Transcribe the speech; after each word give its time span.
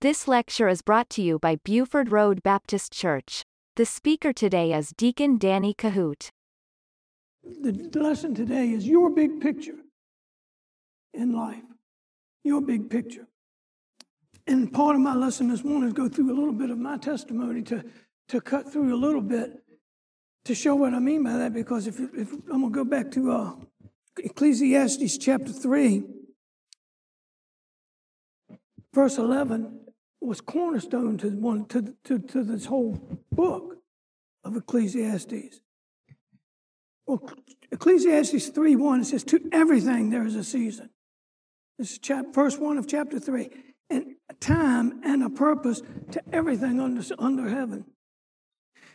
This 0.00 0.28
lecture 0.28 0.68
is 0.68 0.80
brought 0.80 1.10
to 1.10 1.22
you 1.22 1.40
by 1.40 1.56
Buford 1.56 2.12
Road 2.12 2.40
Baptist 2.44 2.92
Church. 2.92 3.42
The 3.74 3.84
speaker 3.84 4.32
today 4.32 4.72
is 4.72 4.94
Deacon 4.96 5.38
Danny 5.38 5.74
Kohout. 5.74 6.30
The, 7.42 7.72
lesson 7.98 8.32
today 8.32 8.70
is 8.70 8.86
your 8.86 9.10
big 9.10 9.40
picture 9.40 9.74
in 11.12 11.32
life. 11.32 11.64
Your 12.44 12.60
big 12.60 12.88
picture. 12.88 13.26
And 14.46 14.72
part 14.72 14.94
of 14.94 15.02
my 15.02 15.16
lesson 15.16 15.48
this 15.48 15.64
morning 15.64 15.88
is 15.88 15.94
go 15.94 16.08
through 16.08 16.32
a 16.32 16.38
little 16.38 16.52
bit 16.52 16.70
of 16.70 16.78
my 16.78 16.96
testimony 16.96 17.62
to, 17.62 17.84
to 18.28 18.40
cut 18.40 18.72
through 18.72 18.94
a 18.94 19.00
little 19.00 19.20
bit 19.20 19.64
to 20.44 20.54
show 20.54 20.76
what 20.76 20.94
I 20.94 21.00
mean 21.00 21.24
by 21.24 21.36
that. 21.38 21.52
Because 21.52 21.88
if, 21.88 21.98
if 21.98 22.30
I'm 22.52 22.60
going 22.60 22.62
to 22.62 22.70
go 22.70 22.84
back 22.84 23.10
to 23.10 23.32
uh, 23.32 23.52
Ecclesiastes 24.16 25.18
chapter 25.18 25.52
3, 25.52 26.04
verse 28.94 29.18
11 29.18 29.77
was 30.20 30.40
cornerstone 30.40 31.16
to, 31.18 31.30
one, 31.30 31.66
to, 31.66 31.94
to, 32.04 32.18
to 32.18 32.42
this 32.42 32.66
whole 32.66 33.00
book 33.30 33.78
of 34.44 34.56
Ecclesiastes. 34.56 35.60
Well, 37.06 37.30
Ecclesiastes 37.70 38.48
3 38.48 38.76
1 38.76 39.04
says, 39.04 39.24
To 39.24 39.48
everything 39.52 40.10
there 40.10 40.26
is 40.26 40.34
a 40.34 40.44
season. 40.44 40.90
This 41.78 41.92
is 41.92 41.98
chap, 41.98 42.34
verse 42.34 42.58
1 42.58 42.78
of 42.78 42.86
chapter 42.88 43.20
3 43.20 43.48
and 43.90 44.16
a 44.28 44.34
time 44.34 45.00
and 45.04 45.22
a 45.22 45.30
purpose 45.30 45.82
to 46.10 46.22
everything 46.32 46.80
under, 46.80 47.02
under 47.18 47.48
heaven. 47.48 47.84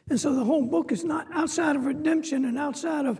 And 0.10 0.20
so 0.20 0.36
the 0.36 0.44
whole 0.44 0.66
book 0.66 0.92
is 0.92 1.04
not 1.04 1.28
outside 1.34 1.76
of 1.76 1.86
redemption 1.86 2.46
and 2.46 2.58
outside 2.58 3.06
of 3.06 3.20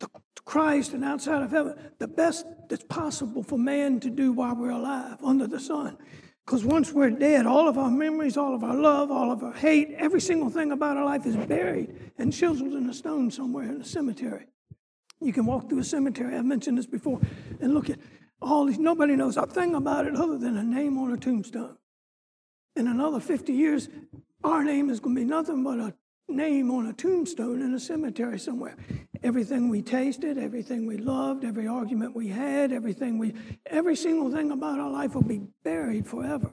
the 0.00 0.08
Christ 0.44 0.92
and 0.92 1.04
outside 1.04 1.42
of 1.42 1.50
heaven, 1.50 1.74
the 1.98 2.08
best 2.08 2.44
that's 2.68 2.84
possible 2.84 3.42
for 3.42 3.58
man 3.58 4.00
to 4.00 4.10
do 4.10 4.32
while 4.32 4.54
we're 4.54 4.70
alive 4.70 5.16
under 5.24 5.46
the 5.46 5.60
sun. 5.60 5.96
Because 6.44 6.64
once 6.64 6.92
we're 6.92 7.10
dead, 7.10 7.46
all 7.46 7.68
of 7.68 7.78
our 7.78 7.90
memories, 7.90 8.36
all 8.36 8.54
of 8.54 8.62
our 8.62 8.74
love, 8.74 9.10
all 9.10 9.32
of 9.32 9.42
our 9.42 9.52
hate, 9.52 9.94
every 9.96 10.20
single 10.20 10.50
thing 10.50 10.72
about 10.72 10.96
our 10.96 11.04
life 11.04 11.24
is 11.24 11.36
buried 11.36 12.12
and 12.18 12.32
chiseled 12.32 12.74
in 12.74 12.88
a 12.88 12.94
stone 12.94 13.30
somewhere 13.30 13.64
in 13.64 13.80
a 13.80 13.84
cemetery. 13.84 14.46
You 15.20 15.32
can 15.32 15.46
walk 15.46 15.68
through 15.68 15.78
a 15.78 15.84
cemetery, 15.84 16.36
I've 16.36 16.44
mentioned 16.44 16.76
this 16.76 16.86
before, 16.86 17.20
and 17.60 17.72
look 17.72 17.88
at 17.88 17.98
all 18.42 18.66
these, 18.66 18.78
nobody 18.78 19.16
knows 19.16 19.38
a 19.38 19.46
thing 19.46 19.74
about 19.74 20.06
it 20.06 20.14
other 20.14 20.36
than 20.36 20.58
a 20.58 20.62
name 20.62 20.98
on 20.98 21.12
a 21.12 21.16
tombstone. 21.16 21.78
In 22.76 22.88
another 22.88 23.20
50 23.20 23.52
years, 23.52 23.88
our 24.42 24.62
name 24.62 24.90
is 24.90 25.00
going 25.00 25.16
to 25.16 25.20
be 25.22 25.26
nothing 25.26 25.64
but 25.64 25.78
a 25.78 25.94
name 26.28 26.70
on 26.70 26.86
a 26.86 26.92
tombstone 26.92 27.62
in 27.62 27.74
a 27.74 27.80
cemetery 27.80 28.38
somewhere. 28.38 28.76
Everything 29.22 29.68
we 29.68 29.82
tasted, 29.82 30.38
everything 30.38 30.86
we 30.86 30.96
loved, 30.96 31.44
every 31.44 31.66
argument 31.66 32.14
we 32.14 32.28
had, 32.28 32.72
everything 32.72 33.18
we, 33.18 33.34
every 33.66 33.96
single 33.96 34.30
thing 34.30 34.50
about 34.50 34.78
our 34.78 34.90
life 34.90 35.14
will 35.14 35.22
be 35.22 35.42
buried 35.62 36.06
forever. 36.06 36.52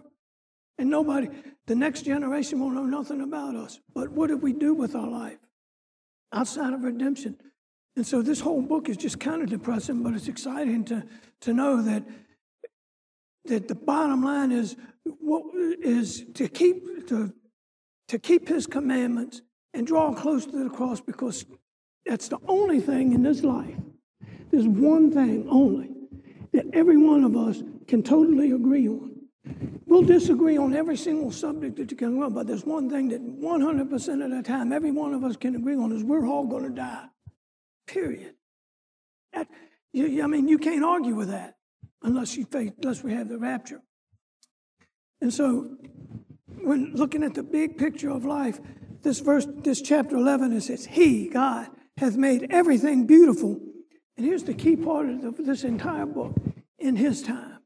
And 0.78 0.90
nobody, 0.90 1.30
the 1.68 1.76
next 1.76 2.04
generation 2.04 2.60
will 2.60 2.70
know 2.70 2.86
nothing 2.86 3.22
about 3.22 3.56
us. 3.56 3.80
But 3.94 4.10
what 4.10 4.28
did 4.28 4.42
we 4.42 4.54
do 4.54 4.74
with 4.74 4.96
our 4.96 5.08
life 5.08 5.38
outside 6.34 6.74
of 6.74 6.84
redemption? 6.84 7.38
And 7.96 8.08
so 8.08 8.22
this 8.22 8.40
whole 8.40 8.62
book 8.62 8.88
is 8.88 8.98
just 8.98 9.20
kind 9.20 9.42
of 9.42 9.50
depressing, 9.50 10.02
but 10.02 10.14
it's 10.14 10.28
exciting 10.28 10.86
to, 10.86 11.04
to 11.42 11.54
know 11.54 11.82
that, 11.82 12.04
that 13.46 13.68
the 13.68 13.76
bottom 13.76 14.24
line 14.24 14.52
is, 14.52 14.76
what, 15.04 15.44
is 15.54 16.26
to 16.36 16.48
keep 16.48 17.08
to, 17.08 17.34
to 18.08 18.20
keep 18.20 18.48
his 18.48 18.66
commandments 18.68 19.42
and 19.74 19.88
draw 19.88 20.14
close 20.14 20.46
to 20.46 20.64
the 20.64 20.70
cross 20.70 21.00
because 21.00 21.46
that's 22.06 22.28
the 22.28 22.40
only 22.48 22.80
thing 22.80 23.14
in 23.14 23.24
this 23.24 23.44
life. 23.44 23.76
There's 24.52 24.68
one 24.68 25.12
thing 25.12 25.48
only 25.50 25.90
that 26.54 26.66
every 26.74 26.98
one 26.98 27.24
of 27.24 27.38
us 27.38 27.64
can 27.88 28.04
totally 28.04 28.52
agree 28.52 28.88
on. 28.88 29.12
We'll 29.86 30.04
disagree 30.04 30.58
on 30.58 30.76
every 30.76 30.98
single 30.98 31.32
subject 31.32 31.78
that 31.78 31.92
you 31.92 31.98
can 31.98 32.20
run, 32.20 32.34
but 32.34 32.48
there's 32.48 32.66
one 32.66 32.90
thing 32.90 33.10
that 33.10 33.22
100% 33.22 34.26
of 34.26 34.32
the 34.32 34.44
time 34.44 34.72
every 34.72 34.92
one 34.92 35.14
of 35.14 35.24
us 35.24 35.36
can 35.36 35.56
agree 35.56 35.76
on 35.76 35.92
is 35.92 36.04
we're 36.04 36.28
all 36.28 36.46
going 36.46 36.64
to 36.64 36.70
die. 36.70 37.06
Period. 37.88 38.36
That, 39.34 39.48
you, 39.94 40.24
I 40.24 40.28
mean, 40.28 40.48
you 40.48 40.58
can't 40.58 40.84
argue 40.84 41.16
with 41.16 41.30
that 41.30 41.56
unless 42.04 42.38
you 42.38 42.46
face, 42.46 42.72
unless 42.82 43.04
we 43.04 43.14
have 43.14 43.30
the 43.30 43.38
rapture. 43.38 43.82
And 45.22 45.34
so, 45.34 45.78
when 46.62 46.94
looking 46.94 47.24
at 47.24 47.34
the 47.34 47.44
big 47.44 47.78
picture 47.78 48.10
of 48.10 48.26
life, 48.26 48.60
this 49.04 49.20
verse, 49.20 49.48
this 49.64 49.82
chapter 49.82 50.16
11, 50.16 50.54
it 50.54 50.62
says, 50.62 50.86
He, 50.86 51.28
God, 51.28 51.68
hath 51.98 52.16
made 52.16 52.48
everything 52.50 53.06
beautiful. 53.06 53.60
And 54.18 54.26
here's 54.26 54.44
the 54.44 54.54
key 54.54 54.76
part 54.76 55.10
of 55.10 55.38
this 55.38 55.64
entire 55.64 56.06
book 56.06 56.36
in 56.80 56.96
His 56.96 57.22
time. 57.22 57.60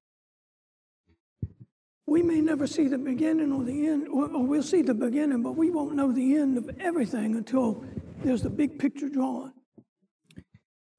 We 2.07 2.21
may 2.21 2.39
never 2.39 2.67
see 2.67 2.87
the 2.87 2.99
beginning 2.99 3.51
or 3.51 3.63
the 3.63 3.87
end, 3.87 4.07
or, 4.09 4.29
or 4.29 4.45
we'll 4.45 4.63
see 4.63 4.83
the 4.83 4.93
beginning, 4.93 5.41
but 5.41 5.53
we 5.53 5.71
won't 5.71 5.95
know 5.95 6.11
the 6.11 6.35
end 6.35 6.57
of 6.57 6.69
everything 6.79 7.35
until 7.35 7.83
there's 8.23 8.43
the 8.43 8.49
big 8.49 8.77
picture 8.77 9.09
drawn. 9.09 9.53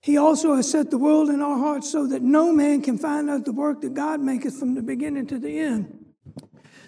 He 0.03 0.17
also 0.17 0.55
has 0.55 0.71
set 0.71 0.91
the 0.91 0.99
world 0.99 1.31
in 1.31 1.43
our 1.43 1.59
hearts 1.59 1.91
so 1.91 2.07
that 2.09 2.23
no 2.23 2.53
man 2.53 2.83
can 2.83 2.99
find 2.99 3.31
out 3.31 3.45
the 3.45 3.53
work 3.53 3.81
that 3.81 3.95
God 3.95 4.21
maketh 4.21 4.59
from 4.59 4.75
the 4.75 4.83
beginning 4.83 5.27
to 5.29 5.39
the 5.39 5.59
end. 5.59 5.96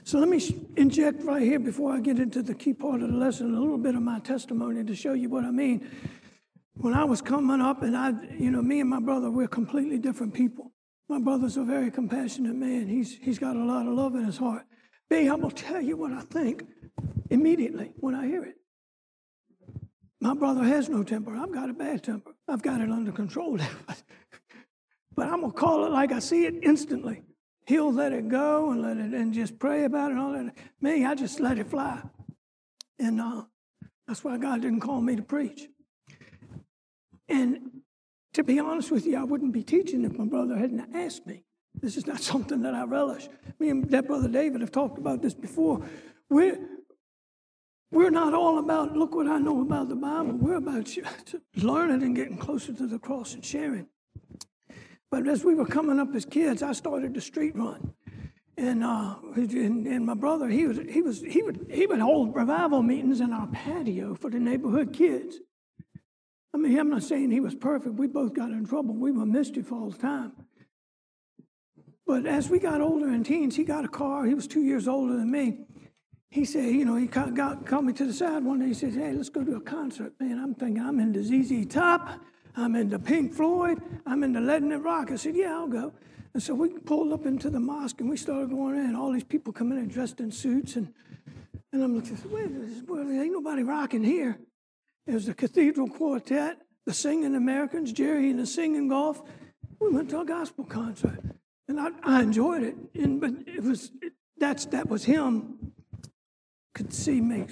So 0.09 0.19
let 0.19 0.31
me 0.31 0.41
inject 0.79 1.23
right 1.23 1.43
here 1.43 1.59
before 1.59 1.93
I 1.93 2.01
get 2.01 2.19
into 2.19 2.43
the 2.43 2.55
key 2.55 2.73
part 2.73 3.03
of 3.03 3.11
the 3.11 3.15
lesson 3.19 3.55
a 3.55 3.61
little 3.61 3.77
bit 3.77 3.95
of 3.95 4.01
my 4.01 4.21
testimony 4.21 4.83
to 4.83 4.95
show 4.95 5.13
you 5.13 5.29
what 5.29 5.45
I 5.45 5.51
mean. 5.51 5.87
When 6.77 6.95
I 6.95 7.05
was 7.05 7.21
coming 7.21 7.61
up, 7.61 7.83
and 7.83 7.95
I, 7.95 8.15
you 8.39 8.51
know, 8.51 8.63
me 8.63 8.81
and 8.81 8.89
my 8.89 9.01
brother, 9.01 9.31
we're 9.31 9.49
completely 9.49 9.99
different 9.99 10.33
people. 10.33 10.73
My 11.11 11.19
brother's 11.19 11.59
a 11.59 11.63
very 11.63 11.91
compassionate 11.91 12.57
man. 12.57 12.89
He's 12.89 13.19
he's 13.19 13.39
got 13.39 13.55
a 13.55 13.63
lot 13.63 13.87
of 13.87 13.93
love 13.93 14.15
in 14.15 14.25
his 14.25 14.39
heart. 14.39 14.65
B, 15.11 15.27
I'm 15.27 15.43
gonna 15.43 15.53
tell 15.53 15.83
you 15.83 15.99
what 15.99 16.15
I 16.15 16.23
think 16.23 16.65
immediately 17.29 17.93
when 17.97 18.15
I 18.15 18.27
hear 18.27 18.45
it. 18.45 18.55
My 20.23 20.33
brother 20.33 20.65
has 20.65 20.89
no 20.89 21.03
temper. 21.03 21.37
I've 21.37 21.53
got 21.53 21.69
a 21.69 21.75
bad 21.75 22.03
temper. 22.03 22.35
I've 22.49 22.63
got 22.63 22.81
it 22.81 22.91
under 22.91 23.13
control. 23.13 23.57
Now. 23.57 23.69
But 25.15 25.27
I'm 25.27 25.43
gonna 25.43 25.53
call 25.53 25.85
it 25.85 25.91
like 25.91 26.13
I 26.13 26.21
see 26.21 26.47
it 26.47 26.55
instantly. 26.63 27.25
He'll 27.69 27.93
let 27.93 28.15
it 28.15 28.31
go 28.31 28.71
and 28.71 28.81
let 28.81 28.97
it 28.97 29.13
and 29.13 29.35
just 29.35 29.59
pray 29.59 29.85
about 29.85 30.11
it 30.11 30.13
and 30.13 30.21
all 30.21 30.33
that. 30.33 30.55
Me, 30.81 31.05
I 31.05 31.15
just 31.15 31.39
let 31.39 31.59
it 31.59 31.69
fly. 31.69 32.01
And 32.99 33.21
uh, 33.21 33.43
that's 34.07 34.25
why 34.25 34.39
God 34.39 34.63
didn't 34.63 34.81
call 34.81 35.03
me 35.03 35.17
to 35.17 35.23
preach. 35.23 35.69
And 37.29 37.83
to 38.33 38.43
be 38.43 38.59
honest 38.59 38.91
with 38.91 39.05
you, 39.05 39.19
I 39.19 39.25
wouldn't 39.25 39.53
be 39.53 39.63
teaching 39.63 40.07
if 40.07 40.17
my 40.17 40.25
brother 40.25 40.57
hadn't 40.57 40.97
asked 40.97 41.27
me. 41.27 41.45
This 41.75 41.99
is 41.99 42.07
not 42.07 42.21
something 42.33 42.63
that 42.63 42.73
I 42.73 42.85
relish. 42.85 43.29
Me 43.59 43.69
and 43.69 43.85
that 43.91 44.07
brother 44.07 44.29
David 44.29 44.63
have 44.63 44.73
talked 44.73 44.97
about 44.97 45.21
this 45.21 45.35
before. 45.35 45.83
We're, 46.31 46.59
we're 47.91 48.09
not 48.09 48.33
all 48.33 48.61
about, 48.61 48.97
look 48.97 49.15
what 49.15 49.27
I 49.27 49.37
know 49.41 49.61
about 49.61 49.91
the 49.91 49.97
Bible. 49.97 50.33
We're 50.39 50.57
about 50.57 50.97
learning 51.57 52.03
and 52.03 52.17
getting 52.17 52.39
closer 52.39 52.73
to 52.73 52.87
the 52.87 52.99
cross 52.99 53.35
and 53.35 53.45
sharing. 53.45 53.89
But 55.11 55.27
as 55.27 55.45
we 55.45 55.55
were 55.55 55.67
coming 55.67 55.99
up 55.99 56.15
as 56.15 56.25
kids, 56.25 56.63
I 56.63 56.73
started 56.73 57.15
the 57.15 57.21
street 57.21 57.57
run. 57.57 57.95
And, 58.57 58.83
uh, 58.83 59.15
and, 59.37 59.87
and 59.87 60.05
my 60.05 60.15
brother, 60.15 60.49
he 60.49 60.67
was 60.67 60.79
he 60.79 61.01
was 61.01 61.21
he 61.21 61.43
would 61.43 61.67
he 61.71 61.87
would 61.87 62.01
hold 62.01 62.35
revival 62.35 62.83
meetings 62.83 63.21
in 63.21 63.33
our 63.33 63.47
patio 63.47 64.15
for 64.17 64.31
the 64.31 64.41
neighborhood 64.41 64.93
kids. 64.93 65.37
I 66.53 66.59
mean, 66.59 66.79
I'm 66.79 66.91
not 66.91 67.05
saying 67.05 67.31
he 67.31 67.41
was 67.41 67.55
perfect. 67.55 67.95
We 67.95 68.09
both 68.09 68.35
got 68.35 68.51
in 68.51 68.67
trouble. 68.67 68.95
We 68.95 69.13
were 69.13 69.27
mischief 69.27 69.71
all 69.71 69.91
the 69.91 69.99
time. 69.99 70.33
But 72.05 72.27
as 72.27 72.49
we 72.49 72.59
got 72.59 72.81
older 72.81 73.13
in 73.13 73.23
teens, 73.23 73.55
he 73.55 73.65
got 73.65 73.85
a 73.85 73.89
car. 73.89 74.25
He 74.25 74.35
was 74.35 74.47
two 74.47 74.63
years 74.63 74.89
older 74.89 75.15
than 75.15 75.31
me. 75.31 75.59
He 76.31 76.45
said, 76.45 76.65
you 76.65 76.85
know, 76.85 76.97
he 76.97 77.07
got, 77.07 77.65
called 77.67 77.85
me 77.85 77.93
to 77.95 78.07
the 78.07 78.13
side 78.13 78.45
one 78.45 78.59
day. 78.59 78.69
He 78.69 78.75
said, 78.75 78.95
"Hey, 78.95 79.13
let's 79.13 79.29
go 79.29 79.45
to 79.45 79.57
a 79.57 79.61
concert." 79.61 80.13
Man, 80.19 80.39
I'm 80.39 80.55
thinking 80.55 80.83
I'm 80.83 81.01
into 81.01 81.23
ZZ 81.23 81.67
Top. 81.67 82.21
I'm 82.59 82.75
into 82.75 82.99
Pink 82.99 83.33
Floyd. 83.35 83.81
I'm 84.05 84.25
into 84.25 84.41
letting 84.41 84.73
it 84.73 84.79
rock. 84.79 85.13
I 85.13 85.17
said, 85.17 85.37
yeah, 85.37 85.53
I'll 85.53 85.69
go. 85.69 85.93
And 86.35 86.43
so 86.43 86.55
we 86.55 86.71
pulled 86.71 87.13
up 87.13 87.25
into 87.25 87.51
the 87.51 87.61
mosque 87.61 88.01
and 88.01 88.11
we 88.11 88.17
started 88.17 88.51
going 88.51 88.77
in. 88.77 88.97
All 88.97 89.13
these 89.13 89.25
people 89.25 89.53
coming 89.53 89.79
in 89.79 89.89
dressed 89.89 90.19
in 90.21 90.33
suits. 90.33 90.75
And, 90.75 90.93
and 91.73 91.83
I'm 91.83 91.95
looking, 91.95 92.19
wait, 92.31 92.51
well, 92.89 93.01
ain't 93.01 93.33
nobody 93.33 93.63
rocking 93.63 94.03
here. 94.03 94.39
It 95.07 95.15
was 95.15 95.27
the 95.27 95.35
Cathedral 95.35 95.89
Quartet, 95.89 96.59
the 96.85 96.93
Singing 96.93 97.37
Americans, 97.37 97.93
Jerry 97.93 98.29
and 98.29 98.39
the 98.39 98.47
Singing 98.47 98.89
Goff. 98.89 99.23
We 99.81 99.91
went 99.91 100.11
to 100.11 100.21
a 100.21 100.25
gospel 100.25 100.65
concert. 100.65 101.21
And 101.69 101.79
I, 101.79 101.91
I 102.03 102.23
enjoyed 102.23 102.65
it. 102.65 102.77
And, 102.95 103.21
but 103.21 103.31
it 103.47 103.63
was, 103.63 103.93
it, 104.03 104.15
that's, 104.37 104.67
that 104.67 104.89
was 104.89 105.05
him 105.05 105.73
could 106.75 106.93
see 106.93 107.21
me 107.21 107.47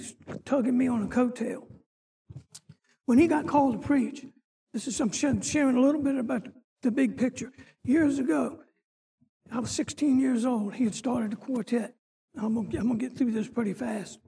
tugging 0.45 0.77
me 0.77 0.87
on 0.87 1.03
a 1.03 1.07
coattail. 1.07 1.65
When 3.05 3.17
he 3.17 3.27
got 3.27 3.47
called 3.47 3.81
to 3.81 3.85
preach, 3.85 4.25
this 4.77 4.87
is 4.87 4.99
I'm 4.99 5.11
sharing 5.41 5.75
a 5.75 5.81
little 5.81 6.01
bit 6.01 6.17
about 6.17 6.47
the 6.83 6.91
big 6.91 7.17
picture. 7.17 7.51
Years 7.83 8.19
ago, 8.19 8.59
I 9.51 9.59
was 9.59 9.71
16 9.71 10.19
years 10.19 10.45
old. 10.45 10.75
He 10.75 10.83
had 10.83 10.93
started 10.93 11.33
a 11.33 11.35
quartet. 11.35 11.95
I'm 12.37 12.55
I'm 12.57 12.69
gonna 12.69 12.95
get 12.95 13.17
through 13.17 13.31
this 13.31 13.47
pretty 13.47 13.73
fast. 13.73 14.19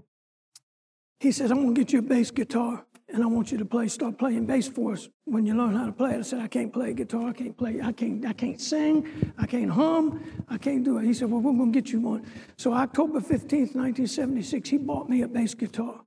He 1.20 1.32
said, 1.32 1.52
I'm 1.52 1.62
going 1.62 1.76
to 1.76 1.82
get 1.82 1.92
you 1.92 2.00
a 2.00 2.02
bass 2.02 2.32
guitar 2.32 2.84
and 3.10 3.22
I 3.22 3.28
want 3.28 3.52
you 3.52 3.58
to 3.60 3.66
play, 3.66 3.90
start 3.90 4.18
playing 4.18 4.46
bass 4.46 4.68
for 4.70 4.94
us 4.94 5.10
when 5.26 5.46
you 5.46 5.54
learn 5.54 5.76
how 5.76 5.86
to 5.86 5.92
play 5.92 6.14
it. 6.14 6.20
I 6.20 6.22
said, 6.22 6.40
I 6.40 6.48
can't 6.48 6.72
play 6.72 6.94
guitar, 6.94 7.30
I 7.30 7.34
can't 7.34 7.58
play, 7.58 7.82
I 7.84 7.92
can't, 7.92 8.26
I 8.26 8.34
can't 8.34 8.60
sing, 8.60 9.34
I 9.38 9.46
can't 9.46 9.70
hum, 9.70 10.24
I 10.48 10.58
can't 10.58 10.84
do 10.84 10.98
it. 10.98 11.06
He 11.06 11.14
said, 11.14 11.30
Well, 11.30 11.42
we're 11.42 11.54
gonna 11.54 11.72
get 11.72 11.92
you 11.92 12.00
one. 12.00 12.26
So 12.58 12.74
October 12.74 13.20
15th, 13.20 13.76
1976, 13.76 14.70
he 14.70 14.78
bought 14.78 15.10
me 15.10 15.22
a 15.22 15.28
bass 15.28 15.54
guitar. 15.54 16.02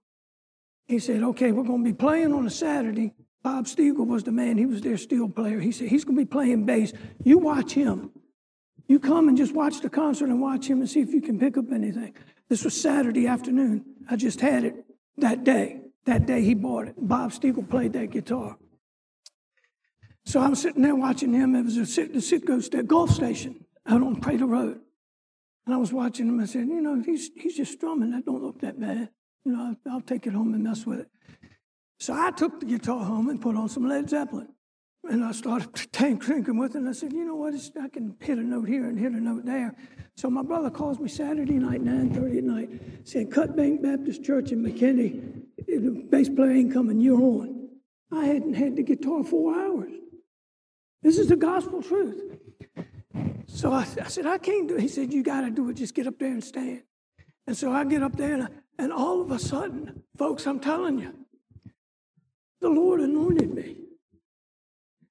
He 0.87 0.99
said, 0.99 1.23
Okay, 1.23 1.53
we're 1.53 1.65
gonna 1.65 1.85
be 1.85 1.93
playing 1.93 2.33
on 2.33 2.47
a 2.47 2.51
Saturday. 2.51 3.13
Bob 3.43 3.67
Stiegel 3.67 4.07
was 4.07 4.23
the 4.23 4.33
man, 4.33 4.57
he 4.57 4.67
was 4.67 4.81
their 4.83 4.97
steel 4.97 5.29
player. 5.29 5.59
He 5.59 5.73
said, 5.73 5.89
He's 5.89 6.05
gonna 6.05 6.19
be 6.19 6.25
playing 6.25 6.65
bass. 6.65 6.93
You 7.25 7.39
watch 7.39 7.73
him. 7.73 8.11
You 8.87 9.01
come 9.01 9.29
and 9.29 9.37
just 9.37 9.55
watch 9.55 9.81
the 9.81 9.91
concert 9.91 10.27
and 10.27 10.41
watch 10.41 10.67
him 10.67 10.81
and 10.81 10.89
see 10.89 11.01
if 11.01 11.11
you 11.11 11.21
can 11.21 11.39
pick 11.39 11.57
up 11.57 11.73
anything. 11.73 12.15
This 12.49 12.65
was 12.65 12.81
Saturday 12.81 13.27
afternoon. 13.27 13.85
I 14.09 14.17
just 14.17 14.41
had 14.41 14.65
it 14.65 14.85
that 15.17 15.45
day. 15.45 15.81
That 16.05 16.27
day 16.27 16.43
he 16.43 16.55
bought 16.55 16.89
it. 16.89 16.95
Bob 16.99 17.31
Stiegel 17.31 17.69
played 17.69 17.93
that 17.95 18.11
guitar. 18.11 18.57
So 20.25 20.41
I'm 20.41 20.55
sitting 20.55 20.83
there 20.83 20.95
watching 20.95 21.33
him. 21.33 21.55
It 21.57 21.63
was 21.63 21.77
a 21.77 21.87
sit, 21.87 22.13
the 22.13 22.21
Citgo 22.21 22.63
st- 22.63 22.87
Gulf 22.87 23.11
station 23.11 23.65
out 23.87 24.03
on 24.03 24.21
Crater 24.21 24.47
Road. 24.47 24.81
And 25.67 25.75
I 25.75 25.79
was 25.79 25.93
watching 25.93 26.29
him. 26.29 26.41
I 26.41 26.47
said, 26.47 26.67
you 26.67 26.81
know, 26.81 27.03
he's, 27.05 27.31
he's 27.37 27.57
just 27.57 27.73
strumming. 27.73 28.11
That 28.11 28.25
don't 28.25 28.43
look 28.43 28.61
that 28.61 28.81
bad. 28.81 29.11
You 29.45 29.53
know, 29.53 29.77
I'll, 29.87 29.95
I'll 29.95 30.01
take 30.01 30.27
it 30.27 30.33
home 30.33 30.55
and 30.55 30.63
mess 30.63 30.87
with 30.87 31.01
it. 31.01 31.09
So 32.03 32.15
I 32.15 32.33
took 32.33 32.59
the 32.59 32.67
guitar 32.67 33.05
home 33.05 33.29
and 33.29 33.41
put 33.41 33.55
on 33.55 33.69
some 33.69 33.89
Led 33.89 34.11
Zeppelin. 34.11 34.49
And 35.05 35.25
I 35.25 35.31
started 35.31 35.73
tank 35.93 36.23
drinking 36.23 36.59
with 36.59 36.75
it. 36.75 36.79
And 36.79 36.89
I 36.89 36.93
said, 36.93 37.13
you 37.13 37.25
know 37.25 37.37
what? 37.37 37.55
It's, 37.55 37.71
I 37.81 37.89
can 37.89 38.17
hit 38.19 38.39
a 38.39 38.43
note 38.43 38.69
here 38.69 38.89
and 38.89 38.99
hit 38.99 39.13
a 39.13 39.21
note 39.21 39.45
there. 39.45 39.77
So 40.17 40.29
my 40.29 40.43
brother 40.43 40.69
calls 40.69 40.99
me 40.99 41.09
Saturday 41.09 41.61
night, 41.61 41.85
9.30 41.85 42.39
at 42.39 42.45
night, 42.45 42.71
saying, 43.05 43.31
Cut 43.31 43.55
Bank 43.55 43.83
Baptist 43.83 44.25
Church 44.25 44.51
in 44.51 44.65
McKenney 44.65 45.43
the 45.81 46.07
bass 46.11 46.29
player 46.29 46.51
ain't 46.51 46.73
coming, 46.73 47.01
you're 47.01 47.21
on. 47.21 47.69
I 48.11 48.27
hadn't 48.27 48.55
had 48.55 48.77
the 48.77 48.83
guitar 48.83 49.25
four 49.25 49.55
hours. 49.55 49.93
This 51.03 51.19
is 51.19 51.29
the 51.29 51.37
gospel 51.37 51.83
truth. 51.83 52.21
So 53.47 53.73
I, 53.73 53.81
I 53.81 54.09
said, 54.09 54.27
I 54.27 54.39
can't 54.39 54.69
do 54.69 54.77
it. 54.77 54.81
He 54.81 54.89
said, 54.89 55.13
You 55.13 55.23
got 55.23 55.43
to 55.43 55.51
do 55.51 55.69
it. 55.71 55.75
Just 55.75 55.95
get 55.95 56.07
up 56.07 56.19
there 56.19 56.33
and 56.33 56.43
stand. 56.43 56.83
And 57.47 57.57
so 57.57 57.73
I 57.73 57.85
get 57.85 58.03
up 58.03 58.17
there, 58.17 58.35
and, 58.35 58.43
I, 58.45 58.49
and 58.79 58.93
all 58.93 59.21
of 59.21 59.31
a 59.31 59.39
sudden, 59.39 60.03
folks, 60.17 60.47
I'm 60.47 60.61
telling 60.61 60.99
you, 60.99 61.15
the 62.63 62.71
Lord 62.71 63.01
anointed 63.01 63.53
me. 63.53 63.77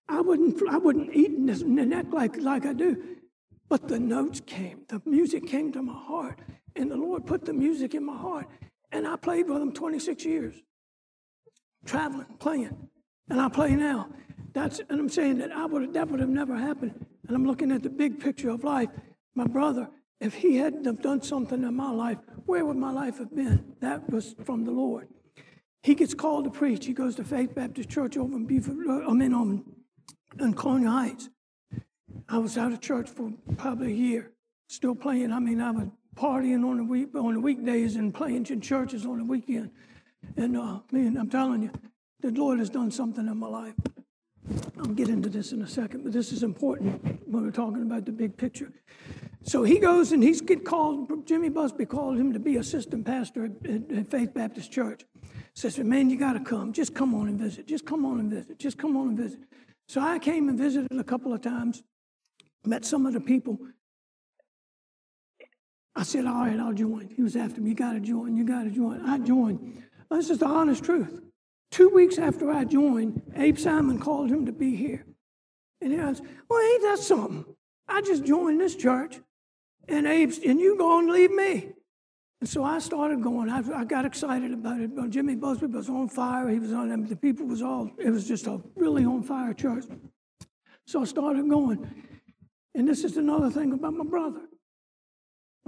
I 0.10 0.22
wouldn't, 0.22 0.62
I 0.70 0.78
wouldn't 0.78 1.14
eat 1.14 1.32
in 1.32 1.46
this 1.46 1.62
neck 1.62 2.08
like, 2.12 2.38
like 2.38 2.66
I 2.66 2.74
do. 2.74 3.18
But 3.70 3.88
the 3.88 4.00
notes 4.00 4.42
came, 4.46 4.82
the 4.90 5.02
music 5.06 5.48
came 5.48 5.72
to 5.74 5.82
my 5.82 5.94
heart, 5.94 6.40
and 6.76 6.90
the 6.90 6.98
Lord 6.98 7.26
put 7.26 7.46
the 7.46 7.54
music 7.54 7.94
in 7.94 8.06
my 8.06 8.18
heart. 8.18 8.48
And 8.92 9.08
I 9.08 9.16
played 9.16 9.48
with 9.48 9.60
them 9.60 9.72
26 9.72 10.26
years, 10.26 10.56
traveling, 11.86 12.26
playing. 12.40 12.90
And 13.30 13.40
I 13.40 13.48
play 13.48 13.76
now. 13.76 14.10
That's, 14.54 14.80
and 14.90 15.00
I'm 15.00 15.08
saying 15.08 15.38
that 15.38 15.54
I 15.54 15.66
would 15.66 15.94
that 15.94 16.10
would 16.10 16.20
have 16.20 16.30
never 16.30 16.58
happened. 16.58 17.06
And 17.28 17.36
I'm 17.36 17.46
looking 17.46 17.72
at 17.72 17.84
the 17.84 17.90
big 17.90 18.20
picture 18.20 18.50
of 18.50 18.66
life. 18.66 18.90
My 19.36 19.46
brother, 19.46 19.90
if 20.20 20.34
he 20.34 20.58
hadn't 20.58 20.86
have 20.86 21.02
done 21.02 21.22
something 21.22 21.64
in 21.64 21.74
my 21.74 21.92
life, 21.92 22.18
where 22.46 22.66
would 22.66 22.76
my 22.76 22.92
life 22.92 23.20
have 23.20 23.34
been? 23.34 23.76
That 23.80 24.10
was 24.10 24.36
from 24.44 24.66
the 24.66 24.72
Lord. 24.72 25.08
He 25.84 25.96
gets 25.96 26.14
called 26.14 26.46
to 26.46 26.52
preach. 26.52 26.86
He 26.86 26.94
goes 26.94 27.16
to 27.16 27.24
Faith 27.24 27.56
Baptist 27.56 27.90
Church 27.90 28.18
over 28.18 28.36
in 28.36 28.46
Beaufort, 28.46 28.76
uh, 28.88 29.10
I 29.10 29.14
mean, 29.14 29.34
um, 29.34 29.66
in 30.40 30.54
Colonial 30.54 30.92
Heights. 30.92 31.30
I 32.30 32.38
was 32.38 32.58
out 32.58 32.72
of 32.72 32.82
church 32.82 33.10
for 33.10 33.32
probably 33.58 33.94
a 33.94 33.96
year, 33.96 34.32
still 34.68 34.96
playing. 34.96 35.32
I 35.32 35.40
mean, 35.40 35.60
I 35.60 35.72
was 35.72 35.88
partying 36.16 36.68
on 36.68 36.78
the 36.78 36.84
week 36.84 37.10
on 37.16 37.34
the 37.34 37.40
weekdays 37.40 37.96
and 37.96 38.14
playing 38.14 38.46
in 38.48 38.62
churches 38.62 39.06
on 39.06 39.18
the 39.18 39.26
weekend. 39.26 39.72
And 40.38 40.56
uh, 40.56 40.80
man, 40.92 41.18
I'm 41.18 41.30
telling 41.30 41.64
you, 41.64 41.72
the 42.22 42.30
Lord 42.30 42.60
has 42.60 42.70
done 42.70 42.92
something 42.92 43.28
in 43.28 43.38
my 43.38 43.48
life. 43.48 43.74
I'll 44.78 44.86
get 44.86 45.10
into 45.10 45.30
this 45.30 45.52
in 45.52 45.62
a 45.62 45.68
second, 45.68 46.04
but 46.04 46.12
this 46.12 46.32
is 46.32 46.44
important 46.44 47.22
when 47.28 47.44
we're 47.44 47.52
talking 47.52 47.84
about 47.84 48.06
the 48.06 48.12
big 48.12 48.36
picture. 48.36 48.72
So 49.44 49.64
he 49.64 49.80
goes 49.80 50.12
and 50.12 50.24
he's 50.24 50.42
get 50.42 50.66
called. 50.66 51.26
Jimmy 51.26 51.50
Busby 51.50 51.86
called 51.86 52.18
him 52.18 52.34
to 52.34 52.40
be 52.40 52.58
assistant 52.58 53.06
pastor 53.06 53.46
at, 53.46 53.92
at 53.92 54.12
Faith 54.12 54.34
Baptist 54.34 54.72
Church. 54.72 55.06
Says, 55.54 55.78
"Man, 55.80 56.10
you 56.10 56.18
got 56.18 56.34
to 56.34 56.40
come. 56.40 56.74
Just 56.74 56.94
come 56.96 57.14
on 57.14 57.28
and 57.28 57.40
visit. 57.40 57.68
Just 57.68 57.86
come 57.86 58.06
on 58.06 58.20
and 58.20 58.32
visit. 58.32 58.58
Just 58.60 58.78
come 58.78 58.98
on 58.98 59.10
and 59.10 59.18
visit." 59.18 59.40
So 59.88 60.02
I 60.02 60.20
came 60.20 60.50
and 60.50 60.58
visited 60.58 60.92
a 61.00 61.04
couple 61.04 61.34
of 61.34 61.42
times. 61.42 61.84
Met 62.66 62.86
some 62.86 63.06
of 63.06 63.14
the 63.14 63.20
people 63.20 63.60
I 65.96 66.04
said, 66.04 66.26
all 66.26 66.46
right, 66.46 66.60
I'll 66.60 66.74
join. 66.74 67.10
He 67.16 67.22
was 67.22 67.36
after 67.36 67.60
me, 67.60 67.70
you 67.70 67.76
got 67.76 67.94
to 67.94 68.00
join, 68.00 68.38
you 68.38 68.46
got 68.46 68.64
to 68.64 68.70
join. 68.70 69.02
I 69.06 69.18
joined. 69.18 69.84
This 70.10 70.30
is 70.30 70.40
the 70.40 70.46
honest 70.46 70.84
truth. 70.84 71.22
Two 71.72 71.90
weeks 71.90 72.18
after 72.18 72.52
I 72.52 72.66
joined, 72.66 73.22
Abe 73.36 73.58
Simon 73.58 73.98
called 73.98 74.30
him 74.30 74.46
to 74.46 74.52
be 74.52 74.76
here. 74.76 75.06
And 75.80 75.92
he 75.92 75.98
was, 75.98 76.22
well, 76.50 76.62
ain't 76.62 76.84
that 76.84 77.00
something? 77.00 77.46
I 77.88 78.02
just 78.02 78.26
joined 78.26 78.60
this 78.62 78.76
church, 78.76 79.20
and 79.88 80.06
Abe's, 80.06 80.38
and 80.40 80.60
you 80.60 80.78
going 80.78 81.08
to 81.08 81.14
leave 81.14 81.32
me. 81.32 81.72
And 82.40 82.50
so 82.50 82.64
I 82.64 82.80
started 82.80 83.22
going. 83.22 83.50
I, 83.50 83.62
I 83.74 83.86
got 83.86 84.06
excited 84.06 84.52
about 84.52 84.80
it. 84.82 84.92
Jimmy 85.10 85.36
Busby 85.36 85.68
was 85.68 85.90
on 85.90 86.10
fire. 86.10 86.50
He 86.50 86.60
was 86.60 86.74
on, 86.74 87.06
the 87.06 87.16
people 87.16 87.46
was 87.46 87.62
all, 87.62 87.92
it 87.98 88.10
was 88.10 88.28
just 88.28 88.48
a 88.48 88.60
really 88.76 89.06
on 89.06 89.24
fire 89.24 89.54
church. 89.54 89.86
So 90.88 91.02
I 91.02 91.06
started 91.06 91.48
going. 91.50 91.88
And 92.74 92.88
this 92.88 93.04
is 93.04 93.18
another 93.18 93.50
thing 93.50 93.74
about 93.74 93.94
my 93.94 94.06
brother. 94.06 94.42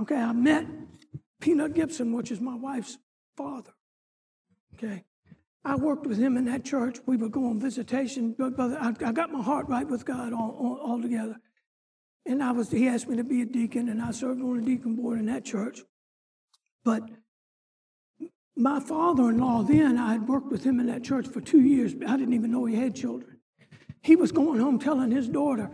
Okay, 0.01 0.15
I 0.15 0.31
met 0.31 0.65
Peanut 1.39 1.75
Gibson, 1.75 2.13
which 2.13 2.31
is 2.31 2.41
my 2.41 2.55
wife's 2.55 2.97
father. 3.38 3.73
Okay, 4.75 5.03
I 5.65 5.75
worked 5.75 6.06
with 6.06 6.18
him 6.18 6.36
in 6.36 6.45
that 6.45 6.65
church. 6.65 7.00
We 7.06 7.15
would 7.15 7.31
go 7.31 7.48
on 7.48 7.60
visitation, 7.60 8.36
but 8.38 8.60
I, 8.60 8.94
I, 9.06 9.12
got 9.13 9.31
my 9.31 9.42
heart 9.42 9.69
right 9.69 9.88
with 9.88 10.06
God 10.06 10.33
all, 10.33 10.80
all, 10.83 11.01
together. 11.01 11.38
And 12.25 12.44
I 12.44 12.51
was, 12.51 12.69
he 12.69 12.88
asked 12.88 13.07
me 13.07 13.15
to 13.15 13.24
be 13.24 13.42
a 13.42 13.45
deacon, 13.45 13.88
and 13.88 14.01
I 14.01 14.12
served 14.12 14.42
on 14.42 14.57
the 14.57 14.65
deacon 14.65 14.95
board 14.95 15.19
in 15.19 15.25
that 15.27 15.45
church. 15.45 15.81
But 16.83 17.04
my 18.57 18.81
father-in-law 18.81 19.63
then, 19.63 19.98
I 19.98 20.12
had 20.12 20.27
worked 20.27 20.51
with 20.51 20.63
him 20.63 20.80
in 20.80 20.88
that 20.88 21.04
church 21.04 21.27
for 21.27 21.39
two 21.39 21.62
years. 21.62 21.94
I 22.07 22.18
didn't 22.18 22.33
even 22.33 22.51
know 22.51 22.65
he 22.65 22.75
had 22.75 22.94
children. 22.94 23.38
He 24.01 24.18
was 24.18 24.33
going 24.33 24.60
home 24.60 24.80
telling 24.80 25.12
his 25.12 25.30
daughter, 25.30 25.71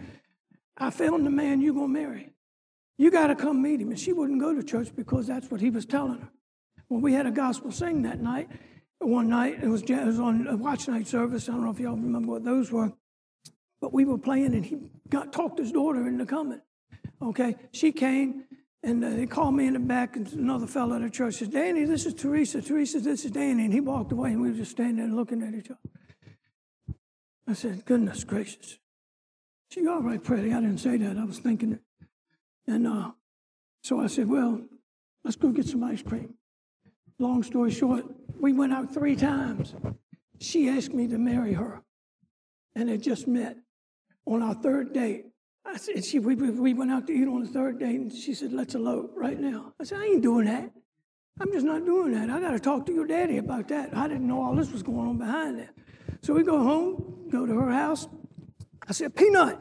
I 0.77 0.91
found 0.91 1.25
the 1.25 1.31
man 1.31 1.61
you're 1.61 1.73
going 1.73 1.93
to 1.93 1.99
marry. 1.99 2.29
You 2.97 3.09
got 3.09 3.27
to 3.27 3.35
come 3.35 3.61
meet 3.61 3.81
him. 3.81 3.89
And 3.89 3.99
she 3.99 4.13
wouldn't 4.13 4.39
go 4.39 4.53
to 4.53 4.61
church 4.61 4.95
because 4.95 5.25
that's 5.25 5.49
what 5.49 5.61
he 5.61 5.71
was 5.71 5.85
telling 5.85 6.19
her. 6.19 6.29
Well, 6.89 7.01
we 7.01 7.13
had 7.13 7.25
a 7.25 7.31
gospel 7.31 7.71
sing 7.71 8.03
that 8.03 8.21
night. 8.21 8.49
One 8.99 9.29
night, 9.29 9.59
it 9.63 9.67
was, 9.67 9.81
it 9.83 10.05
was 10.05 10.19
on 10.19 10.45
a 10.47 10.57
watch 10.57 10.87
night 10.87 11.07
service. 11.07 11.47
I 11.47 11.53
don't 11.53 11.63
know 11.63 11.71
if 11.71 11.79
y'all 11.79 11.95
remember 11.95 12.33
what 12.33 12.43
those 12.43 12.71
were. 12.71 12.91
But 13.81 13.93
we 13.93 14.03
were 14.03 14.17
playing, 14.17 14.53
and 14.53 14.65
he 14.65 14.77
got 15.09 15.31
talked 15.31 15.57
his 15.57 15.71
daughter 15.71 16.05
into 16.07 16.25
coming. 16.25 16.61
Okay, 17.21 17.55
she 17.71 17.93
came, 17.93 18.43
and 18.83 19.03
uh, 19.03 19.09
they 19.11 19.25
called 19.25 19.55
me 19.55 19.67
in 19.67 19.73
the 19.73 19.79
back, 19.79 20.17
and 20.17 20.27
another 20.33 20.67
fellow 20.67 20.95
at 20.95 21.01
the 21.01 21.09
church 21.09 21.35
says, 21.35 21.47
Danny, 21.47 21.85
this 21.85 22.05
is 22.05 22.13
Teresa. 22.13 22.61
Teresa, 22.61 22.99
this 22.99 23.23
is 23.23 23.31
Danny. 23.31 23.65
And 23.65 23.73
he 23.73 23.79
walked 23.79 24.11
away, 24.11 24.31
and 24.31 24.41
we 24.41 24.49
were 24.49 24.57
just 24.57 24.71
standing 24.71 24.97
there 24.97 25.07
looking 25.07 25.41
at 25.43 25.53
each 25.53 25.69
other. 25.69 25.79
I 27.47 27.53
said, 27.53 27.85
goodness 27.85 28.23
gracious. 28.25 28.77
She, 29.71 29.87
all 29.87 30.01
right, 30.01 30.21
pretty. 30.23 30.53
I 30.53 30.59
didn't 30.61 30.79
say 30.79 30.97
that. 30.97 31.17
I 31.17 31.23
was 31.23 31.39
thinking 31.39 31.73
it. 31.73 31.81
And 32.67 32.85
uh, 32.85 33.11
so 33.81 33.99
I 33.99 34.07
said, 34.07 34.27
well, 34.27 34.61
let's 35.23 35.35
go 35.35 35.49
get 35.49 35.67
some 35.67 35.83
ice 35.83 36.01
cream. 36.01 36.35
Long 37.19 37.43
story 37.43 37.69
short, 37.69 38.05
we 38.39 38.53
went 38.53 38.71
out 38.71 38.93
three 38.93 39.15
times. 39.15 39.75
She 40.39 40.69
asked 40.69 40.93
me 40.93 41.05
to 41.09 41.17
marry 41.17 41.53
her, 41.53 41.83
and 42.75 42.89
it 42.89 42.99
just 42.99 43.27
met 43.27 43.57
on 44.25 44.41
our 44.41 44.53
third 44.53 44.93
date. 44.93 45.25
I 45.65 45.75
said, 45.75 46.05
she, 46.05 46.19
we, 46.19 46.35
we 46.35 46.73
went 46.73 46.91
out 46.91 47.07
to 47.07 47.13
eat 47.13 47.27
on 47.27 47.43
the 47.43 47.49
third 47.49 47.77
date, 47.77 47.99
and 47.99 48.11
she 48.11 48.33
said, 48.33 48.53
let's 48.53 48.73
elope 48.73 49.11
right 49.17 49.37
now. 49.37 49.73
I 49.81 49.83
said, 49.83 49.99
I 49.99 50.05
ain't 50.05 50.21
doing 50.21 50.45
that. 50.45 50.71
I'm 51.41 51.51
just 51.51 51.65
not 51.65 51.85
doing 51.85 52.13
that. 52.13 52.29
I 52.29 52.39
got 52.39 52.51
to 52.51 52.59
talk 52.59 52.85
to 52.85 52.93
your 52.93 53.05
daddy 53.05 53.37
about 53.37 53.67
that. 53.67 53.95
I 53.95 54.07
didn't 54.07 54.27
know 54.27 54.41
all 54.41 54.55
this 54.55 54.71
was 54.71 54.81
going 54.81 55.07
on 55.07 55.17
behind 55.17 55.59
that. 55.59 55.69
So 56.21 56.33
we 56.33 56.43
go 56.43 56.57
home, 56.57 57.27
go 57.29 57.45
to 57.45 57.53
her 57.53 57.71
house. 57.71 58.07
I 58.87 58.93
said, 58.93 59.13
Peanut, 59.13 59.59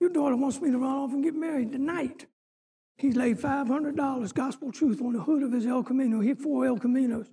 your 0.00 0.10
daughter 0.10 0.36
wants 0.36 0.60
me 0.60 0.70
to 0.72 0.78
run 0.78 0.96
off 0.96 1.12
and 1.12 1.22
get 1.22 1.34
married 1.34 1.72
tonight. 1.72 2.26
He 3.00 3.12
laid 3.12 3.38
$500 3.38 4.34
gospel 4.34 4.70
truth 4.70 5.00
on 5.00 5.14
the 5.14 5.22
hood 5.22 5.42
of 5.42 5.52
his 5.52 5.64
El 5.64 5.82
Camino. 5.82 6.20
He 6.20 6.28
had 6.28 6.38
four 6.38 6.66
El 6.66 6.76
Caminos. 6.76 7.28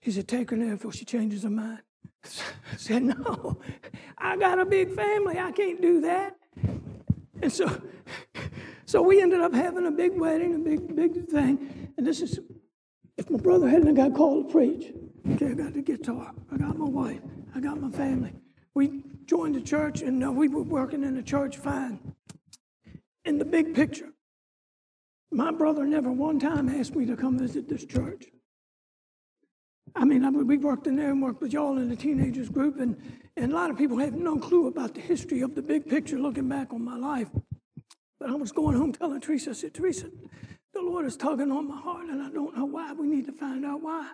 He 0.00 0.10
said, 0.10 0.26
Take 0.26 0.50
her 0.50 0.56
there 0.56 0.72
before 0.72 0.92
she 0.92 1.04
changes 1.04 1.44
her 1.44 1.50
mind. 1.50 1.82
I 2.24 2.76
said, 2.76 3.04
No, 3.04 3.60
I 4.18 4.36
got 4.36 4.58
a 4.58 4.64
big 4.64 4.92
family. 4.96 5.38
I 5.38 5.52
can't 5.52 5.80
do 5.80 6.00
that. 6.00 6.36
And 7.40 7.52
so, 7.52 7.80
so 8.84 9.00
we 9.00 9.22
ended 9.22 9.40
up 9.40 9.54
having 9.54 9.86
a 9.86 9.92
big 9.92 10.18
wedding, 10.18 10.56
a 10.56 10.58
big, 10.58 10.96
big 10.96 11.28
thing. 11.28 11.92
And 11.96 12.04
this 12.04 12.20
is, 12.20 12.40
if 13.16 13.30
my 13.30 13.38
brother 13.38 13.68
hadn't 13.68 13.94
got 13.94 14.12
called 14.16 14.48
to 14.48 14.52
preach, 14.52 14.92
okay, 15.34 15.50
I 15.50 15.54
got 15.54 15.72
the 15.72 15.82
guitar, 15.82 16.34
I 16.50 16.56
got 16.56 16.76
my 16.76 16.88
wife, 16.88 17.20
I 17.54 17.60
got 17.60 17.80
my 17.80 17.92
family. 17.92 18.32
We 18.74 19.04
joined 19.24 19.54
the 19.54 19.60
church 19.60 20.02
and 20.02 20.24
uh, 20.24 20.32
we 20.32 20.48
were 20.48 20.64
working 20.64 21.04
in 21.04 21.14
the 21.14 21.22
church 21.22 21.58
fine. 21.58 22.00
In 23.24 23.38
the 23.38 23.44
big 23.44 23.72
picture, 23.72 24.14
my 25.32 25.50
brother 25.50 25.84
never 25.84 26.10
one 26.10 26.38
time 26.40 26.68
asked 26.68 26.94
me 26.94 27.06
to 27.06 27.16
come 27.16 27.38
visit 27.38 27.68
this 27.68 27.84
church. 27.84 28.26
I 29.94 30.04
mean, 30.04 30.24
I, 30.24 30.30
we 30.30 30.56
worked 30.56 30.86
in 30.86 30.96
there 30.96 31.10
and 31.10 31.22
worked 31.22 31.40
with 31.40 31.52
y'all 31.52 31.78
in 31.78 31.88
the 31.88 31.96
teenagers 31.96 32.48
group, 32.48 32.78
and, 32.78 32.96
and 33.36 33.52
a 33.52 33.54
lot 33.54 33.70
of 33.70 33.78
people 33.78 33.98
have 33.98 34.14
no 34.14 34.38
clue 34.38 34.68
about 34.68 34.94
the 34.94 35.00
history 35.00 35.40
of 35.40 35.54
the 35.54 35.62
big 35.62 35.88
picture 35.88 36.18
looking 36.18 36.48
back 36.48 36.72
on 36.72 36.84
my 36.84 36.96
life. 36.96 37.28
But 38.18 38.30
I 38.30 38.34
was 38.34 38.52
going 38.52 38.76
home 38.76 38.92
telling 38.92 39.20
Teresa, 39.20 39.50
I 39.50 39.52
said, 39.54 39.74
Teresa, 39.74 40.10
the 40.74 40.80
Lord 40.80 41.06
is 41.06 41.16
tugging 41.16 41.50
on 41.50 41.66
my 41.66 41.80
heart, 41.80 42.06
and 42.08 42.22
I 42.22 42.30
don't 42.30 42.56
know 42.56 42.66
why. 42.66 42.92
We 42.92 43.06
need 43.06 43.26
to 43.26 43.32
find 43.32 43.64
out 43.64 43.82
why. 43.82 44.12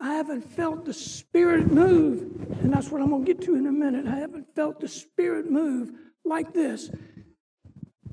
I 0.00 0.14
haven't 0.14 0.42
felt 0.42 0.84
the 0.84 0.92
Spirit 0.92 1.72
move, 1.72 2.22
and 2.60 2.72
that's 2.72 2.90
what 2.90 3.00
I'm 3.00 3.10
going 3.10 3.24
to 3.24 3.34
get 3.34 3.42
to 3.46 3.54
in 3.56 3.66
a 3.66 3.72
minute. 3.72 4.06
I 4.06 4.16
haven't 4.16 4.54
felt 4.54 4.80
the 4.80 4.88
Spirit 4.88 5.50
move 5.50 5.92
like 6.24 6.52
this 6.52 6.90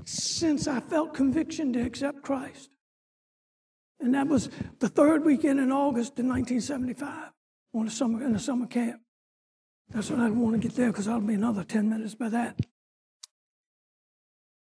since 0.04 0.66
I 0.66 0.80
felt 0.80 1.14
conviction 1.14 1.72
to 1.74 1.80
accept 1.80 2.22
Christ. 2.22 2.70
And 4.00 4.14
that 4.14 4.26
was 4.26 4.50
the 4.80 4.88
third 4.88 5.24
weekend 5.24 5.60
in 5.60 5.70
August 5.70 6.18
in 6.18 6.28
1975 6.28 7.30
on 7.74 7.86
a 7.86 7.90
summer, 7.90 8.24
in 8.24 8.34
a 8.34 8.38
summer 8.38 8.66
camp. 8.66 9.00
That's 9.90 10.10
what 10.10 10.20
I 10.20 10.30
want 10.30 10.60
to 10.60 10.68
get 10.68 10.76
there 10.76 10.90
because 10.90 11.06
I'll 11.06 11.20
be 11.20 11.34
another 11.34 11.64
10 11.64 11.88
minutes 11.88 12.14
by 12.14 12.28
that. 12.30 12.58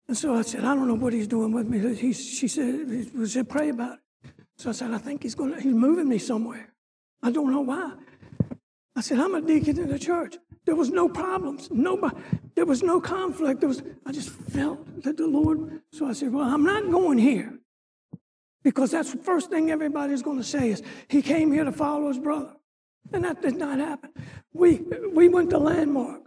And 0.08 0.18
so 0.18 0.36
I 0.36 0.42
said, 0.42 0.66
I 0.66 0.76
don't 0.76 0.88
know 0.88 0.96
what 0.96 1.14
he's 1.14 1.28
doing 1.28 1.54
with 1.54 1.68
me. 1.68 1.96
He, 1.96 2.14
she 2.14 2.48
said, 2.48 2.88
he 2.90 3.26
said, 3.26 3.48
pray 3.48 3.70
about 3.70 4.00
it. 4.24 4.32
So 4.58 4.70
I 4.70 4.74
said, 4.74 4.92
I 4.92 4.98
think 4.98 5.24
he's 5.24 5.36
going 5.36 5.54
to, 5.54 5.62
he's 5.62 5.74
moving 5.74 6.08
me 6.08 6.18
somewhere. 6.18 6.74
I 7.24 7.32
don't 7.32 7.52
know 7.52 7.62
why. 7.62 7.94
I 9.02 9.04
said, 9.04 9.20
I'm 9.20 9.34
a 9.34 9.42
deacon 9.42 9.80
in 9.80 9.90
the 9.90 9.98
church. 9.98 10.38
There 10.64 10.76
was 10.76 10.92
no 10.92 11.10
problems. 11.10 11.70
Nobody, 11.72 12.16
there 12.54 12.68
was 12.68 12.84
no 12.84 13.02
conflict. 13.02 13.60
There 13.60 13.68
was, 13.68 13.82
I 14.06 14.12
just 14.12 14.30
felt 14.30 15.02
that 15.02 15.18
the 15.18 15.26
Lord, 15.26 15.82
so 15.92 16.06
I 16.06 16.14
said, 16.14 16.32
well, 16.32 16.48
I'm 16.48 16.64
not 16.64 16.84
going 16.92 17.18
here. 17.18 17.52
Because 18.62 18.92
that's 18.92 19.12
the 19.12 19.18
first 19.18 19.50
thing 19.50 19.72
everybody's 19.72 20.22
going 20.22 20.38
to 20.38 20.44
say 20.44 20.70
is, 20.70 20.84
he 21.08 21.24
came 21.24 21.52
here 21.52 21.64
to 21.64 21.72
follow 21.72 22.10
his 22.10 22.20
brother. 22.20 22.54
And 23.12 23.24
that 23.24 23.42
did 23.42 23.56
not 23.56 23.80
happen. 23.80 24.12
We, 24.54 24.84
we 25.12 25.30
went 25.30 25.50
to 25.50 25.58
Landmark 25.58 26.22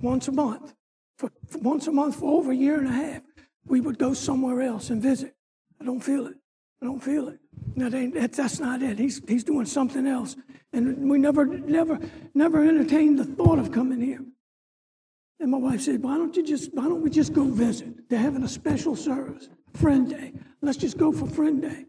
once 0.00 0.28
a 0.28 0.32
month. 0.32 0.72
For, 1.18 1.30
for 1.46 1.58
once 1.58 1.88
a 1.88 1.92
month 1.92 2.20
for 2.20 2.38
over 2.38 2.52
a 2.52 2.56
year 2.56 2.78
and 2.78 2.88
a 2.88 2.92
half. 2.92 3.20
We 3.66 3.82
would 3.82 3.98
go 3.98 4.14
somewhere 4.14 4.62
else 4.62 4.88
and 4.88 5.02
visit. 5.02 5.36
I 5.78 5.84
don't 5.84 6.00
feel 6.00 6.26
it. 6.26 6.36
I 6.80 6.86
don't 6.86 7.02
feel 7.02 7.28
it. 7.28 7.38
That 7.76 8.32
that's 8.32 8.60
not 8.60 8.82
it. 8.82 8.98
He's, 8.98 9.20
he's 9.26 9.44
doing 9.44 9.66
something 9.66 10.06
else. 10.06 10.36
And 10.72 11.10
we 11.10 11.18
never, 11.18 11.44
never, 11.44 11.98
never 12.34 12.64
entertained 12.64 13.18
the 13.18 13.24
thought 13.24 13.58
of 13.58 13.72
coming 13.72 14.00
here. 14.00 14.24
And 15.40 15.50
my 15.50 15.58
wife 15.58 15.82
said, 15.82 16.02
why 16.02 16.16
don't 16.16 16.36
you 16.36 16.44
just, 16.44 16.74
why 16.74 16.84
don't 16.84 17.02
we 17.02 17.10
just 17.10 17.32
go 17.32 17.44
visit? 17.44 18.08
They're 18.08 18.18
having 18.18 18.42
a 18.42 18.48
special 18.48 18.96
service, 18.96 19.48
friend 19.74 20.08
day. 20.08 20.32
Let's 20.60 20.78
just 20.78 20.98
go 20.98 21.12
for 21.12 21.26
friend 21.26 21.62
day. 21.62 21.84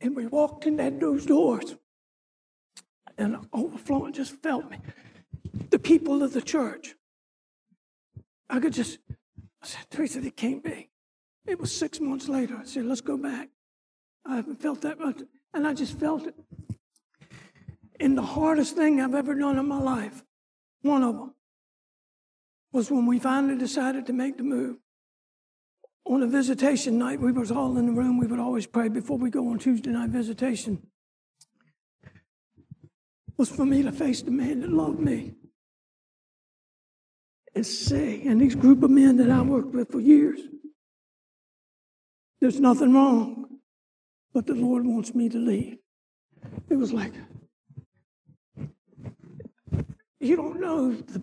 And 0.00 0.14
we 0.14 0.26
walked 0.26 0.66
in 0.66 0.76
that, 0.76 1.00
those 1.00 1.24
doors, 1.24 1.74
and 3.16 3.48
overflowing 3.52 4.12
just 4.12 4.32
felt 4.42 4.70
me. 4.70 4.78
The 5.70 5.78
people 5.78 6.22
of 6.22 6.32
the 6.32 6.42
church. 6.42 6.94
I 8.48 8.60
could 8.60 8.74
just, 8.74 8.98
I 9.62 9.66
said, 9.66 9.86
Teresa, 9.90 10.20
it 10.20 10.36
can't 10.36 10.62
be. 10.62 10.90
It 11.46 11.60
was 11.60 11.74
six 11.74 12.00
months 12.00 12.28
later. 12.28 12.56
I 12.60 12.64
said, 12.64 12.86
let's 12.86 13.00
go 13.00 13.16
back. 13.16 13.48
I 14.24 14.36
haven't 14.36 14.60
felt 14.60 14.80
that 14.82 14.98
much. 14.98 15.20
And 15.54 15.66
I 15.66 15.74
just 15.74 15.98
felt 15.98 16.26
it. 16.26 16.34
And 18.00 18.18
the 18.18 18.22
hardest 18.22 18.76
thing 18.76 19.00
I've 19.00 19.14
ever 19.14 19.34
done 19.34 19.58
in 19.58 19.66
my 19.66 19.78
life, 19.78 20.24
one 20.82 21.02
of 21.02 21.14
them, 21.14 21.34
was 22.72 22.90
when 22.90 23.06
we 23.06 23.18
finally 23.18 23.56
decided 23.56 24.06
to 24.06 24.12
make 24.12 24.36
the 24.36 24.42
move. 24.42 24.76
On 26.04 26.22
a 26.22 26.26
visitation 26.26 26.98
night, 26.98 27.20
we 27.20 27.32
was 27.32 27.50
all 27.50 27.76
in 27.78 27.86
the 27.86 27.92
room. 27.92 28.18
We 28.18 28.26
would 28.26 28.38
always 28.38 28.66
pray 28.66 28.88
before 28.88 29.16
we 29.16 29.30
go 29.30 29.48
on 29.48 29.58
Tuesday 29.58 29.90
night 29.90 30.10
visitation. 30.10 30.86
Was 33.38 33.50
for 33.50 33.66
me 33.66 33.82
to 33.82 33.92
face 33.92 34.22
the 34.22 34.30
man 34.30 34.60
that 34.60 34.70
loved 34.70 34.98
me 34.98 35.34
and 37.54 37.66
say, 37.66 38.22
and 38.26 38.40
these 38.40 38.54
group 38.54 38.82
of 38.82 38.90
men 38.90 39.16
that 39.16 39.30
I 39.30 39.40
worked 39.40 39.74
with 39.74 39.90
for 39.90 40.00
years, 40.00 40.40
there's 42.40 42.60
nothing 42.60 42.92
wrong, 42.92 43.46
but 44.32 44.46
the 44.46 44.54
Lord 44.54 44.84
wants 44.84 45.14
me 45.14 45.28
to 45.28 45.38
leave. 45.38 45.78
It 46.68 46.76
was 46.76 46.92
like, 46.92 47.12
you 50.20 50.36
don't 50.36 50.60
know 50.60 50.92
the, 50.92 51.22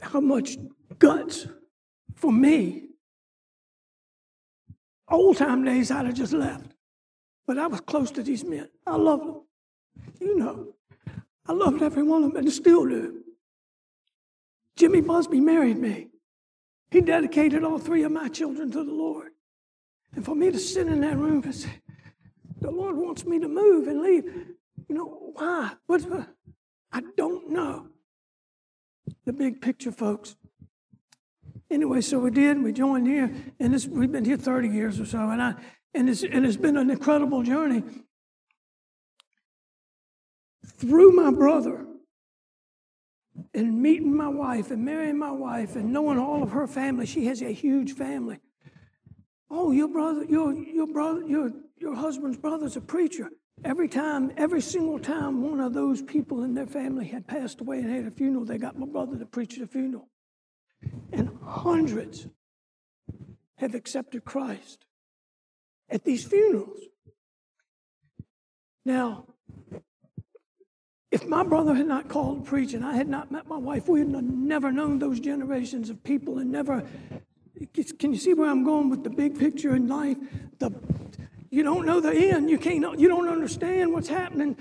how 0.00 0.20
much 0.20 0.56
guts 0.98 1.46
for 2.16 2.32
me. 2.32 2.88
Old 5.08 5.36
time 5.36 5.64
days, 5.64 5.90
I'd 5.90 6.06
have 6.06 6.14
just 6.14 6.32
left. 6.32 6.74
But 7.46 7.58
I 7.58 7.66
was 7.66 7.80
close 7.80 8.10
to 8.12 8.22
these 8.22 8.44
men. 8.44 8.68
I 8.86 8.96
loved 8.96 9.26
them. 9.26 9.42
You 10.20 10.38
know, 10.38 10.74
I 11.46 11.52
loved 11.52 11.82
every 11.82 12.02
one 12.02 12.22
of 12.22 12.32
them 12.32 12.44
and 12.44 12.52
still 12.52 12.86
do. 12.86 13.22
Jimmy 14.76 15.00
Busby 15.00 15.40
married 15.40 15.78
me. 15.78 16.08
He 16.90 17.00
dedicated 17.00 17.64
all 17.64 17.78
three 17.78 18.02
of 18.04 18.12
my 18.12 18.28
children 18.28 18.70
to 18.70 18.84
the 18.84 18.92
Lord. 18.92 19.32
And 20.14 20.24
for 20.24 20.34
me 20.34 20.50
to 20.50 20.58
sit 20.58 20.88
in 20.88 21.00
that 21.00 21.16
room 21.16 21.42
and 21.44 21.54
say, 21.54 21.70
the 22.60 22.70
Lord 22.70 22.96
wants 22.96 23.24
me 23.24 23.38
to 23.38 23.48
move 23.48 23.88
and 23.88 24.02
leave. 24.02 24.24
You 24.88 24.94
know, 24.94 25.32
why? 25.34 25.72
What? 25.86 26.04
I 26.92 27.02
don't 27.16 27.50
know. 27.50 27.86
The 29.24 29.32
big 29.32 29.60
picture, 29.60 29.92
folks. 29.92 30.36
Anyway, 31.70 32.00
so 32.00 32.18
we 32.18 32.30
did. 32.30 32.62
We 32.62 32.72
joined 32.72 33.06
here, 33.06 33.32
and 33.60 33.86
we've 33.90 34.10
been 34.10 34.24
here 34.24 34.36
30 34.36 34.68
years 34.68 34.98
or 34.98 35.06
so, 35.06 35.18
and 35.30 35.40
I 35.40 35.54
and 35.94 36.08
it's 36.08 36.22
and 36.24 36.44
it's 36.44 36.56
been 36.56 36.76
an 36.76 36.90
incredible 36.90 37.42
journey. 37.44 37.84
Through 40.66 41.12
my 41.12 41.30
brother, 41.30 41.86
and 43.54 43.80
meeting 43.80 44.16
my 44.16 44.28
wife, 44.28 44.70
and 44.70 44.84
marrying 44.84 45.18
my 45.18 45.30
wife, 45.30 45.76
and 45.76 45.92
knowing 45.92 46.18
all 46.18 46.42
of 46.42 46.50
her 46.50 46.66
family, 46.66 47.06
she 47.06 47.26
has 47.26 47.40
a 47.40 47.52
huge 47.52 47.92
family. 47.92 48.40
Oh, 49.50 49.72
your 49.72 49.88
brother, 49.88 50.24
your 50.24 50.52
your 50.52 50.86
brother, 50.86 51.26
your 51.26 51.50
your 51.76 51.94
husband's 51.94 52.38
brother's 52.38 52.76
a 52.76 52.80
preacher. 52.80 53.30
Every 53.64 53.88
time, 53.88 54.32
every 54.36 54.62
single 54.62 54.98
time 54.98 55.42
one 55.42 55.60
of 55.60 55.74
those 55.74 56.00
people 56.00 56.44
in 56.44 56.54
their 56.54 56.66
family 56.66 57.06
had 57.06 57.26
passed 57.26 57.60
away 57.60 57.78
and 57.78 57.90
had 57.90 58.06
a 58.06 58.10
funeral, 58.10 58.44
they 58.44 58.56
got 58.56 58.78
my 58.78 58.86
brother 58.86 59.18
to 59.18 59.26
preach 59.26 59.54
at 59.54 59.60
the 59.60 59.66
funeral. 59.66 60.08
And 61.12 61.36
hundreds 61.44 62.26
have 63.56 63.74
accepted 63.74 64.24
Christ 64.24 64.86
at 65.90 66.04
these 66.04 66.24
funerals. 66.24 66.80
Now, 68.86 69.26
if 71.10 71.26
my 71.26 71.42
brother 71.42 71.74
had 71.74 71.86
not 71.86 72.08
called 72.08 72.44
to 72.44 72.48
preach 72.50 72.72
and 72.72 72.84
I 72.84 72.94
had 72.94 73.08
not 73.08 73.30
met 73.30 73.46
my 73.46 73.58
wife, 73.58 73.88
we 73.88 74.02
would 74.02 74.14
have 74.14 74.24
never 74.24 74.72
known 74.72 74.98
those 74.98 75.20
generations 75.20 75.90
of 75.90 76.02
people 76.02 76.38
and 76.38 76.50
never 76.50 76.86
can 77.66 78.12
you 78.12 78.18
see 78.18 78.34
where 78.34 78.48
I'm 78.48 78.64
going 78.64 78.88
with 78.88 79.04
the 79.04 79.10
big 79.10 79.38
picture 79.38 79.76
in 79.76 79.86
life? 79.88 80.16
The, 80.58 80.70
you 81.50 81.62
don't 81.62 81.84
know 81.84 82.00
the 82.00 82.12
end. 82.12 82.48
You 82.48 82.58
can't. 82.58 82.98
You 82.98 83.08
don't 83.08 83.28
understand 83.28 83.92
what's 83.92 84.08
happening, 84.08 84.56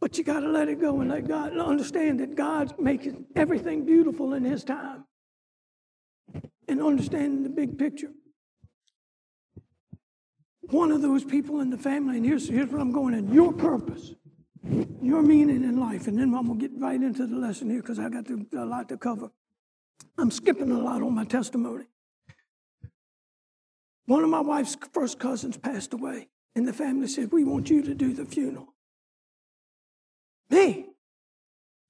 but 0.00 0.18
you 0.18 0.24
got 0.24 0.40
to 0.40 0.48
let 0.48 0.68
it 0.68 0.80
go 0.80 1.00
and 1.00 1.10
let 1.10 1.26
God 1.26 1.56
understand 1.56 2.20
that 2.20 2.34
God's 2.34 2.74
making 2.78 3.26
everything 3.34 3.86
beautiful 3.86 4.34
in 4.34 4.44
His 4.44 4.64
time, 4.64 5.04
and 6.68 6.82
understanding 6.82 7.42
the 7.44 7.48
big 7.48 7.78
picture. 7.78 8.10
One 10.62 10.90
of 10.90 11.02
those 11.02 11.24
people 11.24 11.60
in 11.60 11.70
the 11.70 11.78
family, 11.78 12.16
and 12.18 12.26
here's 12.26 12.48
here's 12.48 12.68
what 12.68 12.80
I'm 12.80 12.92
going 12.92 13.14
in. 13.14 13.32
Your 13.32 13.52
purpose, 13.52 14.12
your 15.00 15.22
meaning 15.22 15.64
in 15.64 15.80
life, 15.80 16.08
and 16.08 16.18
then 16.18 16.34
I'm 16.34 16.46
gonna 16.46 16.58
get 16.58 16.72
right 16.76 17.00
into 17.00 17.26
the 17.26 17.36
lesson 17.36 17.70
here 17.70 17.80
because 17.80 17.98
I 17.98 18.08
got 18.08 18.26
to, 18.26 18.46
a 18.56 18.66
lot 18.66 18.88
to 18.90 18.98
cover. 18.98 19.30
I'm 20.18 20.30
skipping 20.30 20.70
a 20.70 20.78
lot 20.78 21.02
on 21.02 21.14
my 21.14 21.24
testimony. 21.24 21.84
One 24.06 24.24
of 24.24 24.30
my 24.30 24.40
wife's 24.40 24.76
first 24.92 25.18
cousins 25.18 25.56
passed 25.56 25.92
away, 25.92 26.28
and 26.54 26.66
the 26.66 26.72
family 26.72 27.06
said, 27.06 27.32
We 27.32 27.44
want 27.44 27.70
you 27.70 27.82
to 27.82 27.94
do 27.94 28.12
the 28.12 28.24
funeral. 28.24 28.74
Me. 30.50 30.86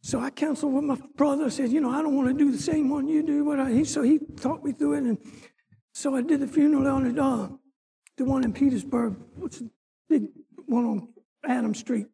So 0.05 0.19
I 0.21 0.31
counseled 0.31 0.75
with 0.75 0.85
my 0.85 0.99
brother. 1.17 1.49
Said, 1.49 1.71
You 1.71 1.81
know, 1.81 1.91
I 1.91 2.03
don't 2.03 2.17
want 2.17 2.29
to 2.29 2.35
do 2.35 2.53
the 2.53 2.63
same 2.63 2.91
one 2.91 3.09
you 3.09 3.23
do. 3.23 3.45
But 3.45 3.61
I, 3.61 3.83
so 3.85 4.03
he 4.03 4.19
talked 4.19 4.65
me 4.65 4.73
through 4.73 4.95
it. 4.95 5.05
And 5.05 5.19
so 5.93 6.15
I 6.15 6.23
did 6.23 6.41
the 6.41 6.47
funeral 6.47 6.87
on 6.89 7.15
the, 7.15 7.23
uh, 7.23 7.49
the 8.17 8.25
one 8.25 8.45
in 8.45 8.53
Petersburg. 8.53 9.17
What's 9.37 9.59
the 9.59 9.71
big 10.09 10.25
one 10.67 10.85
on 10.85 11.09
Adam 11.45 11.75
Street? 11.75 12.07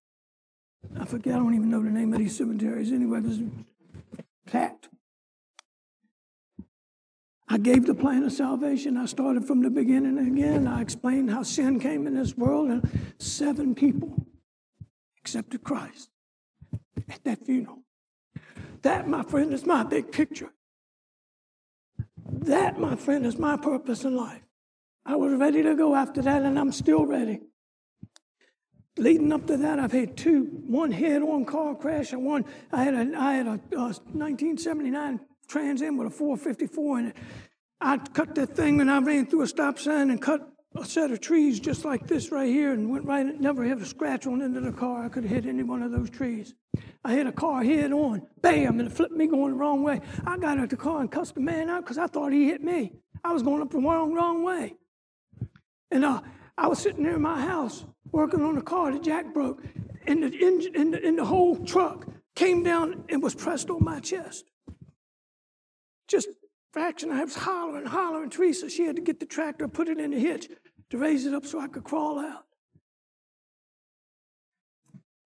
I 0.99 1.05
forget, 1.05 1.35
I 1.35 1.38
don't 1.38 1.55
even 1.55 1.71
know 1.71 1.83
the 1.83 1.90
name 1.90 2.12
of 2.12 2.19
these 2.19 2.37
cemeteries. 2.37 2.93
Anyway, 2.93 3.19
it 3.19 3.25
was 3.25 3.40
packed. 4.47 4.88
I 7.50 7.57
gave 7.57 7.87
the 7.87 7.95
plan 7.95 8.25
of 8.25 8.33
salvation. 8.33 8.97
I 8.99 9.07
started 9.07 9.47
from 9.47 9.62
the 9.62 9.71
beginning 9.71 10.19
again. 10.19 10.67
I 10.67 10.83
explained 10.83 11.31
how 11.31 11.43
sin 11.43 11.81
came 11.81 12.07
in 12.07 12.14
this 12.14 12.37
world, 12.37 12.69
and 12.69 13.12
seven 13.19 13.75
people 13.75 14.26
accepted 15.23 15.64
Christ 15.64 16.11
at 17.09 17.25
that 17.25 17.47
funeral. 17.47 17.85
That, 18.83 19.09
my 19.09 19.23
friend, 19.23 19.52
is 19.55 19.64
my 19.64 19.83
big 19.83 20.12
picture. 20.12 20.50
That, 22.31 22.78
my 22.78 22.97
friend, 22.97 23.25
is 23.25 23.38
my 23.38 23.57
purpose 23.57 24.05
in 24.05 24.14
life. 24.14 24.43
I 25.07 25.17
was 25.17 25.33
ready 25.33 25.62
to 25.62 25.75
go 25.75 25.95
after 25.95 26.21
that, 26.21 26.43
and 26.43 26.59
I'm 26.59 26.73
still 26.73 27.07
ready. 27.07 27.40
leading 28.99 29.33
up 29.33 29.47
to 29.47 29.57
that, 29.57 29.78
I've 29.78 29.93
had 29.93 30.19
two, 30.19 30.45
one 30.67 30.90
head-on 30.90 31.47
car 31.47 31.75
crash 31.75 32.12
and 32.12 32.26
one, 32.26 32.45
I 32.73 32.85
had 32.85 32.95
a, 32.95 33.19
I 33.19 33.35
had 33.35 33.47
a, 33.47 33.50
uh, 33.50 33.55
a 33.76 33.95
1979 34.12 35.21
Trans 35.49 35.83
Am 35.83 35.97
with 35.97 36.09
a 36.09 36.11
454 36.11 36.99
in 36.99 37.07
it. 37.07 37.17
I 37.81 37.97
cut 37.97 38.35
that 38.35 38.55
thing 38.55 38.81
and 38.81 38.90
I 38.90 39.00
ran 39.00 39.26
through 39.26 39.43
a 39.43 39.47
stop 39.47 39.78
sign 39.78 40.11
and 40.11 40.21
cut 40.21 40.47
a 40.76 40.85
set 40.85 41.11
of 41.11 41.21
trees 41.21 41.59
just 41.59 41.85
like 41.85 42.07
this 42.07 42.31
right 42.31 42.49
here 42.49 42.73
and 42.73 42.90
went 42.90 43.05
right, 43.05 43.25
and 43.25 43.40
never 43.40 43.64
had 43.64 43.78
a 43.78 43.87
scratch 43.87 44.26
on 44.26 44.43
into 44.43 44.61
the 44.61 44.73
car. 44.73 45.05
I 45.05 45.09
could 45.09 45.25
have 45.25 45.33
hit 45.33 45.47
any 45.47 45.62
one 45.62 45.83
of 45.83 45.90
those 45.90 46.11
trees. 46.11 46.55
I 47.05 47.14
hit 47.14 47.26
a 47.26 47.33
car 47.33 47.64
head 47.64 47.93
on, 47.93 48.26
bam, 48.43 48.78
and 48.78 48.88
it 48.88 48.93
flipped 48.93 49.14
me 49.14 49.26
going 49.26 49.52
the 49.52 49.59
wrong 49.59 49.83
way. 49.83 50.00
I 50.26 50.37
got 50.37 50.59
out 50.59 50.71
the 50.71 50.76
car 50.76 51.00
and 51.00 51.11
cussed 51.11 51.35
the 51.35 51.40
man 51.40 51.71
out 51.71 51.85
because 51.85 51.99
I 51.99 52.07
thought 52.07 52.33
he 52.33 52.47
hit 52.47 52.62
me. 52.62 52.93
I 53.25 53.33
was 53.33 53.43
going 53.43 53.62
up 53.62 53.71
the 53.71 53.78
wrong, 53.78 54.12
wrong 54.12 54.43
way. 54.43 54.76
And 55.90 56.05
uh, 56.05 56.21
I 56.57 56.69
was 56.69 56.78
sitting 56.78 57.02
there 57.02 57.17
in 57.17 57.23
my 57.23 57.40
house 57.40 57.85
working 58.12 58.43
on 58.43 58.55
the 58.55 58.62
car. 58.62 58.93
The 58.93 58.99
jack 58.99 59.33
broke, 59.33 59.62
and 60.07 60.23
the 60.23 60.28
engine 60.28 60.76
and 60.76 60.93
the, 60.93 61.05
and 61.05 61.19
the 61.19 61.25
whole 61.25 61.57
truck 61.64 62.07
came 62.37 62.62
down 62.62 63.05
and 63.09 63.23
was 63.23 63.35
pressed 63.35 63.71
on 63.71 63.83
my 63.83 64.00
chest. 64.00 64.45
Just 66.09 66.29
fraction. 66.73 67.12
I 67.12 67.23
was 67.23 67.37
hollering, 67.37 67.87
hollering. 67.87 68.31
Teresa, 68.31 68.69
she 68.69 68.85
had 68.85 68.97
to 68.97 69.03
get 69.03 69.21
the 69.21 69.27
tractor, 69.27 69.69
put 69.69 69.88
it 69.88 69.99
in 69.99 70.11
the 70.11 70.19
hitch 70.19 70.49
to 70.91 70.99
raise 70.99 71.27
it 71.27 71.35
up 71.35 71.47
so 71.47 71.61
I 71.61 71.69
could 71.69 71.85
crawl 71.85 72.19
out. 72.19 72.45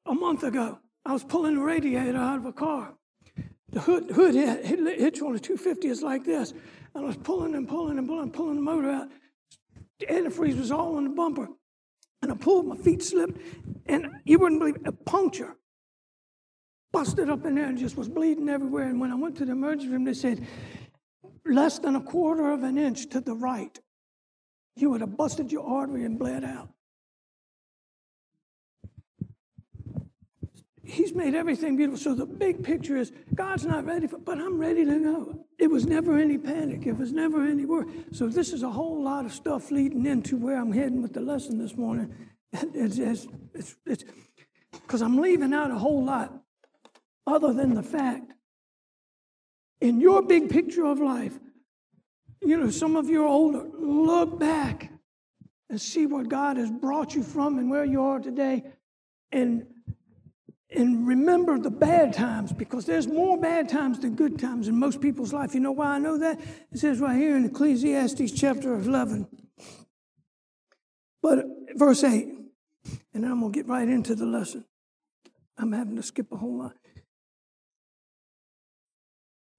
A 0.07 0.15
month 0.15 0.43
ago, 0.43 0.81
I 1.07 1.13
was 1.13 1.23
pulling 1.23 1.55
the 1.55 1.61
radiator 1.61 2.19
out 2.19 2.39
of 2.39 2.47
a 2.47 2.53
car. 2.53 2.95
The 3.71 3.81
hood, 3.81 4.11
hood 4.11 4.35
hitch 4.35 5.23
on 5.23 5.33
the 5.33 5.39
250 5.39 5.89
is 5.89 6.03
like 6.03 6.25
this. 6.25 6.53
And 6.95 7.05
I 7.05 7.07
was 7.07 7.17
pulling 7.17 7.55
and 7.55 7.67
pulling 7.67 7.99
and 7.99 8.07
pulling, 8.07 8.31
pulling 8.31 8.57
the 8.57 8.61
motor 8.61 8.91
out. 8.91 9.09
The 10.01 10.07
antifreeze 10.07 10.59
was 10.59 10.71
all 10.71 10.97
on 10.97 11.05
the 11.05 11.11
bumper. 11.11 11.49
And 12.21 12.31
I 12.31 12.35
pulled, 12.35 12.67
my 12.67 12.77
feet 12.77 13.03
slipped, 13.03 13.41
and 13.87 14.09
you 14.25 14.39
wouldn't 14.39 14.61
believe 14.61 14.77
it, 14.77 14.87
a 14.87 14.93
puncture 14.93 15.57
busted 16.93 17.31
up 17.31 17.45
in 17.47 17.55
there 17.55 17.65
and 17.65 17.79
just 17.79 17.97
was 17.97 18.09
bleeding 18.09 18.49
everywhere. 18.49 18.85
And 18.85 19.01
when 19.01 19.11
I 19.11 19.15
went 19.15 19.37
to 19.39 19.45
the 19.45 19.53
emergency 19.53 19.89
room, 19.89 20.05
they 20.05 20.15
said, 20.15 20.47
less 21.45 21.79
than 21.79 21.97
a 21.97 22.01
quarter 22.01 22.51
of 22.53 22.63
an 22.63 22.79
inch 22.79 23.09
to 23.11 23.21
the 23.21 23.35
right, 23.35 23.79
you 24.77 24.91
would 24.91 25.01
have 25.01 25.17
busted 25.17 25.51
your 25.51 25.67
artery 25.67 26.05
and 26.05 26.19
bled 26.19 26.45
out. 26.45 26.69
He's 30.85 31.15
made 31.15 31.35
everything 31.35 31.77
beautiful. 31.77 31.99
So 31.99 32.15
the 32.15 32.27
big 32.27 32.63
picture 32.63 32.97
is 32.97 33.13
God's 33.35 33.65
not 33.65 33.87
ready 33.87 34.07
for, 34.07 34.19
but 34.19 34.39
I'm 34.39 34.59
ready 34.59 34.85
to 34.85 34.99
go. 34.99 35.47
It 35.59 35.71
was 35.71 35.87
never 35.87 36.19
any 36.19 36.37
panic. 36.37 36.87
It 36.87 36.99
was 36.99 37.13
never 37.13 37.47
any 37.47 37.65
worry. 37.65 37.87
So 38.11 38.29
this 38.29 38.53
is 38.53 38.63
a 38.63 38.71
whole 38.71 39.03
lot 39.03 39.25
of 39.25 39.33
stuff 39.33 39.71
leading 39.71 40.07
into 40.07 40.37
where 40.37 40.61
I'm 40.61 40.73
heading 40.73 41.01
with 41.01 41.13
the 41.13 41.21
lesson 41.21 41.59
this 41.59 41.77
morning. 41.77 42.15
It's 42.75 44.05
because 44.73 45.03
I'm 45.03 45.19
leaving 45.19 45.53
out 45.53 45.71
a 45.71 45.79
whole 45.79 46.05
lot 46.05 46.42
other 47.27 47.53
than 47.53 47.75
the 47.75 47.83
fact 47.83 48.33
in 49.81 50.01
your 50.01 50.23
big 50.23 50.49
picture 50.49 50.85
of 50.85 51.01
life, 51.01 51.39
you 52.41 52.57
know, 52.57 52.71
some 52.71 52.97
of 52.97 53.09
you 53.09 53.23
are 53.23 53.29
older, 53.29 53.65
look 53.79 54.39
back 54.39 54.91
and 55.69 55.81
see 55.81 56.07
what 56.07 56.29
God 56.29 56.57
has 56.57 56.71
brought 56.71 57.15
you 57.15 57.23
from 57.23 57.59
and 57.59 57.71
where 57.71 57.85
you 57.85 58.03
are 58.03 58.21
today. 58.21 58.65
And 59.31 59.67
and 60.75 61.07
remember 61.07 61.59
the 61.59 61.71
bad 61.71 62.15
times 62.15 62.51
because 62.51 62.87
there's 62.87 63.07
more 63.07 63.39
bad 63.39 63.69
times 63.69 63.99
than 63.99 64.15
good 64.15 64.39
times 64.39 64.69
in 64.69 64.79
most 64.79 65.03
people's 65.03 65.33
life. 65.33 65.53
You 65.53 65.61
know 65.61 65.73
why 65.73 65.97
I 65.97 65.99
know 65.99 66.17
that? 66.19 66.41
It 66.71 66.79
says 66.79 66.99
right 66.99 67.17
here 67.17 67.37
in 67.37 67.45
Ecclesiastes 67.45 68.33
chapter 68.33 68.75
11. 68.75 69.29
But 71.21 71.45
verse 71.75 72.03
8, 72.03 72.27
and 73.13 73.27
I'm 73.27 73.41
going 73.41 73.53
to 73.53 73.59
get 73.59 73.69
right 73.69 73.87
into 73.87 74.15
the 74.15 74.25
lesson. 74.25 74.65
I'm 75.59 75.73
having 75.73 75.97
to 75.97 76.03
skip 76.03 76.33
a 76.33 76.37
whole 76.37 76.59
lot. 76.59 76.77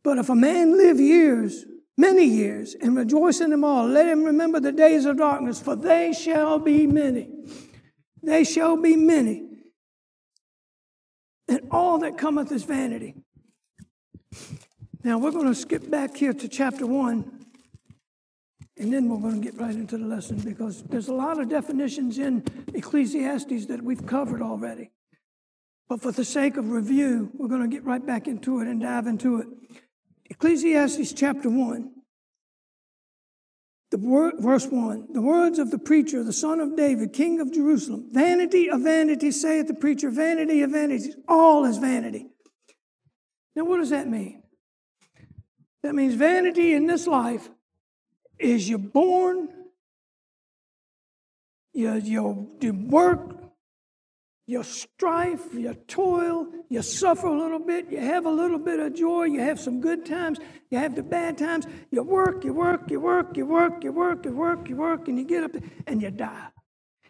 But 0.03 0.17
if 0.17 0.29
a 0.29 0.35
man 0.35 0.77
live 0.77 0.99
years, 0.99 1.65
many 1.97 2.25
years, 2.25 2.75
and 2.75 2.95
rejoice 2.95 3.39
in 3.39 3.51
them 3.51 3.63
all, 3.63 3.87
let 3.87 4.07
him 4.07 4.23
remember 4.23 4.59
the 4.59 4.71
days 4.71 5.05
of 5.05 5.17
darkness, 5.17 5.61
for 5.61 5.75
they 5.75 6.13
shall 6.13 6.59
be 6.59 6.85
many. 6.85 7.29
They 8.21 8.43
shall 8.43 8.77
be 8.77 8.95
many. 8.95 9.43
And 11.47 11.61
all 11.71 11.99
that 11.99 12.17
cometh 12.17 12.51
is 12.51 12.63
vanity. 12.63 13.15
Now 15.03 15.17
we're 15.17 15.31
going 15.31 15.47
to 15.47 15.55
skip 15.55 15.89
back 15.89 16.15
here 16.15 16.33
to 16.33 16.47
chapter 16.47 16.87
1, 16.87 17.45
and 18.77 18.93
then 18.93 19.07
we're 19.09 19.17
going 19.17 19.41
to 19.41 19.51
get 19.51 19.59
right 19.59 19.75
into 19.75 19.97
the 19.97 20.05
lesson 20.05 20.37
because 20.37 20.83
there's 20.83 21.09
a 21.09 21.13
lot 21.13 21.39
of 21.39 21.49
definitions 21.49 22.17
in 22.17 22.43
Ecclesiastes 22.73 23.67
that 23.67 23.81
we've 23.81 24.05
covered 24.05 24.41
already. 24.41 24.91
But 25.89 26.01
for 26.01 26.11
the 26.11 26.25
sake 26.25 26.57
of 26.57 26.71
review, 26.71 27.29
we're 27.33 27.49
going 27.49 27.61
to 27.61 27.67
get 27.67 27.83
right 27.83 28.03
back 28.03 28.27
into 28.27 28.61
it 28.61 28.67
and 28.67 28.81
dive 28.81 29.05
into 29.05 29.39
it. 29.39 29.47
Ecclesiastes 30.33 31.13
chapter 31.13 31.47
1, 31.47 31.91
the 33.91 34.33
verse 34.39 34.65
1 34.65 35.13
The 35.13 35.21
words 35.21 35.59
of 35.59 35.69
the 35.69 35.77
preacher, 35.77 36.23
the 36.23 36.33
son 36.33 36.59
of 36.59 36.75
David, 36.75 37.13
king 37.13 37.39
of 37.39 37.53
Jerusalem 37.53 38.09
Vanity 38.11 38.67
of 38.67 38.81
vanity, 38.81 39.29
saith 39.29 39.67
the 39.67 39.75
preacher, 39.75 40.09
vanity 40.09 40.63
of 40.63 40.71
vanities, 40.71 41.15
all 41.27 41.65
is 41.65 41.77
vanity. 41.77 42.25
Now, 43.55 43.65
what 43.65 43.77
does 43.77 43.91
that 43.91 44.07
mean? 44.07 44.41
That 45.83 45.93
means 45.93 46.15
vanity 46.15 46.73
in 46.73 46.87
this 46.87 47.05
life 47.05 47.47
is 48.39 48.67
you're 48.67 48.79
born, 48.79 49.49
you, 51.73 51.93
you, 51.93 52.57
you 52.59 52.73
work, 52.73 53.42
your 54.45 54.63
strife, 54.63 55.53
your 55.53 55.73
toil, 55.73 56.47
you 56.69 56.81
suffer 56.81 57.27
a 57.27 57.37
little 57.37 57.59
bit, 57.59 57.89
you 57.89 57.99
have 57.99 58.25
a 58.25 58.29
little 58.29 58.59
bit 58.59 58.79
of 58.79 58.93
joy, 58.93 59.23
you 59.23 59.39
have 59.39 59.59
some 59.59 59.79
good 59.79 60.05
times, 60.05 60.39
you 60.69 60.77
have 60.77 60.95
the 60.95 61.03
bad 61.03 61.37
times, 61.37 61.65
you 61.91 62.03
work, 62.03 62.43
you 62.43 62.53
work, 62.53 62.89
you 62.91 62.99
work, 62.99 63.37
you 63.37 63.45
work, 63.45 63.83
you 63.83 63.91
work, 63.93 64.25
you 64.25 64.31
work, 64.31 64.69
you 64.69 64.75
work, 64.75 65.07
and 65.07 65.17
you 65.17 65.23
get 65.23 65.43
up 65.43 65.51
and 65.87 66.01
you 66.01 66.11
die. 66.11 66.47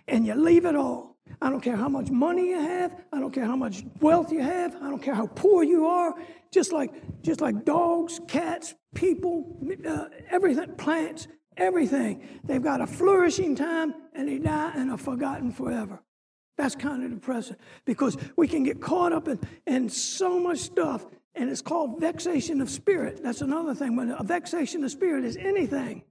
And 0.08 0.28
you 0.28 0.36
leave 0.36 0.66
it 0.66 0.76
all. 0.76 1.18
I 1.42 1.50
don't 1.50 1.62
care 1.62 1.76
how 1.76 1.90
much 1.90 2.12
money 2.12 2.50
you 2.50 2.60
have, 2.60 2.94
I 3.12 3.20
don't 3.20 3.34
care 3.34 3.46
how 3.46 3.56
much 3.56 3.84
wealth 4.00 4.32
you 4.32 4.42
have, 4.42 4.76
I 4.76 4.90
don't 4.90 5.02
care 5.02 5.16
how 5.16 5.28
poor 5.28 5.64
you 5.64 5.88
are, 5.88 6.14
just 6.52 6.72
like 6.72 6.92
just 7.24 7.42
like 7.42 7.66
dogs, 7.66 8.20
cats, 8.28 8.76
people, 8.94 9.58
uh, 9.88 10.06
everything, 10.30 10.76
plants, 10.76 11.28
everything. 11.58 12.28
They've 12.44 12.62
got 12.62 12.82
a 12.82 12.88
flourishing 12.88 13.56
time 13.56 13.96
and 14.14 14.28
they 14.28 14.38
die 14.38 14.74
and 14.76 14.92
are 14.92 14.98
forgotten 14.98 15.52
forever. 15.52 16.04
That's 16.58 16.76
kind 16.76 17.04
of 17.04 17.12
depressing 17.12 17.58
because 17.86 18.18
we 18.38 18.48
can 18.48 18.64
get 18.64 18.80
caught 18.80 19.12
up 19.12 19.28
in, 19.28 19.40
in 19.66 19.90
so 19.90 20.40
much 20.40 20.60
stuff, 20.60 21.06
and 21.36 21.50
it's 21.50 21.62
called 21.62 22.00
vexation 22.00 22.62
of 22.62 22.70
spirit. 22.70 23.22
That's 23.24 23.42
another 23.42 23.74
thing. 23.74 23.96
When 23.96 24.12
a 24.12 24.24
vexation 24.24 24.84
of 24.84 24.92
spirit 24.92 25.24
is 25.24 25.36
anything 25.38 26.04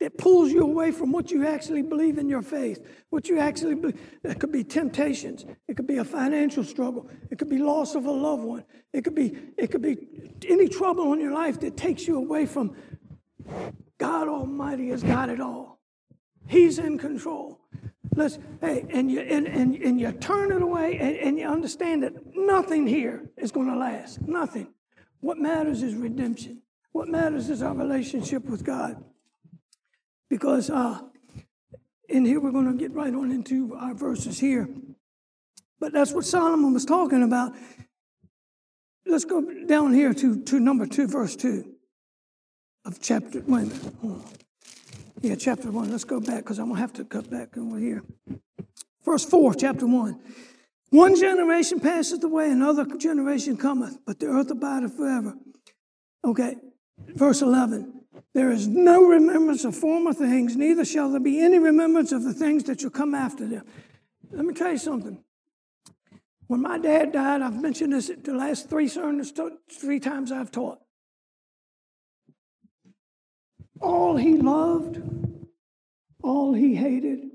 that 0.00 0.18
pulls 0.18 0.50
you 0.50 0.60
away 0.62 0.90
from 0.90 1.12
what 1.12 1.30
you 1.30 1.46
actually 1.46 1.82
believe 1.82 2.18
in 2.18 2.28
your 2.28 2.42
faith, 2.42 2.84
what 3.10 3.28
you 3.28 3.38
actually 3.38 3.74
believe. 3.74 3.98
It 4.24 4.38
could 4.40 4.52
be 4.52 4.64
temptations. 4.64 5.46
It 5.68 5.76
could 5.76 5.86
be 5.86 5.98
a 5.98 6.04
financial 6.04 6.64
struggle. 6.64 7.08
It 7.30 7.38
could 7.38 7.48
be 7.48 7.58
loss 7.58 7.94
of 7.94 8.04
a 8.04 8.10
loved 8.10 8.42
one. 8.42 8.64
It 8.92 9.02
could 9.04 9.14
be 9.14 9.36
it 9.56 9.70
could 9.70 9.82
be 9.82 9.96
any 10.48 10.68
trouble 10.68 11.12
in 11.12 11.20
your 11.20 11.32
life 11.32 11.60
that 11.60 11.76
takes 11.76 12.06
you 12.06 12.16
away 12.16 12.46
from 12.46 12.76
God 13.96 14.28
Almighty 14.28 14.88
has 14.88 15.02
got 15.02 15.28
it 15.28 15.40
all. 15.40 15.80
He's 16.46 16.78
in 16.78 16.98
control. 16.98 17.60
Let's, 18.16 18.38
hey, 18.60 18.86
and 18.90 19.10
you, 19.10 19.20
and, 19.20 19.46
and, 19.46 19.74
and 19.74 20.00
you 20.00 20.12
turn 20.12 20.52
it 20.52 20.62
away 20.62 20.98
and, 20.98 21.16
and 21.16 21.38
you 21.38 21.46
understand 21.46 22.02
that 22.04 22.12
nothing 22.36 22.86
here 22.86 23.30
is 23.36 23.50
going 23.50 23.66
to 23.68 23.76
last. 23.76 24.22
Nothing. 24.22 24.68
What 25.20 25.38
matters 25.38 25.82
is 25.82 25.94
redemption. 25.94 26.62
What 26.92 27.08
matters 27.08 27.50
is 27.50 27.62
our 27.62 27.74
relationship 27.74 28.44
with 28.44 28.64
God. 28.64 29.02
Because 30.30 30.70
uh, 30.70 31.00
in 32.08 32.24
here, 32.24 32.40
we're 32.40 32.52
going 32.52 32.70
to 32.70 32.78
get 32.78 32.92
right 32.92 33.12
on 33.12 33.30
into 33.30 33.74
our 33.74 33.94
verses 33.94 34.38
here. 34.38 34.68
But 35.80 35.92
that's 35.92 36.12
what 36.12 36.24
Solomon 36.24 36.72
was 36.72 36.84
talking 36.84 37.22
about. 37.22 37.54
Let's 39.06 39.24
go 39.24 39.42
down 39.66 39.92
here 39.92 40.14
to, 40.14 40.42
to 40.44 40.60
number 40.60 40.86
two, 40.86 41.08
verse 41.08 41.36
two 41.36 41.74
of 42.84 43.00
chapter. 43.00 43.42
Minute. 43.42 43.72
Yeah, 45.24 45.36
chapter 45.36 45.70
1. 45.70 45.90
Let's 45.90 46.04
go 46.04 46.20
back 46.20 46.40
because 46.40 46.58
I'm 46.58 46.66
going 46.66 46.76
to 46.76 46.80
have 46.82 46.92
to 46.94 47.04
cut 47.06 47.30
back 47.30 47.56
over 47.56 47.78
here. 47.78 48.02
Verse 49.06 49.24
4, 49.24 49.54
chapter 49.54 49.86
1. 49.86 50.20
One 50.90 51.16
generation 51.16 51.80
passeth 51.80 52.22
away, 52.22 52.50
another 52.50 52.84
generation 52.98 53.56
cometh, 53.56 53.96
but 54.04 54.20
the 54.20 54.26
earth 54.26 54.50
abideth 54.50 54.98
forever. 54.98 55.32
Okay, 56.26 56.56
verse 56.98 57.40
11. 57.40 58.02
There 58.34 58.50
is 58.50 58.68
no 58.68 59.02
remembrance 59.06 59.64
of 59.64 59.74
former 59.74 60.12
things, 60.12 60.56
neither 60.56 60.84
shall 60.84 61.10
there 61.10 61.20
be 61.20 61.40
any 61.40 61.58
remembrance 61.58 62.12
of 62.12 62.22
the 62.22 62.34
things 62.34 62.64
that 62.64 62.82
shall 62.82 62.90
come 62.90 63.14
after 63.14 63.46
them. 63.46 63.64
Let 64.30 64.44
me 64.44 64.52
tell 64.52 64.72
you 64.72 64.78
something. 64.78 65.24
When 66.48 66.60
my 66.60 66.76
dad 66.76 67.12
died, 67.12 67.40
I've 67.40 67.62
mentioned 67.62 67.94
this 67.94 68.10
the 68.22 68.34
last 68.34 68.68
three 68.68 68.88
sermons, 68.88 69.32
three 69.72 70.00
times 70.00 70.30
I've 70.30 70.50
taught. 70.50 70.83
All 73.80 74.16
he 74.16 74.36
loved, 74.36 75.02
all 76.22 76.52
he 76.52 76.74
hated, 76.74 77.30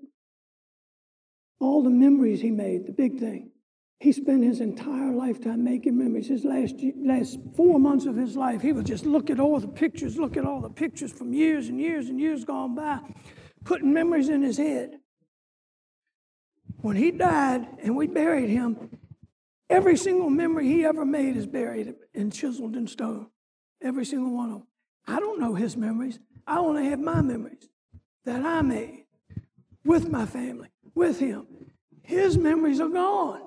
all 1.59 1.83
the 1.83 1.89
memories 1.89 2.41
he 2.41 2.51
made, 2.51 2.85
the 2.85 2.91
big 2.91 3.19
thing. 3.19 3.51
He 3.99 4.13
spent 4.13 4.45
his 4.45 4.61
entire 4.61 5.11
lifetime 5.11 5.63
making 5.63 5.97
memories. 5.97 6.29
His 6.29 6.45
last, 6.45 6.75
last 6.97 7.37
four 7.57 7.79
months 7.79 8.05
of 8.05 8.15
his 8.15 8.37
life, 8.37 8.61
he 8.61 8.71
would 8.71 8.85
just 8.85 9.05
look 9.05 9.29
at 9.29 9.41
all 9.41 9.59
the 9.59 9.67
pictures, 9.67 10.17
look 10.17 10.37
at 10.37 10.45
all 10.45 10.61
the 10.61 10.69
pictures 10.69 11.11
from 11.11 11.33
years 11.33 11.67
and 11.67 11.81
years 11.81 12.07
and 12.07 12.19
years 12.19 12.45
gone 12.45 12.75
by, 12.75 12.99
putting 13.65 13.91
memories 13.91 14.29
in 14.29 14.41
his 14.41 14.57
head. 14.57 14.99
When 16.81 16.95
he 16.95 17.11
died 17.11 17.67
and 17.83 17.97
we 17.97 18.07
buried 18.07 18.49
him, 18.49 18.97
every 19.69 19.97
single 19.97 20.29
memory 20.29 20.65
he 20.67 20.85
ever 20.85 21.03
made 21.03 21.35
is 21.35 21.45
buried 21.45 21.93
and 22.15 22.31
chiseled 22.31 22.77
in 22.77 22.87
stone. 22.87 23.27
Every 23.81 24.05
single 24.05 24.33
one 24.33 24.49
of 24.49 24.57
them. 24.59 24.67
I 25.07 25.19
don't 25.19 25.41
know 25.41 25.55
his 25.55 25.75
memories. 25.75 26.19
I 26.49 26.57
only 26.57 26.89
have 26.89 26.99
my 26.99 27.21
memories 27.21 27.69
that 28.25 28.43
I 28.43 28.63
made 28.63 29.05
with 29.85 30.09
my 30.09 30.25
family, 30.25 30.69
with 30.95 31.19
him. 31.19 31.45
His 32.01 32.39
memories 32.39 32.81
are 32.81 32.89
gone 32.89 33.43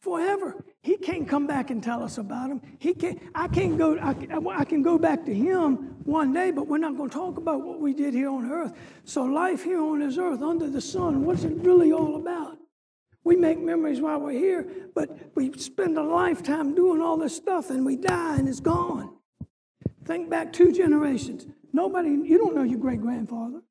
forever. 0.00 0.64
He 0.82 0.96
can't 0.96 1.28
come 1.28 1.46
back 1.46 1.70
and 1.70 1.80
tell 1.80 2.02
us 2.02 2.18
about 2.18 2.48
them. 2.48 2.60
He 2.80 2.92
can't. 2.92 3.22
I 3.36 3.46
can't 3.46 3.78
go. 3.78 3.96
I, 3.98 4.16
I 4.50 4.64
can 4.64 4.82
go 4.82 4.98
back 4.98 5.24
to 5.26 5.32
him 5.32 5.94
one 6.02 6.32
day, 6.32 6.50
but 6.50 6.66
we're 6.66 6.78
not 6.78 6.96
going 6.96 7.08
to 7.08 7.16
talk 7.16 7.38
about 7.38 7.62
what 7.62 7.78
we 7.78 7.94
did 7.94 8.14
here 8.14 8.30
on 8.30 8.50
earth. 8.50 8.72
So 9.04 9.22
life 9.22 9.62
here 9.62 9.80
on 9.80 10.00
this 10.00 10.18
earth, 10.18 10.42
under 10.42 10.68
the 10.68 10.80
sun, 10.80 11.24
what's 11.24 11.44
it 11.44 11.54
really 11.58 11.92
all 11.92 12.16
about? 12.16 12.58
We 13.22 13.36
make 13.36 13.60
memories 13.60 14.00
while 14.00 14.18
we're 14.18 14.32
here, 14.32 14.66
but 14.92 15.36
we 15.36 15.52
spend 15.52 15.96
a 15.96 16.02
lifetime 16.02 16.74
doing 16.74 17.00
all 17.00 17.16
this 17.16 17.36
stuff, 17.36 17.70
and 17.70 17.86
we 17.86 17.94
die, 17.94 18.38
and 18.38 18.48
it's 18.48 18.58
gone. 18.58 19.18
Think 20.04 20.28
back 20.28 20.52
two 20.52 20.72
generations. 20.72 21.46
Nobody. 21.72 22.10
You 22.10 22.38
don't 22.38 22.54
know 22.54 22.62
your 22.62 22.78
great 22.78 23.00
grandfather. 23.00 23.62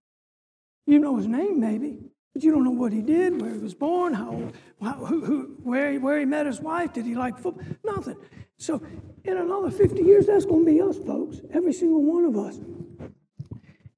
You 0.86 1.00
know 1.00 1.18
his 1.18 1.28
name, 1.28 1.60
maybe. 1.60 2.00
But 2.34 2.44
you 2.44 2.52
don't 2.52 2.64
know 2.64 2.72
what 2.72 2.94
he 2.94 3.02
did, 3.02 3.42
where 3.42 3.52
he 3.52 3.58
was 3.58 3.74
born, 3.74 4.14
how, 4.14 4.52
how 4.82 4.94
who, 4.94 5.26
who, 5.26 5.58
where, 5.64 5.92
he, 5.92 5.98
where 5.98 6.20
he 6.20 6.26
met 6.26 6.46
his 6.46 6.62
wife, 6.62 6.94
did 6.94 7.06
he 7.06 7.14
like 7.14 7.38
football? 7.38 7.64
Nothing. 7.84 8.16
So 8.58 8.82
in 9.26 9.38
another 9.38 9.70
50 9.70 10.02
years, 10.02 10.28
that's 10.28 10.46
going 10.46 10.66
to 10.66 10.72
be 10.72 10.82
us, 10.82 10.98
folks, 10.98 11.42
every 11.54 11.74
single 11.74 12.02
one 12.04 12.26
of 12.26 12.38
us. 12.38 12.60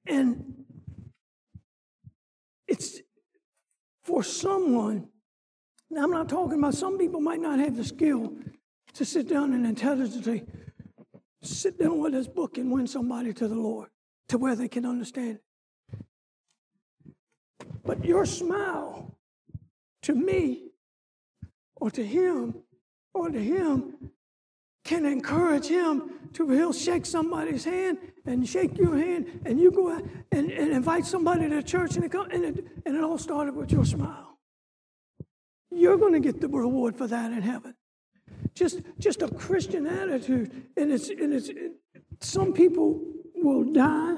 And 0.07 0.65
it's 2.67 3.01
for 4.03 4.23
someone, 4.23 5.09
now 5.91 6.03
I'm 6.03 6.11
not 6.11 6.27
talking 6.27 6.57
about 6.57 6.73
some 6.73 6.97
people 6.97 7.21
might 7.21 7.39
not 7.39 7.59
have 7.59 7.77
the 7.77 7.83
skill 7.83 8.33
to 8.93 9.05
sit 9.05 9.29
down 9.29 9.53
and 9.53 9.65
intelligently 9.65 10.43
sit 11.45 11.79
down 11.79 11.99
with 11.99 12.13
this 12.13 12.27
book 12.27 12.57
and 12.57 12.71
win 12.71 12.87
somebody 12.87 13.33
to 13.33 13.47
the 13.47 13.55
Lord 13.55 13.89
to 14.29 14.37
where 14.37 14.55
they 14.55 14.67
can 14.67 14.85
understand 14.85 15.39
it. 15.39 15.43
But 17.85 18.05
your 18.05 18.25
smile 18.25 19.17
to 20.03 20.15
me 20.15 20.71
or 21.75 21.91
to 21.91 22.05
him 22.05 22.55
or 23.13 23.29
to 23.29 23.39
him 23.39 24.11
can 24.85 25.05
encourage 25.05 25.67
him 25.67 26.11
to 26.33 26.49
he'll 26.49 26.73
shake 26.73 27.05
somebody's 27.05 27.63
hand 27.63 27.97
and 28.25 28.47
shake 28.47 28.77
your 28.77 28.97
hand 28.97 29.41
and 29.45 29.59
you 29.59 29.71
go 29.71 29.91
out 29.91 30.03
and, 30.31 30.51
and 30.51 30.71
invite 30.71 31.05
somebody 31.05 31.47
to 31.47 31.63
church 31.63 31.95
and 31.95 32.05
it, 32.05 32.11
come, 32.11 32.29
and, 32.31 32.43
it, 32.43 32.67
and 32.85 32.95
it 32.95 33.03
all 33.03 33.17
started 33.17 33.55
with 33.55 33.71
your 33.71 33.85
smile. 33.85 34.37
You're 35.71 35.97
going 35.97 36.13
to 36.13 36.19
get 36.19 36.39
the 36.39 36.47
reward 36.47 36.97
for 36.97 37.07
that 37.07 37.31
in 37.31 37.41
heaven. 37.41 37.75
Just, 38.53 38.81
just 38.99 39.21
a 39.21 39.27
Christian 39.27 39.87
attitude. 39.87 40.51
And 40.77 40.91
it's, 40.91 41.09
and 41.09 41.33
it's, 41.33 41.49
it, 41.49 41.73
some 42.21 42.53
people 42.53 43.01
will 43.35 43.63
die, 43.63 44.15